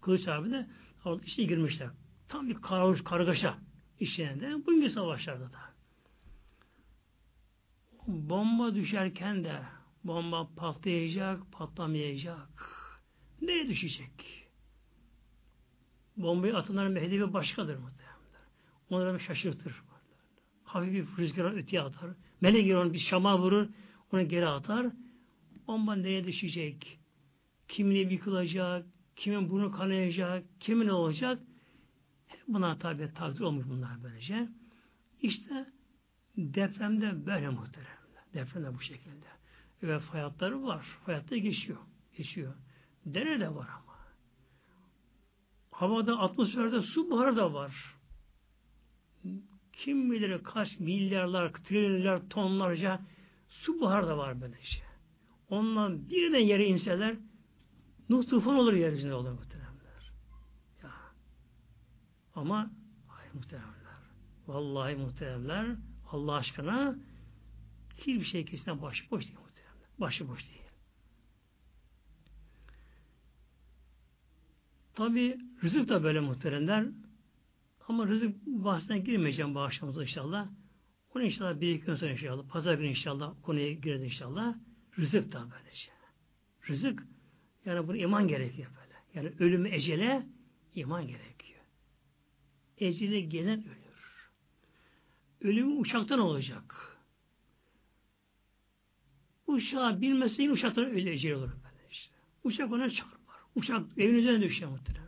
Kılıç 0.01 0.27
harbinde 0.27 0.67
orada 1.05 1.23
içine 1.23 1.45
girmişler. 1.45 1.89
Tam 2.27 2.49
bir 2.49 2.55
karış, 2.55 3.03
kargaşa 3.03 3.57
içinde 3.99 4.65
bugünkü 4.65 4.89
savaşlarda 4.89 5.53
da. 5.53 5.59
Bomba 8.07 8.75
düşerken 8.75 9.43
de 9.43 9.61
bomba 10.03 10.49
patlayacak, 10.55 11.51
patlamayacak. 11.51 12.69
Nereye 13.41 13.69
düşecek? 13.69 14.47
Bombayı 16.17 16.57
atanların 16.57 16.95
hedefi 16.95 17.33
başkadır 17.33 17.77
muhtemelen. 17.77 18.17
Onları 18.89 19.19
şaşırtır. 19.19 19.86
Hafif 20.67 20.93
bir 20.93 21.23
rüzgar 21.23 21.57
öteye 21.57 21.81
atar. 21.81 22.09
Melek 22.41 22.75
onu 22.75 22.93
bir 22.93 22.99
şama 22.99 23.39
vurur, 23.39 23.67
onu 24.13 24.27
geri 24.27 24.47
atar. 24.47 24.87
Bomba 25.67 25.95
nereye 25.95 26.25
düşecek? 26.25 26.99
Kimine 27.67 27.97
yıkılacak, 27.97 28.85
kimin 29.15 29.49
bunu 29.49 29.71
kanayacak, 29.71 30.43
kimin 30.59 30.87
olacak? 30.87 31.39
Buna 32.47 32.77
tabi 32.77 33.13
takdir 33.13 33.39
olmuş 33.39 33.65
bunlar 33.69 34.03
böylece. 34.03 34.49
İşte 35.21 35.65
depremde 36.37 37.25
böyle 37.25 37.49
muhteremler. 37.49 38.23
Depremde 38.33 38.73
bu 38.73 38.81
şekilde. 38.81 39.27
Ve 39.83 39.99
fayatları 39.99 40.63
var. 40.63 40.85
Fayatta 41.05 41.37
geçiyor. 41.37 41.77
Geçiyor. 42.17 42.53
Dere 43.05 43.39
de 43.39 43.55
var 43.55 43.67
ama. 43.67 43.97
Havada, 45.71 46.19
atmosferde 46.19 46.81
su 46.81 47.11
buharı 47.11 47.35
da 47.35 47.53
var. 47.53 47.96
Kim 49.77 50.11
bilir 50.11 50.43
kaç 50.43 50.79
milyarlar, 50.79 51.53
trilyonlar, 51.53 52.29
tonlarca 52.29 53.01
su 53.49 53.79
buharı 53.79 54.07
da 54.07 54.17
var 54.17 54.41
böyle 54.41 54.63
şey. 54.63 54.83
Ondan 55.49 56.09
birden 56.09 56.39
yere 56.39 56.65
inseler 56.65 57.15
Nuh 58.09 58.29
tufan 58.29 58.55
olur 58.55 58.73
yeryüzünde 58.73 59.13
olur 59.13 59.31
muhteremler. 59.31 60.11
Ya. 60.83 60.91
Ama 62.35 62.71
hayır 63.07 63.33
muhteremler. 63.33 63.77
Vallahi 64.47 64.95
muhteremler 64.95 65.75
Allah 66.11 66.33
aşkına 66.33 66.95
hiçbir 67.97 68.25
şey 68.25 68.45
kesinlikle 68.45 68.81
başı 68.81 69.11
boş 69.11 69.23
değil 69.25 69.39
muhteremler. 69.39 69.89
Başı 69.99 70.27
boş 70.27 70.43
değil. 70.49 70.61
Tabi 74.95 75.37
rızık 75.63 75.89
da 75.89 76.03
böyle 76.03 76.19
muhteremler. 76.19 76.85
Ama 77.87 78.07
rızık 78.07 78.45
bahsine 78.45 78.99
girmeyeceğim 78.99 79.55
bu 79.55 79.59
akşamımızda 79.59 80.03
inşallah. 80.03 80.47
Onu 81.15 81.23
inşallah 81.23 81.61
bir 81.61 81.75
iki 81.75 81.85
gün 81.85 81.95
sonra 81.95 82.11
inşallah. 82.11 82.49
Pazar 82.49 82.73
günü 82.73 82.87
inşallah 82.87 83.33
konuya 83.41 83.73
gireriz 83.73 84.03
inşallah. 84.03 84.55
Rızık 84.99 85.31
da 85.31 85.47
böylece. 85.51 85.89
Rızık 86.69 87.03
yani 87.65 87.87
bunu 87.87 87.97
iman 87.97 88.27
gerekiyor 88.27 88.71
böyle. 88.81 88.95
Yani 89.13 89.35
ölümü 89.39 89.69
ecele 89.69 90.25
iman 90.75 91.07
gerekiyor. 91.07 91.59
Ecele 92.77 93.21
gelen 93.21 93.59
ölür. 93.59 94.29
Ölümü 95.41 95.73
uçaktan 95.73 96.19
olacak. 96.19 96.97
Uçağa 99.47 100.01
binmese 100.01 100.51
uçaktan 100.51 100.85
öyle 100.85 101.13
ecel 101.13 101.33
olur 101.33 101.49
böyle 101.49 101.87
işte. 101.91 102.15
Uçak 102.43 102.71
ona 102.71 102.89
çarpar. 102.89 103.37
Uçak 103.55 103.97
evin 103.97 104.15
üzerine 104.15 104.43
düşüyor 104.43 104.71
muhteremler. 104.71 105.06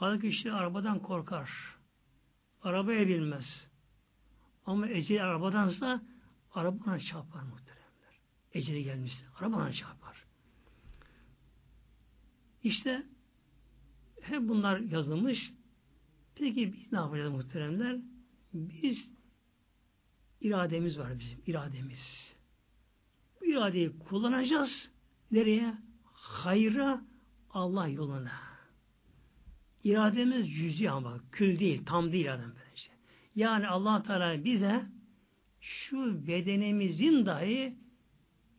Bazı 0.00 0.20
kişi 0.20 0.52
arabadan 0.52 0.98
korkar. 0.98 1.50
Arabaya 2.62 3.08
binmez. 3.08 3.66
Ama 4.66 4.88
eceli 4.88 5.22
arabadansa 5.22 6.02
arabana 6.54 6.98
çarpar 6.98 7.42
muhteremler. 7.42 8.20
Eceli 8.52 8.84
gelmişse 8.84 9.24
arabana 9.38 9.72
çarpar. 9.72 10.24
İşte 12.62 13.06
hep 14.20 14.48
bunlar 14.48 14.78
yazılmış. 14.78 15.52
Peki 16.34 16.72
biz 16.72 16.92
ne 16.92 16.98
yapacağız 16.98 17.32
muhteremler? 17.32 17.98
Biz 18.54 19.08
irademiz 20.40 20.98
var 20.98 21.18
bizim, 21.18 21.42
irademiz. 21.46 22.32
Bu 23.40 23.46
iradeyi 23.46 23.98
kullanacağız. 23.98 24.90
Nereye? 25.30 25.74
Hayra 26.04 27.04
Allah 27.50 27.88
yoluna. 27.88 28.49
İrademiz 29.84 30.54
cüzi 30.54 30.90
ama 30.90 31.20
kül 31.32 31.58
değil, 31.58 31.82
tam 31.86 32.12
değil 32.12 32.34
adam 32.34 32.52
böylece. 32.58 32.90
Yani 33.36 33.68
Allah 33.68 34.02
Teala 34.02 34.44
bize 34.44 34.82
şu 35.60 36.26
bedenimizin 36.26 37.26
dahi 37.26 37.74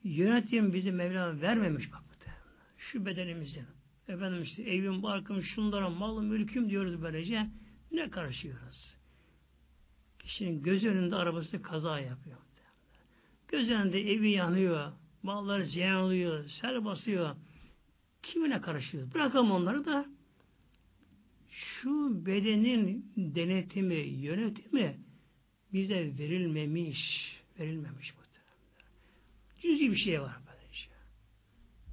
yönetim 0.04 0.74
bizi 0.74 0.92
Mevla 0.92 1.42
vermemiş 1.42 1.92
bak 1.92 2.02
Şu 2.78 3.06
bedenimizin. 3.06 3.66
Efendim 4.08 4.44
işte 4.44 4.64
evim, 4.64 5.04
barkım, 5.04 5.44
şunlara, 5.44 5.90
malım, 5.90 6.26
mülküm 6.26 6.70
diyoruz 6.70 7.02
böylece. 7.02 7.48
Ne 7.92 8.10
karışıyoruz? 8.10 8.96
Kişinin 10.20 10.64
göz 10.64 10.86
önünde 10.86 11.16
arabası 11.16 11.62
kaza 11.62 12.00
yapıyor. 12.00 12.38
Göz 13.48 13.70
önünde 13.70 14.12
evi 14.12 14.32
yanıyor, 14.32 14.92
malları 15.24 15.66
ziyan 15.66 16.02
oluyor, 16.02 16.50
sel 16.62 16.86
basıyor. 16.86 17.36
Kimine 18.24 18.62
karışıyoruz? 18.62 19.14
Bırakalım 19.14 19.52
onları 19.52 19.86
da 19.86 20.06
şu 21.62 22.26
bedenin 22.26 23.14
denetimi, 23.18 23.96
yönetimi 23.96 24.98
bize 25.74 26.18
verilmemiş, 26.18 27.00
verilmemiş 27.60 28.14
bu 28.18 28.22
Cüzi 29.62 29.92
bir 29.92 29.98
şey 29.98 30.22
var 30.22 30.38
böylece. 30.48 30.88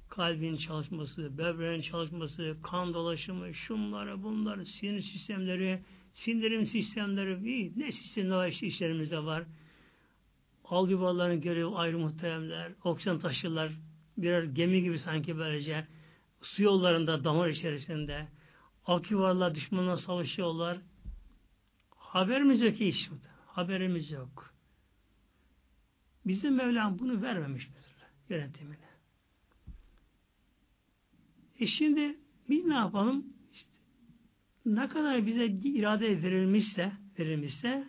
Kalbin 0.09 0.57
çalışması, 0.57 1.37
böbreğin 1.37 1.81
çalışması, 1.81 2.57
kan 2.63 2.93
dolaşımı, 2.93 3.53
şunları, 3.53 4.23
bunları, 4.23 4.65
sinir 4.65 5.01
sistemleri, 5.01 5.79
sindirim 6.13 6.65
sistemleri, 6.65 7.73
ne 7.79 7.91
sistemler 7.91 8.49
işte 8.49 8.67
işlerimizde 8.67 9.23
var. 9.23 9.43
Al 10.65 10.87
görüyor 11.41 11.71
ayrı 11.75 11.99
muhteremler, 11.99 12.71
oksijen 12.83 13.19
taşırlar, 13.19 13.71
birer 14.17 14.43
gemi 14.43 14.81
gibi 14.81 14.99
sanki 14.99 15.37
böylece 15.37 15.87
su 16.41 16.63
yollarında, 16.63 17.23
damar 17.23 17.49
içerisinde 17.49 18.27
ak 18.89 19.11
yuvarlar 19.11 19.55
düşmanla 19.55 19.97
savaşıyorlar. 19.97 20.77
Haberimiz 21.95 22.61
yok 22.61 22.73
hiç. 22.73 23.09
Haberimiz 23.45 24.11
yok. 24.11 24.53
Bizim 26.25 26.55
Mevlam 26.55 26.99
bunu 26.99 27.21
vermemiş 27.21 27.69
yönetimine. 28.29 28.89
E 31.59 31.67
şimdi 31.67 32.17
biz 32.49 32.65
ne 32.65 32.73
yapalım? 32.73 33.25
İşte, 33.53 33.69
ne 34.65 34.89
kadar 34.89 35.25
bize 35.25 35.45
irade 35.45 36.23
verilmişse 36.23 36.91
verilmişse 37.19 37.87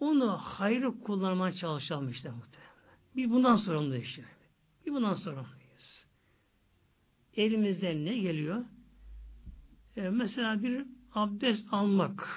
onu 0.00 0.30
hayrı 0.30 1.00
kullanmaya 1.00 1.52
çalışalım 1.52 2.10
işte 2.10 2.30
muhtemelen. 2.30 2.70
Biz 3.16 3.30
bundan 3.30 3.56
sorumluyuz 3.56 4.04
işte. 4.04 4.24
Biz 4.86 4.94
bundan 4.94 5.14
sorumluyuz. 5.14 6.04
Elimizden 7.36 8.04
ne 8.04 8.18
geliyor? 8.18 8.64
E, 9.96 10.08
mesela 10.08 10.62
bir 10.62 10.86
abdest 11.14 11.66
almak 11.72 12.28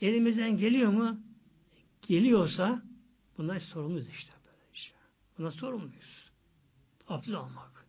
elimizden 0.00 0.58
geliyor 0.58 0.90
mu? 0.90 1.20
Geliyorsa 2.02 2.82
bunlar 3.38 3.60
sorumluyuz 3.60 4.08
işte 4.08 4.32
böyle 4.44 4.72
işte. 4.74 4.96
Buna 5.38 5.50
sorumluyuz. 5.50 6.30
Abdest 7.08 7.36
almak. 7.36 7.86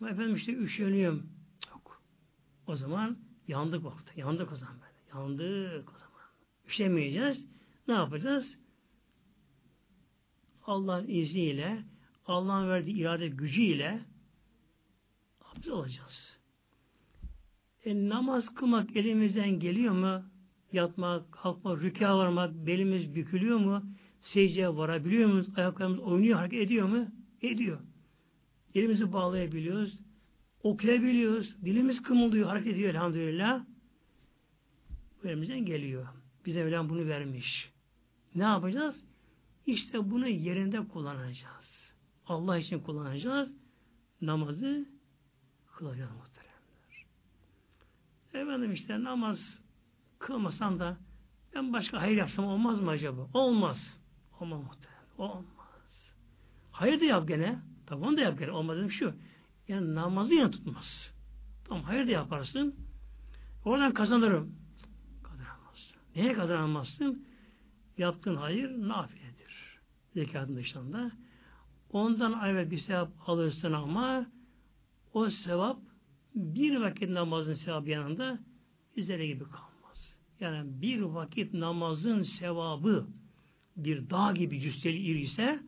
Ama 0.00 0.10
efendim 0.10 0.36
işte 0.36 0.52
üşeniyorum. 0.52 1.30
Yok. 1.70 2.02
O 2.66 2.76
zaman 2.76 3.18
yandık 3.48 3.84
vakti. 3.84 4.20
Yandık 4.20 4.52
o 4.52 4.56
zaman 4.56 4.74
böyle. 4.74 5.18
Yandık 5.20 5.88
o 5.88 5.98
zaman. 5.98 6.22
Üşemeyeceğiz. 6.66 7.44
Ne 7.88 7.94
yapacağız? 7.94 8.46
Allah'ın 10.66 11.08
izniyle, 11.08 11.84
Allah'ın 12.26 12.68
verdiği 12.68 12.96
irade 12.96 13.28
gücüyle 13.28 14.04
abdest 15.40 15.68
alacağız. 15.68 16.37
E, 17.88 18.08
namaz 18.08 18.54
kılmak 18.54 18.96
elimizden 18.96 19.60
geliyor 19.60 19.94
mu? 19.94 20.22
Yatmak, 20.72 21.32
kalkmak, 21.32 21.82
rüka 21.82 22.18
varmak, 22.18 22.54
belimiz 22.66 23.14
bükülüyor 23.14 23.58
mu? 23.58 23.82
Secdeye 24.22 24.76
varabiliyor 24.76 25.28
muyuz? 25.28 25.58
Ayaklarımız 25.58 25.98
oynuyor, 25.98 26.38
hareket 26.38 26.60
ediyor 26.60 26.88
mu? 26.88 27.06
Ediyor. 27.42 27.78
Elimizi 28.74 29.12
bağlayabiliyoruz. 29.12 29.98
Okuyabiliyoruz. 30.62 31.56
Dilimiz 31.64 32.02
kımıldıyor, 32.02 32.48
hareket 32.48 32.74
ediyor 32.74 32.90
elhamdülillah. 32.90 33.64
Bu 35.22 35.28
elimizden 35.28 35.64
geliyor. 35.64 36.06
Bize 36.46 36.64
Mevlam 36.64 36.88
bunu 36.88 37.06
vermiş. 37.06 37.70
Ne 38.34 38.42
yapacağız? 38.44 38.96
İşte 39.66 40.10
bunu 40.10 40.28
yerinde 40.28 40.88
kullanacağız. 40.88 41.90
Allah 42.26 42.58
için 42.58 42.80
kullanacağız. 42.80 43.48
Namazı 44.20 44.86
kılacağız. 45.76 46.27
Efendim 48.38 48.72
işte 48.72 49.04
namaz 49.04 49.38
kılmasam 50.18 50.78
da 50.78 50.96
ben 51.54 51.72
başka 51.72 52.00
hayır 52.00 52.16
yapsam 52.16 52.44
olmaz 52.44 52.80
mı 52.80 52.90
acaba? 52.90 53.28
Olmaz. 53.34 54.00
Olmaz 54.40 54.60
muhterem. 54.62 54.98
Olmaz. 55.18 55.44
Hayır 56.72 57.00
da 57.00 57.04
yap 57.04 57.28
gene. 57.28 57.58
Tamam 57.86 58.16
da 58.16 58.20
yap 58.20 58.38
gene. 58.38 58.50
Olmaz 58.50 58.76
dedim 58.76 58.90
şu. 58.90 59.14
Yani 59.68 59.94
namazı 59.94 60.34
yine 60.34 60.50
tutmaz. 60.50 61.12
Tamam 61.64 61.82
hayır 61.82 62.06
da 62.06 62.10
yaparsın. 62.10 62.74
Oradan 63.64 63.94
kazanırım. 63.94 64.54
Kazanamazsın. 65.22 65.96
Neye 66.16 66.32
kazanamazsın? 66.32 67.26
Yaptığın 67.98 68.36
hayır 68.36 68.70
nafiledir. 68.70 69.78
Zekatın 70.14 70.56
dışında. 70.56 71.10
Ondan 71.90 72.32
ayrı 72.32 72.70
bir 72.70 72.78
sevap 72.78 73.08
alırsın 73.26 73.72
ama 73.72 74.26
o 75.12 75.30
sevap 75.30 75.78
bir 76.38 76.76
vakit 76.76 77.10
namazın 77.10 77.54
sevabı 77.54 77.90
yanında 77.90 78.38
üzere 78.96 79.26
gibi 79.26 79.44
kalmaz. 79.44 80.16
Yani 80.40 80.82
bir 80.82 81.00
vakit 81.00 81.54
namazın 81.54 82.22
sevabı 82.22 83.06
bir 83.76 84.10
dağ 84.10 84.32
gibi 84.32 84.60
cüsseli 84.60 84.98
iri 84.98 85.20
ise 85.20 85.62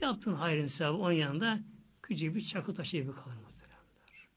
yaptığın 0.00 0.34
hayrın 0.34 0.68
sevabı 0.68 0.96
onun 0.96 1.12
yanında 1.12 1.60
küçük 2.02 2.34
bir 2.34 2.44
çakı 2.44 2.74
taşı 2.74 2.96
gibi 2.96 3.12
kalır 3.12 3.36
muhteremler. 3.36 4.28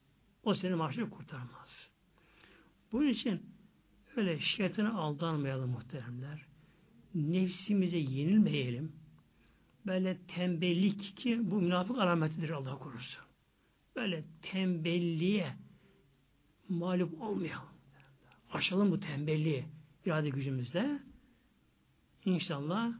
O 0.42 0.54
seni 0.54 0.74
mahşer 0.74 1.10
kurtarmaz. 1.10 1.88
Bunun 2.92 3.08
için 3.08 3.42
öyle 4.16 4.40
şeytana 4.40 4.98
aldanmayalım 4.98 5.70
muhteremler. 5.70 6.46
Nefsimize 7.14 7.98
yenilmeyelim. 7.98 8.92
Böyle 9.86 10.18
tembellik 10.28 11.16
ki 11.16 11.40
bu 11.42 11.60
münafık 11.60 11.98
alametidir 11.98 12.50
Allah 12.50 12.78
korusun. 12.78 13.31
Böyle 13.96 14.24
tembelliğe 14.42 15.56
mağlup 16.68 17.22
olmayalım. 17.22 17.68
Aşalım 18.52 18.90
bu 18.90 19.00
tembelliği 19.00 19.64
irade 20.06 20.28
gücümüzle. 20.28 21.00
İnşallah 22.24 22.92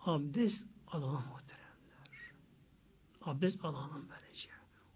abdest 0.00 0.64
alalım 0.86 1.24
muhteremler. 1.28 2.32
Abdest 3.22 3.64
alalım 3.64 4.08
böylece. 4.10 4.48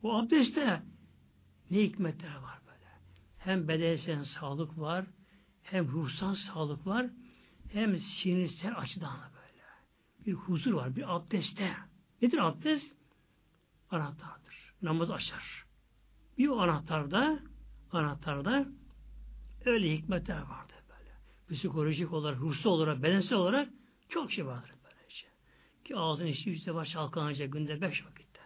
O 0.03 0.15
abdestte 0.15 0.83
ne 1.71 1.79
hikmetler 1.79 2.37
var 2.37 2.59
böyle. 2.67 2.91
Hem 3.39 3.69
bedensel 3.69 4.25
sağlık 4.25 4.79
var, 4.79 5.07
hem 5.63 5.89
ruhsal 5.89 6.35
sağlık 6.35 6.87
var, 6.87 7.07
hem 7.73 7.99
sinirsel 7.99 8.79
açıdan 8.79 9.19
böyle. 9.19 9.65
Bir 10.27 10.33
huzur 10.33 10.73
var, 10.73 10.97
bir 10.97 11.17
abdestte. 11.17 11.77
Nedir 12.23 12.39
abdest? 12.39 12.93
Anahtardır. 13.91 14.40
Namaz 14.83 15.11
açar. 15.11 15.65
Bir 16.39 16.49
anahtarda 16.49 17.39
anahtarda 17.93 18.69
öyle 19.65 19.93
hikmetler 19.93 20.43
vardır 20.43 20.77
böyle. 20.89 21.11
Psikolojik 21.51 22.13
olarak, 22.13 22.41
ruhsal 22.41 22.71
olarak, 22.71 23.03
bedensel 23.03 23.39
olarak 23.39 23.69
çok 24.09 24.33
şey 24.33 24.47
vardır 24.47 24.75
böylece. 24.85 25.27
Ki 25.85 25.97
ağzın 25.97 26.27
işi 26.27 26.51
yüz 26.51 26.67
defa 26.67 26.85
çalkalanacak 26.85 27.53
günde 27.53 27.81
beş 27.81 28.07
vakitte. 28.07 28.41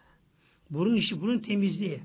Burun 0.70 0.97
işi, 0.97 1.20
burun 1.20 1.39
temizliği 1.39 2.03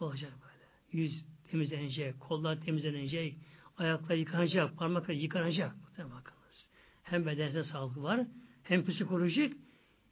olacak 0.00 0.32
böyle. 0.42 1.02
Yüz 1.02 1.24
temizlenecek, 1.50 2.20
kollar 2.20 2.60
temizlenecek, 2.60 3.36
ayaklar 3.76 4.14
yıkanacak, 4.14 4.76
parmaklar 4.76 5.14
yıkanacak. 5.14 5.74
Bakınız. 5.98 6.66
Hem 7.02 7.26
bedensel 7.26 7.64
sağlık 7.64 7.96
var, 7.96 8.26
hem 8.62 8.86
psikolojik, 8.86 9.56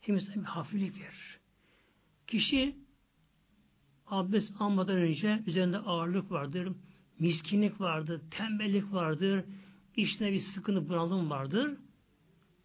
hem 0.00 0.16
bir 0.16 0.42
hafiflik 0.42 0.96
verir. 0.96 1.38
Kişi 2.26 2.76
abdest 4.10 4.52
almadan 4.60 4.96
önce 4.96 5.42
üzerinde 5.46 5.78
ağırlık 5.78 6.30
vardır, 6.30 6.72
miskinlik 7.18 7.80
vardır, 7.80 8.20
tembellik 8.30 8.92
vardır, 8.92 9.44
işine 9.96 10.32
bir 10.32 10.40
sıkıntı 10.40 10.88
bunalım 10.88 11.30
vardır. 11.30 11.76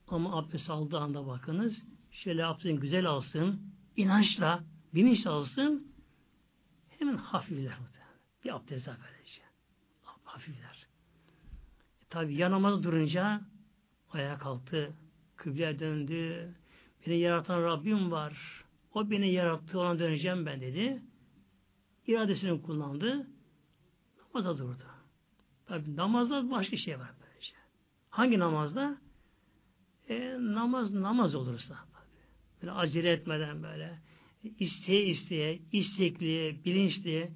Ama 0.08 0.38
abdest 0.38 0.70
aldığı 0.70 1.00
anda 1.00 1.28
bakınız, 1.28 1.82
şöyle 2.12 2.42
yapsın, 2.42 2.80
güzel 2.80 3.06
alsın, 3.06 3.62
inançla, 3.98 4.64
bilinçle 4.94 5.30
alsın, 5.30 5.88
hemen 7.00 7.18
hafifler. 7.18 7.78
Bir 8.44 8.56
abdest 8.56 8.88
daha 8.88 8.98
böylece. 8.98 9.42
Hafifler. 10.24 10.88
E, 12.02 12.06
Tabi 12.10 12.36
yanamaz 12.36 12.84
durunca 12.84 13.42
ayağa 14.12 14.38
kalktı, 14.38 14.94
kıbleye 15.36 15.80
döndü, 15.80 16.54
beni 17.08 17.20
yaratan 17.20 17.64
Rabbim 17.64 18.12
var, 18.12 18.64
o 18.94 19.10
beni 19.10 19.34
yarattı, 19.34 19.80
ona 19.80 20.00
döneceğim 20.00 20.46
ben 20.46 20.62
dedi. 20.62 21.02
İradesini 22.08 22.62
kullandı, 22.62 23.28
namaza 24.20 24.58
durdu. 24.58 24.84
Tabi 25.66 25.96
namazda 25.96 26.52
başka 26.52 26.78
şey 26.78 27.00
var 27.00 27.12
böylece. 27.22 27.56
Hangi 28.10 28.40
namazda? 28.40 28.98
E, 30.10 30.38
namaz 30.40 30.94
namaz 30.94 31.36
olursa. 31.36 31.76
Böyle 32.62 32.72
acele 32.72 33.12
etmeden 33.12 33.64
böyle 33.64 34.00
isteye 34.60 35.06
isteye, 35.06 35.60
istekli, 35.72 36.60
bilinçli, 36.66 37.32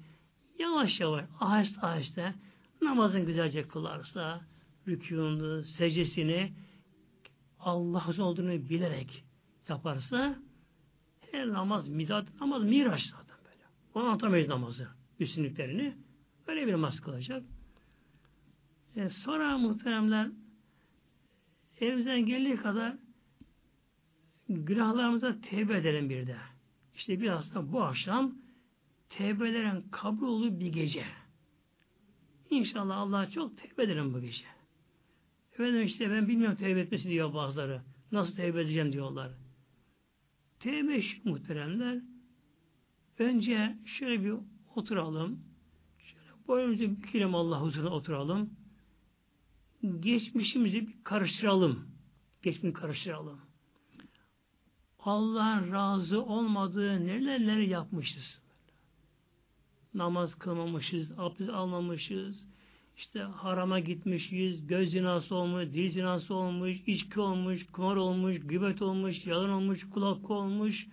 yavaş 0.58 1.00
yavaş, 1.00 1.24
aheste 1.40 1.80
aheste 1.80 2.34
namazın 2.82 3.26
güzelce 3.26 3.68
kılarsa, 3.68 4.40
rükûnu, 4.88 5.64
secdesini 5.64 6.52
Allah'ın 7.60 8.18
olduğunu 8.18 8.68
bilerek 8.68 9.24
yaparsa 9.68 10.38
her 11.32 11.48
namaz 11.48 11.88
midat, 11.88 12.40
namaz 12.40 12.64
miraç. 12.64 13.02
Onu 13.98 14.06
anlatamayız 14.06 14.48
namazı, 14.48 14.88
üstünlüklerini. 15.20 15.94
Öyle 16.46 16.66
bir 16.66 16.72
namaz 16.72 17.00
kılacak. 17.00 17.42
E, 18.96 19.10
sonra 19.10 19.58
muhteremler 19.58 20.28
elimizden 21.80 22.26
geldiği 22.26 22.56
kadar 22.56 22.96
günahlarımıza 24.48 25.40
tevbe 25.40 25.78
edelim 25.78 26.10
bir 26.10 26.26
de. 26.26 26.36
İşte 26.96 27.20
biraz 27.20 27.54
da 27.54 27.72
bu 27.72 27.82
akşam 27.82 28.34
tevbelerin 29.08 29.84
kabul 29.90 30.26
olduğu 30.26 30.60
bir 30.60 30.72
gece. 30.72 31.04
İnşallah 32.50 32.96
Allah 32.96 33.30
çok 33.30 33.58
tevbe 33.58 33.82
edelim 33.82 34.14
bu 34.14 34.20
gece. 34.20 34.44
Efendim 35.52 35.82
işte 35.82 36.10
ben 36.10 36.28
bilmiyorum 36.28 36.56
tevbe 36.56 36.80
etmesi 36.80 37.08
diyor 37.08 37.34
bazıları. 37.34 37.82
Nasıl 38.12 38.36
tevbe 38.36 38.60
edeceğim 38.60 38.92
diyorlar. 38.92 39.30
Tevbe 40.60 41.02
şu 41.02 41.28
muhteremler. 41.28 42.07
Önce 43.18 43.76
şöyle 43.84 44.24
bir 44.24 44.34
oturalım. 44.76 45.40
Şöyle 45.98 46.48
boyumuzu 46.48 46.90
bükelim 46.90 47.34
Allah 47.34 47.60
huzuruna 47.60 47.90
oturalım. 47.90 48.50
Geçmişimizi 50.00 50.88
bir 50.88 51.04
karıştıralım. 51.04 51.88
Geçmişi 52.42 52.72
karıştıralım. 52.72 53.40
Allah'ın 55.00 55.72
razı 55.72 56.22
olmadığı 56.22 57.06
neler 57.06 57.40
neler 57.40 57.58
yapmışız. 57.58 58.38
Namaz 59.94 60.34
kılmamışız, 60.34 61.18
abdest 61.18 61.50
almamışız, 61.50 62.44
işte 62.96 63.20
harama 63.20 63.80
gitmişiz, 63.80 64.66
göz 64.66 64.90
zinası 64.90 65.34
olmuş, 65.34 65.64
dil 65.64 65.90
zinası 65.90 66.34
olmuş, 66.34 66.76
içki 66.86 67.20
olmuş, 67.20 67.66
kumar 67.72 67.96
olmuş, 67.96 68.40
gıbet 68.40 68.82
olmuş, 68.82 69.26
yalan 69.26 69.50
olmuş, 69.50 69.90
kulak 69.90 70.30
olmuş. 70.30 70.86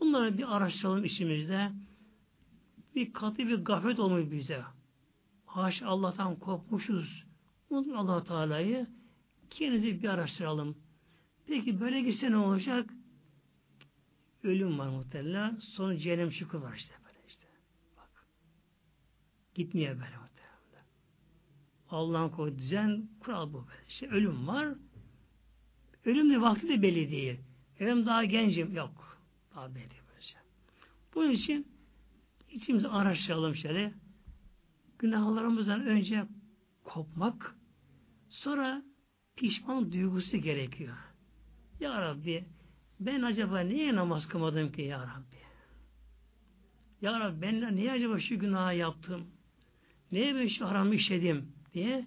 Bunları 0.00 0.38
bir 0.38 0.56
araştıralım 0.56 1.04
içimizde. 1.04 1.72
Bir 2.94 3.12
katı 3.12 3.38
bir 3.38 3.64
gaflet 3.64 3.98
olmuş 3.98 4.30
bize. 4.30 4.62
haş 5.46 5.82
Allah'tan 5.82 6.36
kopmuşuz. 6.36 7.24
Unutun 7.70 7.92
allah 7.92 8.24
Teala'yı. 8.24 8.86
Kendinizi 9.50 10.02
bir 10.02 10.08
araştıralım. 10.08 10.76
Peki 11.46 11.80
böyle 11.80 12.00
gitse 12.00 12.30
ne 12.30 12.36
olacak? 12.36 12.90
Ölüm 14.42 14.78
var 14.78 14.88
muhtemelen. 14.88 15.56
Sonra 15.60 15.98
cehennem 15.98 16.32
şıkkı 16.32 16.62
var 16.62 16.76
işte 16.76 16.94
böyle 17.04 17.18
işte. 17.28 17.46
Bak. 17.96 18.26
Gitmiyor 19.54 19.90
böyle 19.90 20.16
muhtemelen. 20.16 20.86
Allah'ın 21.90 22.28
koyduğu 22.28 22.58
düzen 22.58 23.08
kural 23.20 23.52
bu 23.52 23.66
böyle. 23.68 23.86
İşte 23.88 24.08
ölüm 24.08 24.46
var. 24.48 24.68
Ölüm 26.04 26.30
de 26.30 26.40
vakti 26.40 26.68
de 26.68 26.82
belli 26.82 27.10
değil. 27.10 27.40
Ölüm 27.80 28.06
daha 28.06 28.24
gencim. 28.24 28.76
Yok. 28.76 29.07
Belli 29.74 29.94
böylece. 30.08 30.34
Bunun 31.14 31.30
için 31.30 31.66
içimizi 32.50 32.88
araştıralım 32.88 33.56
şöyle. 33.56 33.92
Günahlarımızdan 34.98 35.86
önce 35.86 36.24
kopmak, 36.84 37.56
sonra 38.28 38.82
pişman 39.36 39.92
duygusu 39.92 40.36
gerekiyor. 40.36 40.96
Ya 41.80 42.00
Rabbi 42.00 42.44
ben 43.00 43.22
acaba 43.22 43.60
niye 43.60 43.94
namaz 43.94 44.28
kılmadım 44.28 44.72
ki 44.72 44.82
Ya 44.82 45.02
Rabbi? 45.02 45.38
Ya 47.02 47.20
Rabbi 47.20 47.42
ben 47.42 47.76
niye 47.76 47.92
acaba 47.92 48.20
şu 48.20 48.38
günahı 48.38 48.74
yaptım? 48.74 49.26
Niye 50.12 50.34
ben 50.34 50.48
şu 50.48 50.68
haramı 50.68 50.94
işledim? 50.94 51.52
diye 51.74 52.06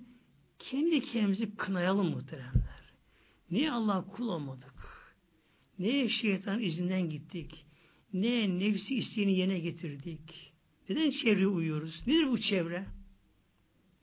kendi 0.60 1.02
kendimizi 1.02 1.56
kınayalım 1.56 2.10
muhteremler. 2.10 2.94
Niye 3.52 3.72
Allah 3.72 4.06
kul 4.06 4.28
olmadık? 4.28 4.70
Niye 5.82 6.10
şeytan 6.10 6.60
izinden 6.60 7.10
gittik? 7.10 7.66
Ne 8.14 8.60
nefsi 8.60 8.95
isteğini 8.95 9.38
yerine 9.38 9.60
getirdik? 9.60 10.53
Neden 10.90 11.12
çevre 11.12 11.48
uyuyoruz? 11.48 12.08
Nedir 12.08 12.28
bu 12.28 12.40
çevre? 12.40 12.86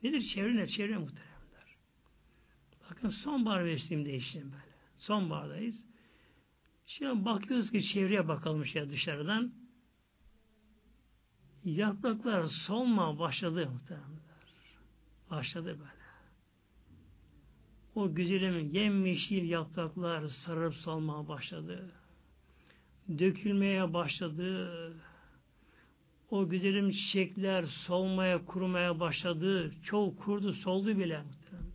Nedir 0.03 0.23
çevre 0.35 0.57
ne? 0.57 0.69
Çevre 0.69 0.99
muhteremler. 0.99 1.77
Bakın 2.91 3.09
sonbahar 3.09 3.63
mevsiminde 3.63 4.17
işte 4.17 4.45
böyle. 4.45 4.75
Sonbahardayız. 4.97 5.75
Şimdi 6.87 7.25
bakıyoruz 7.25 7.71
ki 7.71 7.83
çevreye 7.83 8.29
bakalım 8.29 8.65
ya 8.75 8.91
dışarıdan. 8.91 9.53
Yapraklar 11.65 12.47
solma 12.47 13.19
başladı 13.19 13.71
muhteremler. 13.71 14.19
Başladı 15.31 15.67
böyle. 15.79 15.98
O 17.95 18.15
güzelim 18.15 18.75
yemyeşil 18.75 19.51
yapraklar 19.51 20.29
sarıp 20.29 20.75
solmaya 20.75 21.29
başladı. 21.29 21.91
Dökülmeye 23.19 23.93
başladı. 23.93 24.73
O 26.31 26.49
güzelim 26.49 26.91
çiçekler 26.91 27.65
solmaya, 27.65 28.45
kurumaya 28.45 29.01
başladı. 29.01 29.75
Çoğu 29.85 30.17
kurdu, 30.17 30.53
soldu 30.53 30.99
bile 30.99 31.23
muhteremler. 31.23 31.69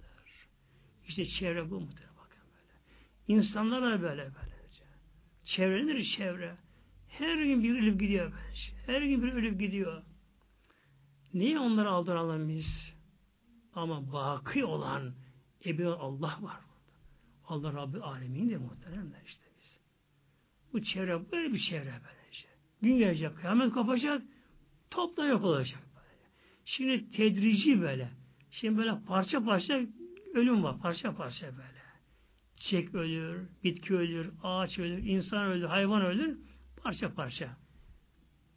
İşte 1.08 1.26
çevre 1.26 1.72
bu 1.72 1.80
muhterem 1.80 2.10
bakın 2.18 2.42
böyle. 2.54 3.40
İnsanlar 3.40 3.82
da 3.82 4.02
böyle 4.02 4.22
böylece. 4.22 4.84
Çevre 5.46 5.88
nedir 5.88 6.04
çevre? 6.18 6.56
Her 7.08 7.44
gün 7.44 7.64
bir 7.64 7.80
ölüp 7.80 8.00
gidiyor. 8.00 8.34
Her 8.86 9.02
gün 9.02 9.24
bir 9.24 9.34
ölüp 9.34 9.60
gidiyor. 9.60 10.04
Niye 11.34 11.60
onları 11.60 11.90
aldıralım 11.90 12.50
biz? 12.50 12.94
Ama 13.76 14.14
baki 14.14 14.66
olan 14.66 15.14
Ebi 15.66 15.88
Allah 15.88 16.40
var. 16.42 16.60
Allah 17.46 17.74
Rabbi 17.74 18.00
alemindir 18.00 18.58
muhteremler 18.58 19.22
işte 19.26 19.44
biz. 19.58 19.80
Bu 20.74 20.84
çevre 20.84 21.32
böyle 21.32 21.54
bir 21.54 21.60
çevre 21.60 21.86
böyle 21.86 22.30
işte. 22.32 22.50
Gün 22.82 22.98
gelecek, 22.98 23.38
kıyamet 23.38 23.74
kopacak, 23.74 24.22
topla 24.92 25.26
yok 25.26 25.44
olacak 25.44 25.80
böyle. 25.96 26.30
Şimdi 26.66 27.12
tedrici 27.12 27.82
böyle. 27.82 28.12
Şimdi 28.52 28.78
böyle 28.78 29.00
parça 29.08 29.44
parça 29.44 29.82
ölüm 30.34 30.64
var. 30.64 30.80
Parça 30.80 31.16
parça 31.16 31.48
böyle. 31.52 31.84
Çiçek 32.56 32.96
ölür, 32.96 33.48
bitki 33.64 33.96
ölür, 33.96 34.32
ağaç 34.44 34.80
ölür, 34.80 34.98
insan 34.98 35.46
ölür, 35.46 35.66
hayvan 35.66 36.02
ölür. 36.02 36.38
Parça 36.84 37.14
parça. 37.14 37.58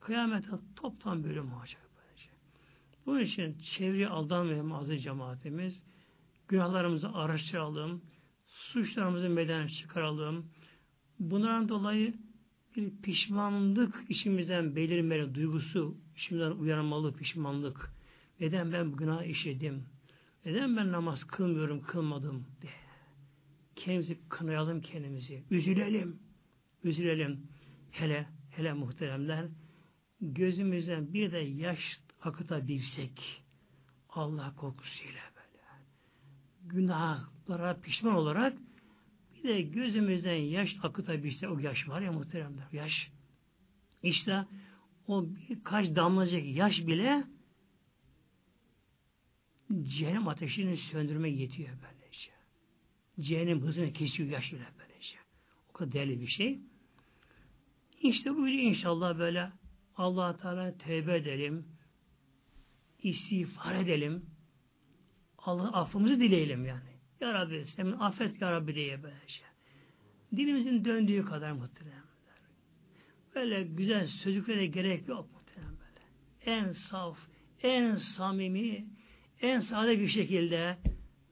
Kıyamete 0.01 0.51
toptan 0.77 1.25
bölüm 1.25 1.53
olacak. 1.53 1.87
Bunun 3.07 3.21
için 3.21 3.59
çevreye 3.59 4.09
aldanmayalım 4.09 4.73
aziz 4.73 5.03
cemaatimiz. 5.03 5.83
Günahlarımızı 6.49 7.09
araştıralım. 7.09 8.03
Suçlarımızı 8.47 9.29
meden 9.29 9.67
çıkaralım. 9.67 10.47
Bundan 11.19 11.69
dolayı 11.69 12.15
bir 12.77 12.91
pişmanlık 13.03 14.05
içimizden 14.09 14.77
belirmeli 14.77 15.35
duygusu, 15.35 15.97
içimizden 16.17 16.51
uyanmalı 16.51 17.17
pişmanlık. 17.17 17.91
Neden 18.41 18.73
ben 18.73 18.93
bu 18.93 18.97
günah 18.97 19.23
işledim? 19.23 19.85
Neden 20.45 20.77
ben 20.77 20.93
namaz 20.93 21.25
kılmıyorum, 21.25 21.83
kılmadım 21.83 22.47
diye. 22.63 22.73
Kendimizi 23.77 24.19
kınayalım 24.29 24.81
kendimizi. 24.81 25.45
Üzülelim. 25.51 26.19
Üzülelim. 26.85 27.47
Hele, 27.91 28.27
hele 28.51 28.73
muhteremler 28.73 29.47
gözümüzden 30.21 31.13
bir 31.15 31.33
de 31.33 31.39
yaş 31.39 31.81
akıtabilsek 32.23 33.43
Allah 34.11 34.55
korkusuyla 34.57 35.36
günahlara 36.69 37.81
pişman 37.81 38.15
olarak 38.15 38.59
bir 39.35 39.49
de 39.49 39.63
gözümüzden 39.63 40.35
yaş 40.35 40.77
akıtabilse 40.83 41.49
o 41.49 41.59
yaş 41.59 41.89
var 41.89 42.01
ya 42.01 42.13
muhteremler 42.13 42.73
yaş 42.73 43.11
işte 44.03 44.47
o 45.09 45.27
birkaç 45.49 45.97
damlacık 45.97 46.57
yaş 46.57 46.87
bile 46.87 47.25
cehennem 49.83 50.29
ateşini 50.29 50.77
söndürme 50.77 51.31
yetiyor 51.31 51.69
böylece. 51.69 52.31
Cehennem 53.21 53.61
hızını 53.61 53.93
kesiyor 53.93 54.29
yaş 54.29 54.53
bile 54.53 54.67
böylece. 54.79 55.17
O 55.71 55.73
kadar 55.73 55.93
değerli 55.93 56.21
bir 56.21 56.27
şey. 56.27 56.61
İşte 58.03 58.35
bu 58.35 58.49
inşallah 58.49 59.19
böyle 59.19 59.53
allah 59.97 60.37
Teala 60.37 60.79
tevbe 60.79 61.17
edelim 61.17 61.67
istiğfar 63.03 63.75
edelim. 63.75 64.27
Allah 65.47 65.73
affımızı 65.73 66.21
dileyelim 66.21 66.65
yani. 66.65 66.97
Ya 67.21 67.35
Rabbi 67.35 67.65
sen 67.77 67.87
affet 67.87 68.43
ya 68.43 68.53
Rabbi 68.53 68.75
diye 68.75 69.03
böyle 69.03 69.29
şey. 69.29 69.47
Dilimizin 70.37 70.85
döndüğü 70.85 71.25
kadar 71.25 71.53
muhteremler. 71.53 71.97
Böyle 73.35 73.63
güzel 73.63 74.09
sözlüklere 74.09 74.67
gerek 74.67 75.09
yok 75.09 75.29
muhterem 75.33 75.77
böyle. 75.79 76.57
En 76.59 76.73
saf, 76.73 77.19
en 77.63 77.97
samimi, 77.97 78.87
en 79.41 79.61
sade 79.61 80.01
bir 80.01 80.09
şekilde 80.09 80.77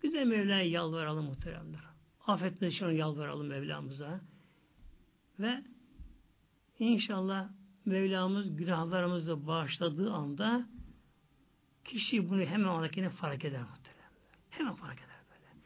güzel 0.02 0.26
Mevla'ya 0.26 0.62
yalvaralım 0.62 1.24
muhteremler. 1.24 1.80
Affetmesi 2.26 2.76
için 2.76 2.86
yalvaralım 2.86 3.46
Mevlamıza. 3.46 4.20
Ve 5.40 5.62
inşallah 6.78 7.48
Mevlamız 7.84 8.56
günahlarımızı 8.56 9.46
bağışladığı 9.46 10.12
anda 10.12 10.66
Kişi 11.84 12.30
bunu 12.30 12.40
hemen 12.40 12.68
oradakini 12.68 13.08
fark 13.08 13.44
eder 13.44 13.60
muhtemelen. 13.60 13.83
Hemen 14.58 14.74
fark 14.74 14.98
eder 14.98 15.20
böyle. 15.30 15.60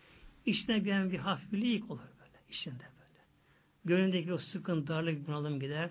İçine 0.47 0.85
bir, 0.85 1.13
bir 1.13 1.19
hafiflik 1.19 1.91
olur 1.91 2.01
böyle. 2.21 2.39
içinde 2.51 2.75
böyle. 2.75 3.25
Gönlündeki 3.85 4.33
o 4.33 4.39
sıkıntı, 4.39 4.89
darlık, 4.89 5.27
bunalım 5.27 5.61
gider. 5.61 5.91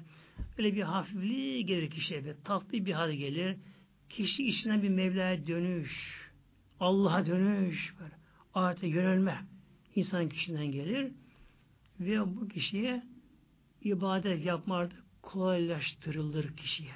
Öyle 0.57 0.75
bir 0.75 0.81
hafifliği 0.81 1.65
gelir 1.65 1.89
kişiye. 1.89 2.25
Böyle, 2.25 2.37
tatlı 2.43 2.85
bir 2.85 2.93
hal 2.93 3.11
gelir. 3.11 3.57
Kişi 4.09 4.47
içinden 4.47 4.83
bir 4.83 4.89
Mevla'ya 4.89 5.47
dönüş. 5.47 5.91
Allah'a 6.79 7.25
dönüş. 7.25 7.93
Böyle. 7.99 8.13
Ahirete 8.53 8.87
yönelme. 8.87 9.45
insan 9.95 10.29
kişiden 10.29 10.71
gelir. 10.71 11.11
Ve 11.99 12.35
bu 12.35 12.47
kişiye 12.47 13.03
ibadet 13.81 14.45
yapma 14.45 14.77
artık 14.77 15.03
kolaylaştırılır 15.21 16.57
kişiye 16.57 16.93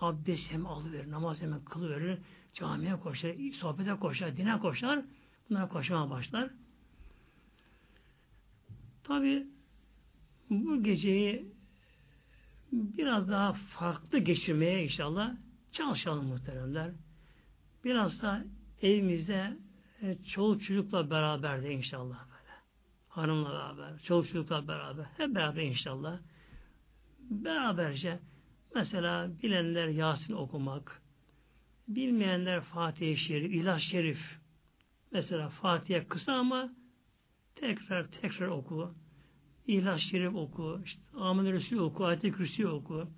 abdest 0.00 0.50
hem 0.50 0.66
alıverir, 0.66 1.10
namaz 1.10 1.40
hemen 1.40 1.64
kılıverir, 1.64 2.18
camiye 2.54 2.96
koşar, 2.96 3.34
sohbete 3.60 3.94
koşar, 3.94 4.36
dine 4.36 4.58
koşar, 4.58 5.02
bunlara 5.50 5.68
koşmaya 5.68 6.10
başlar. 6.10 6.50
Tabi 9.04 9.46
bu 10.50 10.82
geceyi 10.82 11.44
biraz 12.72 13.28
daha 13.28 13.52
farklı 13.52 14.18
geçirmeye 14.18 14.84
inşallah 14.84 15.34
çalışalım 15.72 16.26
muhteremler. 16.26 16.90
Biraz 17.84 18.22
da 18.22 18.44
evimizde 18.82 19.56
e, 20.02 20.16
çoluk 20.34 20.62
çocukla 20.62 21.10
beraber 21.10 21.62
de 21.62 21.72
inşallah 21.72 22.18
böyle. 22.18 22.54
Hanımla 23.08 23.50
beraber, 23.50 23.98
çoluk 24.02 24.26
çocukla 24.26 24.68
beraber, 24.68 25.04
hep 25.16 25.34
beraber 25.34 25.62
inşallah. 25.62 26.18
Beraberce 27.30 28.18
Mesela 28.74 29.30
bilenler 29.42 29.88
Yasin 29.88 30.32
okumak, 30.32 30.99
bilmeyenler 31.94 32.60
Fatih-i 32.60 33.16
Şerif, 33.16 33.54
İlah 33.54 33.78
Şerif. 33.78 34.38
Mesela 35.12 35.48
Fatiha 35.48 36.08
kısa 36.08 36.32
ama 36.32 36.72
tekrar 37.54 38.10
tekrar 38.10 38.48
oku. 38.48 38.94
İhlas 39.66 40.00
Şerif 40.00 40.34
oku, 40.34 40.80
işte 40.84 41.02
Amin 41.14 41.52
Resul 41.52 41.78
oku, 41.78 42.04
Ayet-i 42.04 42.32
Kürsi 42.32 42.66
oku. 42.66 43.08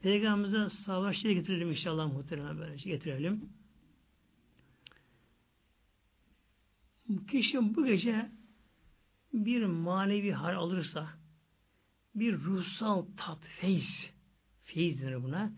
Peygamberimize 0.00 0.76
savaşçıya 0.76 1.34
getirelim 1.34 1.70
inşallah 1.70 2.12
muhtemelen 2.12 2.58
böyle 2.58 2.78
şey 2.78 2.92
getirelim. 2.92 3.50
Kişi 7.30 7.74
bu 7.74 7.86
gece 7.86 8.30
bir 9.32 9.64
manevi 9.64 10.32
hal 10.32 10.56
alırsa 10.56 11.08
bir 12.14 12.38
ruhsal 12.38 13.06
tat, 13.16 13.38
feyiz 13.60 14.10
feyiz 14.62 15.02
denir 15.02 15.22
buna 15.22 15.52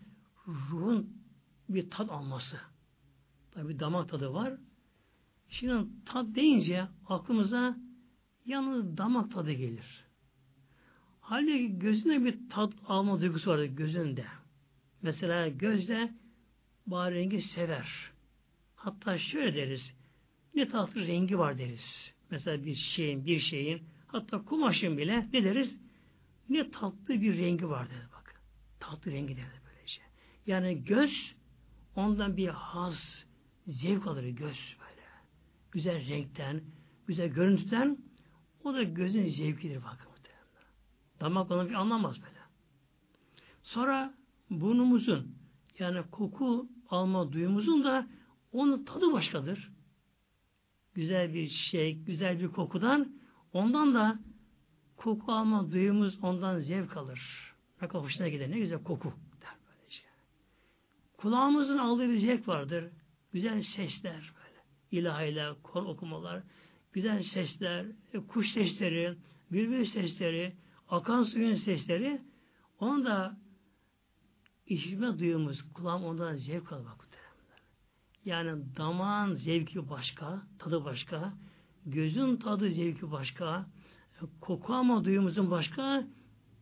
ruhun 0.47 1.24
bir 1.69 1.89
tat 1.89 2.09
alması. 2.09 2.57
Tabi 3.51 3.79
damak 3.79 4.09
tadı 4.09 4.33
var. 4.33 4.53
Şimdi 5.49 5.87
tat 6.05 6.35
deyince 6.35 6.87
aklımıza 7.07 7.77
yalnız 8.45 8.97
damak 8.97 9.31
tadı 9.31 9.51
gelir. 9.51 10.05
Halbuki 11.21 11.79
gözünde 11.79 12.25
bir 12.25 12.49
tat 12.49 12.73
alma 12.87 13.21
duygusu 13.21 13.51
vardır 13.51 13.65
gözünde. 13.65 14.25
Mesela 15.01 15.47
gözde 15.47 16.13
bari 16.87 17.15
rengi 17.15 17.41
sever. 17.41 18.11
Hatta 18.75 19.17
şöyle 19.17 19.55
deriz. 19.55 19.91
Ne 20.55 20.69
tatlı 20.69 21.07
rengi 21.07 21.39
var 21.39 21.57
deriz. 21.57 22.13
Mesela 22.31 22.65
bir 22.65 22.75
şeyin, 22.75 23.25
bir 23.25 23.39
şeyin, 23.39 23.83
hatta 24.07 24.45
kumaşın 24.45 24.97
bile 24.97 25.27
ne 25.33 25.43
deriz? 25.43 25.75
Ne 26.49 26.71
tatlı 26.71 27.21
bir 27.21 27.37
rengi 27.37 27.69
var 27.69 27.89
deriz 27.89 28.11
bak. 28.11 28.41
Tatlı 28.79 29.11
rengi 29.11 29.37
deriz 29.37 29.61
böylece. 29.65 30.01
Yani 30.47 30.83
göz 30.83 31.35
ondan 31.95 32.37
bir 32.37 32.47
haz, 32.47 33.25
zevk 33.67 34.07
alır 34.07 34.23
göz 34.23 34.75
böyle. 34.79 35.05
Güzel 35.71 36.09
renkten, 36.09 36.61
güzel 37.07 37.27
görüntüden 37.27 37.97
o 38.63 38.73
da 38.73 38.83
gözün 38.83 39.29
zevkidir 39.29 39.83
bakın. 39.83 40.15
Damak 41.21 41.51
onu 41.51 41.69
bir 41.69 41.73
anlamaz 41.73 42.15
böyle. 42.21 42.39
Sonra 43.63 44.13
burnumuzun 44.49 45.35
yani 45.79 46.03
koku 46.11 46.67
alma 46.89 47.31
duyumuzun 47.31 47.83
da 47.83 48.07
onun 48.51 48.85
tadı 48.85 49.13
başkadır. 49.13 49.71
Güzel 50.93 51.33
bir 51.33 51.49
şey, 51.49 51.95
güzel 51.95 52.39
bir 52.39 52.47
kokudan 52.47 53.13
ondan 53.53 53.93
da 53.93 54.19
koku 54.97 55.31
alma 55.31 55.71
duyumuz 55.71 56.19
ondan 56.21 56.59
zevk 56.59 56.97
alır. 56.97 57.53
Ne 57.81 57.87
kadar 57.87 58.03
hoşuna 58.03 58.27
gider. 58.27 58.51
Ne 58.51 58.59
güzel 58.59 58.83
koku. 58.83 59.13
Kulağımızın 61.25 61.77
aldığı 61.77 62.09
bir 62.09 62.19
zevk 62.19 62.47
vardır. 62.47 62.85
Güzel 63.31 63.63
sesler 63.63 64.33
böyle. 64.35 64.61
İlahiler, 64.91 65.53
kor 65.63 65.83
okumalar, 65.83 66.43
güzel 66.93 67.23
sesler, 67.23 67.85
kuş 68.27 68.53
sesleri, 68.53 69.17
bülbül 69.51 69.85
sesleri, 69.85 70.53
akan 70.89 71.23
suyun 71.23 71.55
sesleri 71.55 72.21
onu 72.79 73.05
da 73.05 73.37
işitme 74.65 75.19
duyumuz, 75.19 75.73
kulağım 75.73 76.03
ondan 76.03 76.35
zevk 76.35 76.71
almak. 76.71 77.07
Yani 78.25 78.63
damağın 78.77 79.35
zevki 79.35 79.89
başka, 79.89 80.43
tadı 80.59 80.85
başka, 80.85 81.33
gözün 81.85 82.37
tadı 82.37 82.71
zevki 82.71 83.11
başka, 83.11 83.65
koku 84.41 84.73
ama 84.73 85.05
duyumuzun 85.05 85.51
başka, 85.51 86.07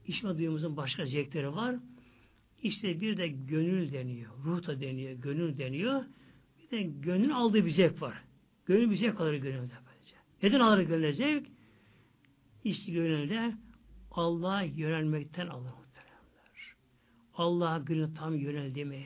işitme 0.06 0.38
duyumuzun 0.38 0.78
başka 0.78 1.06
zevkleri 1.06 1.56
var. 1.56 1.76
İşte 2.64 3.02
bir 3.02 3.18
de 3.18 3.28
gönül 3.28 3.92
deniyor, 3.92 4.32
ruh 4.46 4.68
da 4.68 4.82
deniyor, 4.82 5.14
gönül 5.14 5.58
deniyor. 5.58 6.04
Bir 6.60 6.78
de 6.78 6.84
gönül 6.84 7.36
aldığı 7.36 7.66
bir 7.66 7.72
zevk 7.72 8.02
var. 8.02 8.24
Gönül 8.66 8.92
bir 8.92 8.98
zevk 8.98 9.22
alır 9.22 9.34
gönülde. 9.34 9.74
Neden 10.44 10.60
alır 10.60 10.82
gönül 10.82 11.14
zevk? 11.14 11.48
İşte 12.64 12.92
gönülde 12.92 13.54
Allah'a 14.12 14.62
yönelmekten 14.62 15.48
alır 15.48 15.70
muhteremler. 15.70 16.76
Allah'a 17.34 17.80
gönül 17.80 18.16
tam 18.16 18.36
yöneldi 18.36 18.86
mi? 18.86 19.04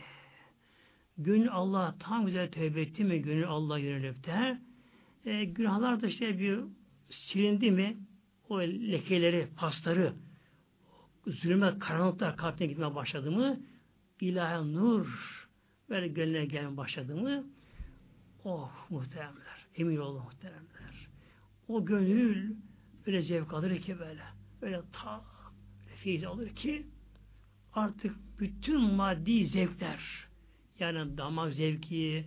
Gönül 1.17 1.49
Allah'a 1.51 1.97
tam 1.97 2.25
güzel 2.25 2.51
tövbe 2.51 2.81
etti 2.81 3.03
mi? 3.03 3.21
Gönül 3.21 3.47
Allah'a 3.47 3.79
yönelip 3.79 4.25
de 4.25 4.59
e, 5.25 5.45
günahlar 5.45 6.01
da 6.01 6.07
işte 6.07 6.39
bir 6.39 6.59
silindi 7.09 7.71
mi? 7.71 7.97
O 8.49 8.59
lekeleri, 8.61 9.47
pasları, 9.57 10.13
zulüme, 11.27 11.79
karanlıklar 11.79 12.37
kalbine 12.37 12.67
gitmeye 12.67 12.95
başladı 12.95 13.31
mı? 13.31 13.59
ilahi 14.21 14.73
nur 14.73 15.07
böyle 15.89 16.07
gönlüne 16.07 16.45
gelmeye 16.45 16.77
başladı 16.77 17.15
mı? 17.15 17.43
Oh 18.43 18.71
muhteremler, 18.89 19.65
emin 19.75 19.97
olun 19.97 20.23
muhteremler. 20.23 21.07
O 21.67 21.85
gönül 21.85 22.55
öyle 23.05 23.21
zevk 23.21 23.53
alır 23.53 23.81
ki 23.81 23.99
böyle 23.99 24.23
öyle 24.61 24.81
ta 24.93 25.21
feyiz 26.03 26.23
alır 26.23 26.55
ki 26.55 26.85
artık 27.73 28.15
bütün 28.39 28.81
maddi 28.81 29.45
zevkler 29.45 30.27
yani 30.79 31.17
damak 31.17 31.53
zevki, 31.53 32.25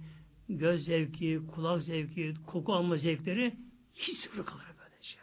göz 0.49 0.85
zevki, 0.85 1.41
kulak 1.55 1.83
zevki, 1.83 2.35
koku 2.47 2.75
alma 2.75 2.97
zevkleri 2.97 3.55
hiç 3.95 4.19
sıfır 4.19 4.45
kalır 4.45 4.65
böylece. 4.79 5.19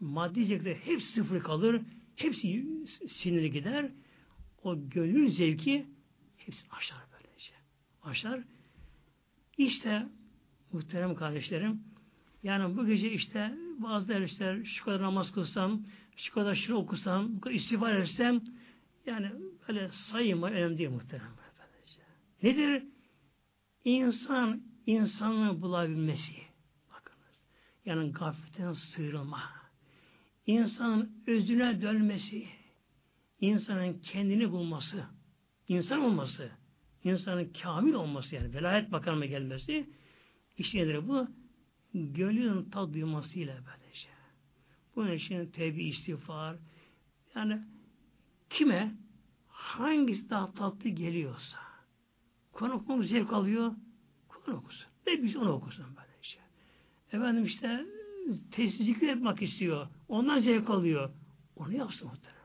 Maddi 0.00 0.44
zevkler 0.44 0.74
hep 0.74 1.02
sıfır 1.02 1.40
kalır, 1.40 1.80
hepsi 2.22 2.66
siniri 3.08 3.52
gider. 3.52 3.90
O 4.62 4.88
gönül 4.88 5.30
zevki 5.30 5.86
hepsi 6.36 6.60
aşar 6.70 6.98
böylece. 7.12 7.52
Aşar. 8.02 8.40
İşte 9.58 10.06
muhterem 10.72 11.14
kardeşlerim 11.14 11.80
yani 12.42 12.76
bu 12.76 12.86
gece 12.86 13.12
işte 13.12 13.54
bazı 13.78 14.08
dervişler 14.08 14.64
şu 14.64 14.84
kadar 14.84 15.02
namaz 15.02 15.32
kılsam, 15.32 15.82
şu 16.16 16.34
kadar 16.34 16.54
şunu 16.54 16.76
okusam, 16.76 17.36
bu 17.36 17.40
kadar 17.40 17.54
istiğfar 17.54 17.94
etsem 17.94 18.40
yani 19.06 19.30
böyle 19.68 19.88
sayıma 19.88 20.50
önemli 20.50 20.78
değil 20.78 20.90
muhtemelen. 20.90 21.30
Nedir? 22.42 22.84
İnsan 23.84 24.62
insanı 24.86 25.62
bulabilmesi. 25.62 26.32
Bakınız. 26.92 27.40
Yani 27.84 28.12
gafletten 28.12 28.72
sıyrılma. 28.72 29.59
İnsanın 30.46 31.22
özüne 31.26 31.82
dönmesi. 31.82 32.46
insanın 33.40 34.00
kendini 34.00 34.50
bulması. 34.50 35.04
insan 35.68 36.00
olması. 36.00 36.50
insanın 37.04 37.52
kamil 37.62 37.92
olması 37.92 38.34
yani. 38.34 38.54
Velayet 38.54 38.90
makamına 38.90 39.26
gelmesi. 39.26 39.86
İşte 40.58 40.78
nedir 40.78 41.08
bu? 41.08 41.28
Gönlün 41.94 42.70
tad 42.70 42.94
duymasıyla 42.94 43.54
böylece. 43.54 44.08
Bunun 44.96 45.12
için 45.12 45.46
tevbi 45.46 45.84
istiğfar. 45.84 46.56
Yani 47.34 47.60
kime 48.50 48.94
hangisi 49.48 50.30
daha 50.30 50.52
tatlı 50.52 50.90
geliyorsa 50.90 51.58
Kur'an 52.52 52.70
okumak 52.70 53.04
zevk 53.04 53.32
alıyor 53.32 53.74
Kur'an 54.28 54.56
okusun. 54.58 54.86
Ne 55.06 55.22
biz 55.22 55.36
onu 55.36 55.52
okusun 55.52 55.86
böylece. 55.96 56.38
Efendim 57.12 57.44
işte 57.44 57.86
tesislikle 58.50 59.06
yapmak 59.06 59.42
istiyor. 59.42 59.88
Ondan 60.08 60.38
zevk 60.38 60.70
alıyor. 60.70 61.10
Onu 61.56 61.72
yapsın 61.72 62.08
muhteremler. 62.08 62.40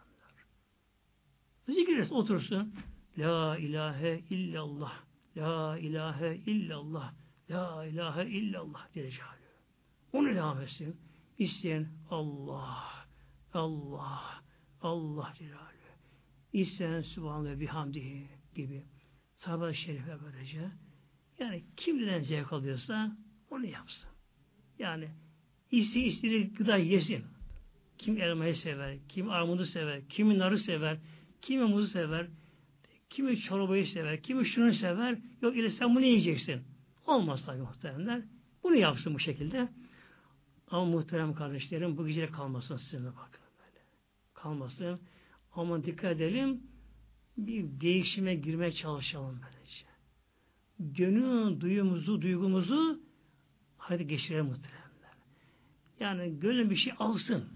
Zikir 1.68 1.98
etsin, 1.98 2.16
otursun. 2.16 2.74
La 3.18 3.58
ilahe 3.58 4.24
illallah. 4.30 4.94
La 5.38 5.78
ilahe 5.78 6.36
illallah. 6.36 7.14
La 7.50 7.86
ilahe 7.86 8.26
illallah 8.26 8.94
diye 8.94 9.12
Onu 10.14 10.36
devam 10.36 10.62
etsin. 10.62 10.98
İsteyen 11.38 11.88
Allah, 12.10 13.06
Allah, 13.54 14.44
Allah 14.82 15.34
Celaluhu. 15.38 15.66
İsteyen 16.54 17.02
Sübhanallah 17.02 17.60
bihamdihi 17.60 18.28
gibi. 18.56 18.86
Sahabe-i 19.38 19.76
Şerife 19.76 20.18
böylece. 20.24 20.72
Yani 21.40 21.64
kimden 21.78 22.24
zevk 22.24 22.54
alıyorsa 22.54 23.18
onu 23.50 23.66
yapsın. 23.66 24.10
Yani 24.80 25.10
iste 25.72 26.00
istediği 26.00 26.54
gıda 26.54 26.78
yesin. 26.78 27.24
Kim 27.98 28.22
elmayı 28.22 28.56
sever, 28.56 28.98
kim 29.10 29.30
armudu 29.30 29.66
sever, 29.66 30.02
kimi 30.10 30.40
narı 30.40 30.60
sever, 30.60 30.98
kimi 31.42 31.64
muzu 31.64 31.88
sever, 31.88 32.28
kimi 33.10 33.42
çorbayı 33.42 33.88
sever, 33.88 34.24
kimi 34.24 34.46
şunu 34.46 34.74
sever. 34.74 35.18
Yok 35.42 35.58
ile 35.58 35.72
sen 35.72 35.96
bunu 35.96 36.06
yiyeceksin. 36.06 36.62
Olmaz 37.08 37.46
tabi 37.46 37.62
muhteremler. 37.62 38.22
Bunu 38.64 38.76
yapsın 38.76 39.14
bu 39.14 39.20
şekilde. 39.20 39.70
Ama 40.68 40.86
muhterem 40.86 41.34
kardeşlerim 41.34 41.98
bu 41.98 42.08
gece 42.08 42.28
kalmasın 42.28 42.78
sizinle 42.78 43.10
bakın 43.10 43.42
böyle. 43.60 43.80
Kalmasın. 44.34 45.00
Ama 45.54 45.84
dikkat 45.84 46.12
edelim 46.16 46.64
bir 47.38 47.82
değişime 47.82 48.36
girmeye 48.36 48.72
çalışalım 48.72 49.40
böylece. 49.44 49.86
Gönül 50.80 51.60
duyumuzu, 51.62 52.22
duygumuzu 52.22 53.00
hadi 53.78 54.08
geçirelim 54.08 54.46
muhteremler. 54.46 54.85
Yani 56.00 56.40
gönül 56.40 56.70
bir 56.70 56.76
şey 56.76 56.94
alsın. 57.00 57.50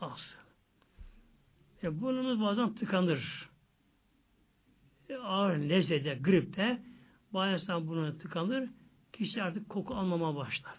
Alsın. 0.00 0.38
E, 1.82 2.00
burnumuz 2.00 2.40
bazen 2.40 2.74
tıkanır. 2.74 3.48
E, 5.08 5.14
ağır 5.14 5.58
nezlede, 5.58 6.14
gripte 6.14 6.82
bazen 7.32 7.86
burnuna 7.86 8.18
tıkanır. 8.18 8.70
Kişi 9.12 9.42
artık 9.42 9.68
koku 9.68 9.94
almama 9.94 10.36
başlar. 10.36 10.74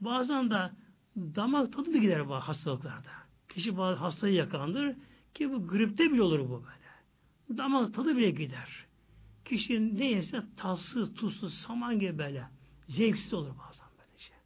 Bazen 0.00 0.50
de 0.50 0.70
damak 1.16 1.72
tadı 1.72 1.94
da 1.94 1.98
gider 1.98 2.28
bu 2.28 2.34
hastalıklarda. 2.34 3.10
Kişi 3.48 3.76
bazı 3.76 3.98
hastayı 3.98 4.34
yakalandır 4.34 4.96
ki 5.34 5.52
bu 5.52 5.68
gripte 5.68 6.12
bile 6.12 6.22
olur 6.22 6.40
bu 6.40 6.64
böyle. 6.64 7.58
damak 7.58 7.94
tadı 7.94 8.16
bile 8.16 8.30
gider. 8.30 8.84
Kişi 9.44 9.98
ne 9.98 10.10
yerse 10.10 10.42
tatsız, 10.56 11.14
tuzsuz, 11.14 11.54
saman 11.54 11.98
gibi 11.98 12.18
böyle. 12.18 12.48
Zevksiz 12.88 13.34
olur 13.34 13.50
bazen 13.58 13.86
böyle 13.98 14.18
şey. 14.18 14.36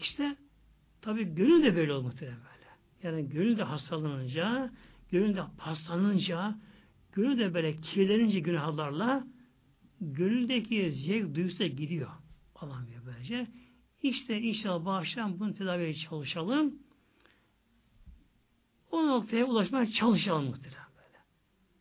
İşte 0.00 0.36
tabi 1.02 1.34
gönül 1.34 1.64
de 1.64 1.76
böyle 1.76 1.92
muhtemelen 1.92 2.38
böyle. 2.38 2.70
Yani 3.02 3.28
gönül 3.28 3.58
de 3.58 3.62
hastalanınca, 3.62 4.70
gönül 5.10 5.36
de 5.36 5.42
paslanınca, 5.58 6.58
gönül 7.12 7.38
de 7.38 7.54
böyle 7.54 7.80
kirlenince 7.80 8.40
günahlarla 8.40 9.26
gönüldeki 10.00 10.92
zevk 10.92 11.34
duygusu 11.34 11.58
da 11.58 11.66
gidiyor. 11.66 12.10
Alamıyor 12.54 13.02
böylece. 13.06 13.46
İşte 14.02 14.40
inşallah 14.40 14.84
bağışlan 14.84 15.40
bunu 15.40 15.54
tedaviye 15.54 15.94
çalışalım. 15.94 16.74
O 18.90 19.08
noktaya 19.08 19.44
ulaşmaya 19.44 19.86
çalışalım 19.92 20.44
muhtemelen 20.44 20.88
böyle. 20.96 21.18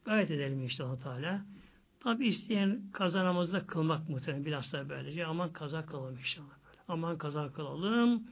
Gayet 0.06 0.32
edelim 0.32 0.64
inşallah 0.64 1.04
Teala. 1.04 1.46
Tabi 2.00 2.28
isteyen 2.28 2.82
kaza 2.94 3.26
namazı 3.26 3.54
da 3.54 3.66
kılmak 3.68 4.10
muhtemelen 4.10 4.46
bilhassa 4.46 4.90
böylece. 4.90 5.26
Aman 5.26 5.54
kaza 5.54 5.86
kılalım 5.86 6.18
inşallah. 6.18 6.59
Aman 6.90 7.18
kaza 7.18 7.52
kılalım. 7.54 8.24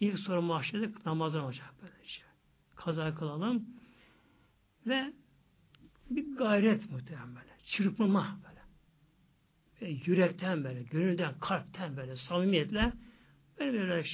İlk 0.00 0.18
soru 0.18 0.42
mahşede 0.42 0.90
namazdan 1.06 1.44
olacak 1.44 1.74
böylece. 1.82 2.22
Kaza 2.76 3.14
kılalım. 3.14 3.66
Ve 4.86 5.12
bir 6.10 6.36
gayret 6.36 6.90
muhtemelen 6.90 7.28
böyle. 7.28 7.52
Çırpınma 7.66 8.38
böyle. 8.48 8.60
Ve 9.80 9.98
yürekten 10.06 10.64
böyle, 10.64 10.82
gönülden, 10.82 11.34
kalpten 11.40 11.96
böyle, 11.96 12.16
samimiyetle 12.16 12.92
böyle 13.60 13.72
böyle 13.72 14.04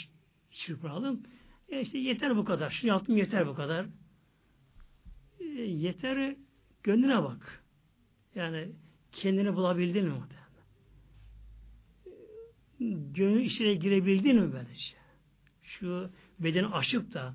çırpınalım. 0.51 1.23
E 1.69 1.81
işte 1.81 1.99
yeter 1.99 2.37
bu 2.37 2.45
kadar. 2.45 2.71
Şunu 2.71 2.89
yaptım 2.89 3.17
yeter 3.17 3.47
bu 3.47 3.55
kadar. 3.55 3.87
E, 5.41 5.45
yeter 5.63 6.37
gönlüne 6.83 7.23
bak. 7.23 7.65
Yani 8.35 8.69
kendini 9.13 9.57
bulabildin 9.57 10.05
mi? 10.05 10.15
Gönül 13.15 13.45
içine 13.45 13.75
girebildin 13.75 14.37
mi 14.37 14.53
böylece? 14.53 14.95
Şu 15.63 16.11
bedeni 16.41 16.67
aşıp 16.67 17.15
da 17.15 17.35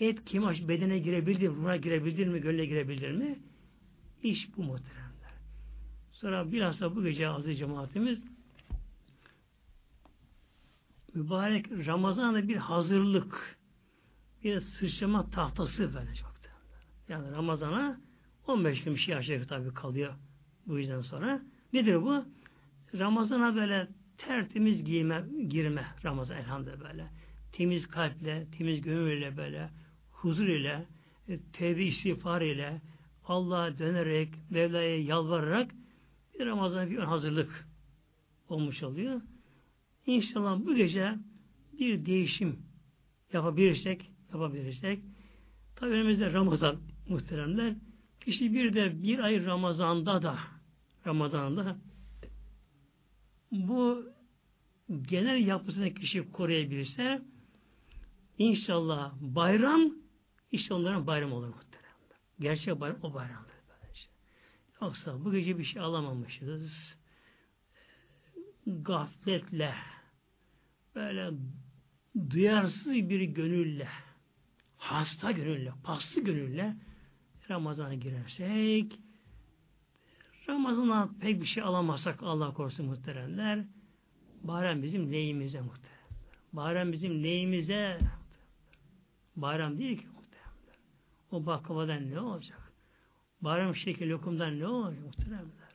et 0.00 0.24
kim 0.24 0.46
aş 0.46 0.68
bedene 0.68 0.98
girebildin, 0.98 1.46
ruhuna 1.46 1.76
girebildin 1.76 2.28
mi, 2.28 2.40
gönlüne 2.40 2.66
girebildin 2.66 3.18
mi? 3.18 3.38
İş 4.22 4.48
bu 4.56 4.62
muhteremler. 4.62 5.32
Sonra 6.12 6.52
bilhassa 6.52 6.96
bu 6.96 7.04
gece 7.04 7.28
aziz 7.28 7.58
cemaatimiz 7.58 8.18
mübarek 11.14 11.86
Ramazan'da 11.86 12.48
bir 12.48 12.56
hazırlık, 12.56 13.58
bir 14.44 14.60
sıçrama 14.60 15.30
tahtası 15.30 15.94
böyle 15.94 16.14
çok. 16.14 16.32
Yani 17.08 17.32
Ramazan'a 17.32 18.00
15 18.46 18.84
gün 18.84 18.94
bir 18.94 19.00
şey 19.00 19.14
aşağı 19.14 19.44
tabi 19.44 19.74
kalıyor 19.74 20.14
bu 20.66 20.78
yüzden 20.78 21.00
sonra. 21.00 21.42
Nedir 21.72 22.02
bu? 22.02 22.24
Ramazan'a 22.94 23.54
böyle 23.54 23.88
tertemiz 24.26 24.84
giyme, 24.84 25.24
girme 25.48 25.84
Ramazan 26.04 26.36
elhamdülillah 26.36 26.80
böyle. 26.80 27.06
Temiz 27.52 27.88
kalple, 27.88 28.46
temiz 28.58 28.80
gönülle 28.80 29.36
böyle, 29.36 29.70
huzur 30.10 30.46
ile, 30.46 30.86
e, 31.28 31.38
tevbe 31.52 31.84
istiğfar 31.84 32.40
ile, 32.40 32.80
Allah'a 33.24 33.78
dönerek, 33.78 34.28
Mevla'ya 34.50 35.02
yalvararak 35.02 35.70
bir 36.34 36.46
Ramazan'a 36.46 36.90
bir 36.90 36.98
hazırlık 36.98 37.68
olmuş 38.48 38.82
oluyor. 38.82 39.20
İnşallah 40.06 40.58
bu 40.66 40.74
gece 40.74 41.14
bir 41.78 42.06
değişim 42.06 42.58
yapabilirsek, 43.32 44.10
yapabilirsek, 44.32 45.02
tabi 45.76 45.90
önümüzde 45.90 46.32
Ramazan 46.32 46.76
muhteremler, 47.08 47.74
kişi 48.20 48.54
bir 48.54 48.74
de 48.74 49.02
bir 49.02 49.18
ay 49.18 49.46
Ramazan'da 49.46 50.22
da 50.22 50.38
Ramazan'da 51.06 51.76
bu 53.52 54.11
genel 55.02 55.46
yapısını 55.46 55.94
kişi 55.94 56.30
koruyabilirse 56.32 57.22
inşallah 58.38 59.14
bayram 59.20 59.92
işte 60.52 60.74
onların 60.74 61.06
bayram 61.06 61.32
olur 61.32 61.48
muhteremler. 61.48 62.18
Gerçek 62.40 62.80
bayram 62.80 62.98
o 63.02 63.14
bayramdır. 63.14 63.52
Yoksa 64.82 65.24
bu 65.24 65.32
gece 65.32 65.58
bir 65.58 65.64
şey 65.64 65.82
alamamışız. 65.82 66.94
Gafletle 68.66 69.74
böyle 70.94 71.30
duyarsız 72.30 72.86
bir 72.86 73.20
gönülle 73.20 73.88
hasta 74.76 75.30
gönülle, 75.30 75.72
paslı 75.84 76.20
gönülle 76.20 76.76
Ramazan'a 77.50 77.94
girersek 77.94 78.98
Ramazan'a 80.48 81.10
pek 81.20 81.40
bir 81.40 81.46
şey 81.46 81.62
alamazsak 81.62 82.22
Allah 82.22 82.54
korusun 82.54 82.86
muhteremler 82.86 83.64
bayram 84.44 84.82
bizim 84.82 85.12
neyimize 85.12 85.60
muhteremler. 85.60 85.92
Bayram 86.52 86.92
bizim 86.92 87.22
neyimize 87.22 87.98
bayram 89.36 89.78
değil 89.78 89.98
ki 89.98 90.06
muhteremler. 90.06 90.76
O 91.30 91.46
baklavadan 91.46 92.10
ne 92.10 92.20
olacak? 92.20 92.72
Bayram 93.40 93.76
şeker 93.76 94.06
lokumdan 94.06 94.58
ne 94.58 94.66
olacak 94.66 95.04
muhteremler? 95.04 95.72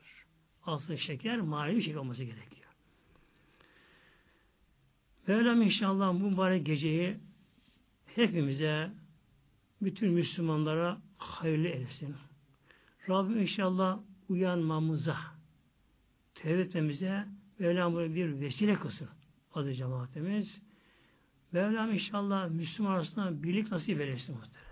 Aslı 0.66 0.98
şeker 0.98 1.40
manevi 1.40 1.82
şeker 1.82 1.96
olması 1.96 2.24
gerekiyor. 2.24 2.68
Mevlam 5.26 5.62
inşallah 5.62 6.14
bu 6.14 6.18
mübarek 6.18 6.66
geceyi 6.66 7.16
hepimize 8.14 8.90
bütün 9.82 10.12
Müslümanlara 10.12 10.98
hayırlı 11.18 11.68
etsin. 11.68 12.16
Rabbim 13.08 13.40
inşallah 13.40 14.00
uyanmamıza, 14.28 15.16
tevbe 16.34 16.60
etmemize 16.60 17.26
Mevlam 17.58 17.94
böyle 17.94 18.14
bir 18.14 18.40
vesile 18.40 18.74
kılsın. 18.74 19.08
Adı 19.54 19.74
cemaatimiz. 19.74 20.60
Mevlam 21.52 21.92
inşallah 21.92 22.50
Müslüman 22.50 22.90
arasında 22.90 23.42
birlik 23.42 23.70
nasip 23.70 24.00
eylesin 24.00 24.34
muhteremler. 24.34 24.68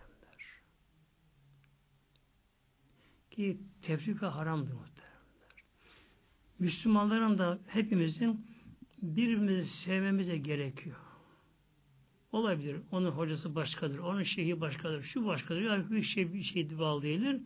Ki 3.31 3.59
tefrika 3.83 4.35
haramdır 4.35 4.73
muhteremler. 4.73 4.97
Müslümanların 6.59 7.39
da 7.39 7.59
hepimizin 7.67 8.47
birbirimizi 9.03 9.71
sevmemize 9.85 10.37
gerekiyor. 10.37 10.97
Olabilir. 12.33 12.81
Onun 12.91 13.11
hocası 13.11 13.55
başkadır. 13.55 13.99
Onun 13.99 14.23
şeyhi 14.23 14.61
başkadır. 14.61 15.03
Şu 15.03 15.27
başkadır. 15.27 15.61
Yani 15.61 15.91
bir 15.91 16.03
şey 16.03 16.35
bir 16.35 16.43
şey 16.43 16.79
bağlı 16.79 17.03
değildir. 17.03 17.41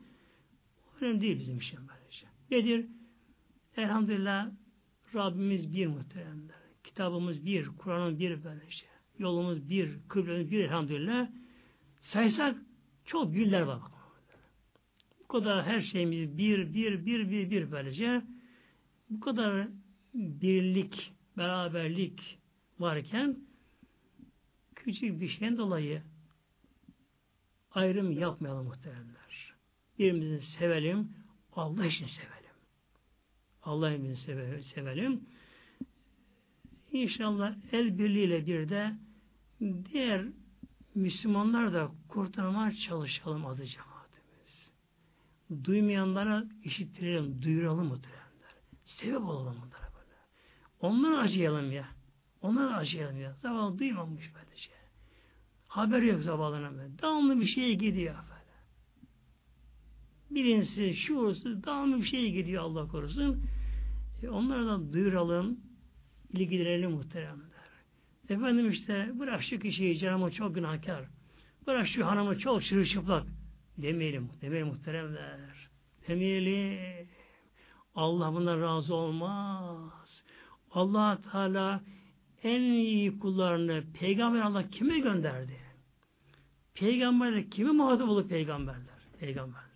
Önemli 1.01 1.21
değil 1.21 1.39
bizim 1.39 1.59
için 1.59 1.79
böylece. 1.89 2.27
Nedir? 2.51 2.87
Elhamdülillah 3.77 4.51
Rabbimiz 5.15 5.73
bir 5.75 5.87
muhteremler. 5.87 6.57
Kitabımız 6.85 7.45
bir, 7.45 7.67
Kur'an'ın 7.67 8.19
bir 8.19 8.45
böylece. 8.45 8.85
Yolumuz 9.19 9.71
bir, 9.71 9.99
kıblemiz 10.09 10.51
bir 10.51 10.65
elhamdülillah. 10.65 11.31
Saysak 12.03 12.57
çok 13.05 13.35
birler 13.35 13.61
var. 13.61 13.81
Bu 15.21 15.29
kadar 15.29 15.67
her 15.67 15.81
şeyimiz 15.81 16.39
bir, 16.39 16.75
bir, 16.75 17.07
bir, 17.07 17.31
bir, 17.31 17.51
bir 17.51 17.71
böylece. 17.73 18.23
Bu 19.11 19.21
kadar 19.21 19.69
birlik, 20.15 21.13
beraberlik 21.37 22.39
varken 22.79 23.37
küçük 24.75 25.21
bir 25.21 25.29
şeyden 25.29 25.59
dolayı 25.59 26.03
ayrım 27.71 28.13
yapmayalım 28.13 28.67
muhteremler. 28.67 29.55
Birbirimizi 29.99 30.47
sevelim, 30.47 31.13
Allah 31.53 31.87
için 31.87 32.07
sevelim. 32.07 32.40
Allah 33.63 33.93
için 33.93 34.15
sevelim. 34.75 35.21
İnşallah 36.93 37.55
el 37.73 37.99
birliğiyle 37.99 38.47
bir 38.47 38.69
de 38.69 38.93
diğer 39.61 40.27
Müslümanlar 40.95 41.73
da 41.73 41.91
kurtarmaya 42.09 42.73
çalışalım 42.73 43.47
adı 43.47 43.67
cemaatimiz. 43.67 44.71
Duymayanlara 45.65 46.45
işittirelim, 46.65 47.43
duyuralım 47.43 47.87
muhteremler. 47.87 48.55
Sebep 48.85 49.21
olalım 49.21 49.57
onlara 49.57 49.93
böyle. 49.95 50.17
Onlara 50.81 51.19
acıyalım 51.19 51.73
ya. 51.73 51.89
Onlara 52.43 52.77
acıyalım 52.77 53.21
ya. 53.21 53.33
Zavallı 53.43 53.79
duymamış 53.79 54.35
böyle 54.35 54.57
şey. 54.57 54.75
Haber 55.69 56.03
yok 56.03 56.23
zavallına 56.23 56.73
böyle. 56.73 56.99
Devamlı 56.99 57.41
bir 57.41 57.47
şeye 57.47 57.75
gidiyor 57.75 58.15
böyle. 58.15 58.41
Bilinçsiz, 60.31 60.97
şuursuz, 60.97 61.65
devamlı 61.65 61.99
bir 61.99 62.07
şeye 62.07 62.31
gidiyor 62.31 62.63
Allah 62.63 62.89
korusun. 62.89 63.50
E 64.23 64.29
onlara 64.29 64.67
da 64.67 64.93
duyuralım, 64.93 65.61
ilgilenelim 66.33 66.91
muhteremler. 66.91 67.51
Efendim 68.29 68.71
işte 68.71 69.11
bırak 69.15 69.43
şu 69.43 69.59
kişiyi 69.59 69.99
canımı 69.99 70.33
çok 70.33 70.55
günahkar. 70.55 71.05
Bırak 71.67 71.89
şu 71.89 72.07
hanımı 72.07 72.39
çok 72.39 72.65
çırılçıplak. 72.65 73.27
Demeyelim, 73.79 74.31
demeyelim 74.43 74.69
muhteremler. 74.69 75.69
Demeyelim. 76.09 77.09
Allah 77.95 78.35
bundan 78.35 78.61
razı 78.61 78.95
olmaz. 78.95 80.23
allah 80.71 81.19
Teala 81.33 81.81
en 82.43 82.61
iyi 82.61 83.19
kullarını 83.19 83.85
peygamber 84.01 84.41
Allah 84.41 84.69
kime 84.71 84.99
gönderdi? 84.99 85.57
Peygamberler 86.75 87.51
kimi 87.51 87.71
muhatap 87.71 88.09
olur 88.09 88.29
peygamberler? 88.29 89.01
peygamberler. 89.21 89.71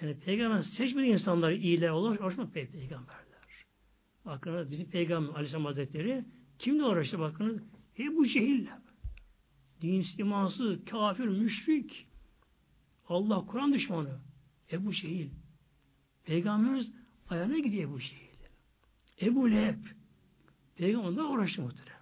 Yani 0.00 0.20
peygamber 0.20 0.62
seçmediği 0.62 1.12
insanlar 1.12 1.50
iyiler 1.50 1.88
olur, 1.88 2.18
uğraşmak 2.18 2.54
pey 2.54 2.66
peygamberler. 4.28 4.58
Bakın 4.58 4.70
bizim 4.70 4.90
peygamber 4.90 5.34
Aleyhisselam 5.34 5.64
Hazretleri 5.64 6.24
kimle 6.58 6.84
uğraştı 6.84 7.18
bakınız? 7.18 7.62
Ebu 7.98 8.26
Cehil'le. 8.26 8.68
Dinsiz, 9.82 10.18
imansız, 10.18 10.84
kafir, 10.84 11.24
müşrik. 11.24 12.06
Allah 13.08 13.46
Kur'an 13.46 13.72
düşmanı. 13.72 14.20
Ebu 14.72 14.92
Cehil. 14.92 15.30
Peygamberimiz 16.24 16.92
ayağına 17.28 17.58
gidiyor 17.58 17.90
Ebu 17.90 18.00
Cehil. 18.00 18.38
Ebu 19.20 19.50
Leheb. 19.50 19.84
Peygamber 20.76 21.08
onunla 21.08 21.24
uğraştı 21.24 21.62
muhteremler. 21.62 21.98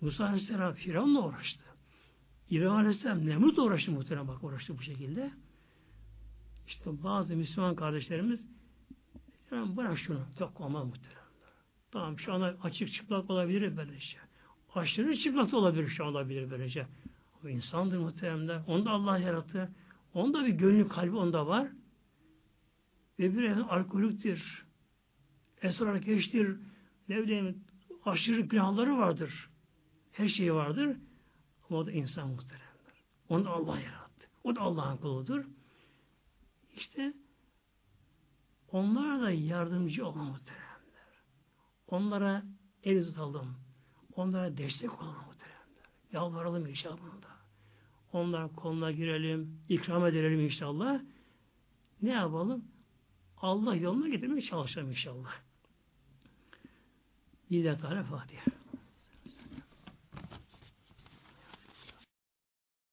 Musa 0.00 0.24
Aleyhisselam 0.24 0.74
Firavun'la 0.74 1.26
uğraştı. 1.26 1.62
İbrahim 2.50 2.70
Aleyhisselam 2.70 3.26
Nemrut'la 3.26 3.62
uğraştı 3.62 3.92
muhterem 3.92 4.28
bak 4.28 4.44
uğraştı 4.44 4.78
bu 4.78 4.82
şekilde. 4.82 5.30
İşte 6.66 7.02
bazı 7.02 7.36
Müslüman 7.36 7.74
kardeşlerimiz 7.74 8.40
yani 9.52 9.76
bırak 9.76 9.98
şunu. 9.98 10.20
Yok 10.40 10.60
olmaz 10.60 10.86
muhteremler. 10.86 11.18
Tamam 11.90 12.18
şu 12.18 12.32
anda 12.32 12.56
açık 12.62 12.92
çıplak 12.92 13.30
olabilir 13.30 13.76
böylece. 13.76 14.18
Aşırı 14.74 15.16
çıplak 15.16 15.54
olabilir 15.54 15.88
şu 15.88 16.04
olabilir 16.04 16.50
böylece. 16.50 16.86
Ama 17.40 17.50
insandır 17.50 17.98
muhteremler. 17.98 18.60
Onu 18.66 18.84
da 18.84 18.90
Allah 18.90 19.18
yarattı. 19.18 19.70
Onda 20.14 20.46
bir 20.46 20.52
gönlü 20.52 20.88
kalbi 20.88 21.16
onda 21.16 21.46
var. 21.46 21.68
Bir 23.18 23.46
alkoliktir. 23.46 24.64
Esrar 25.62 25.96
geçtir. 25.96 26.56
Ne 27.08 27.22
bileyim 27.22 27.64
aşırı 28.04 28.40
günahları 28.40 28.98
vardır. 28.98 29.50
Her 30.12 30.28
şeyi 30.28 30.54
vardır. 30.54 30.96
Ama 31.70 31.78
o 31.78 31.86
da 31.86 31.92
insan 31.92 32.28
muhteremler. 32.28 32.68
Onu 33.28 33.44
da 33.44 33.50
Allah 33.50 33.80
yarattı. 33.80 34.26
O 34.44 34.56
da 34.56 34.60
Allah'ın 34.60 34.96
kuludur. 34.96 35.44
İşte 36.76 37.12
onlar 38.72 39.20
da 39.20 39.30
yardımcı 39.30 40.06
olma 40.06 40.24
muhteremler. 40.24 40.68
Onlara 41.88 42.42
el 42.84 43.04
tutalım. 43.04 43.56
Onlara 44.16 44.56
destek 44.56 45.02
olalım 45.02 45.14
muhteremler. 45.14 45.88
Yalvaralım 46.12 46.66
inşallah 46.66 46.98
bunda. 47.00 47.28
Onların 48.12 48.48
koluna 48.48 48.92
girelim, 48.92 49.60
ikram 49.68 50.06
edelim 50.06 50.40
inşallah. 50.40 51.00
Ne 52.02 52.10
yapalım? 52.10 52.64
Allah 53.36 53.74
yoluna 53.74 54.08
getirmeye 54.08 54.42
çalışalım 54.42 54.90
inşallah. 54.90 55.32
Lillahi 57.52 57.80
Teala 57.80 58.02
Fatiha. 58.02 58.57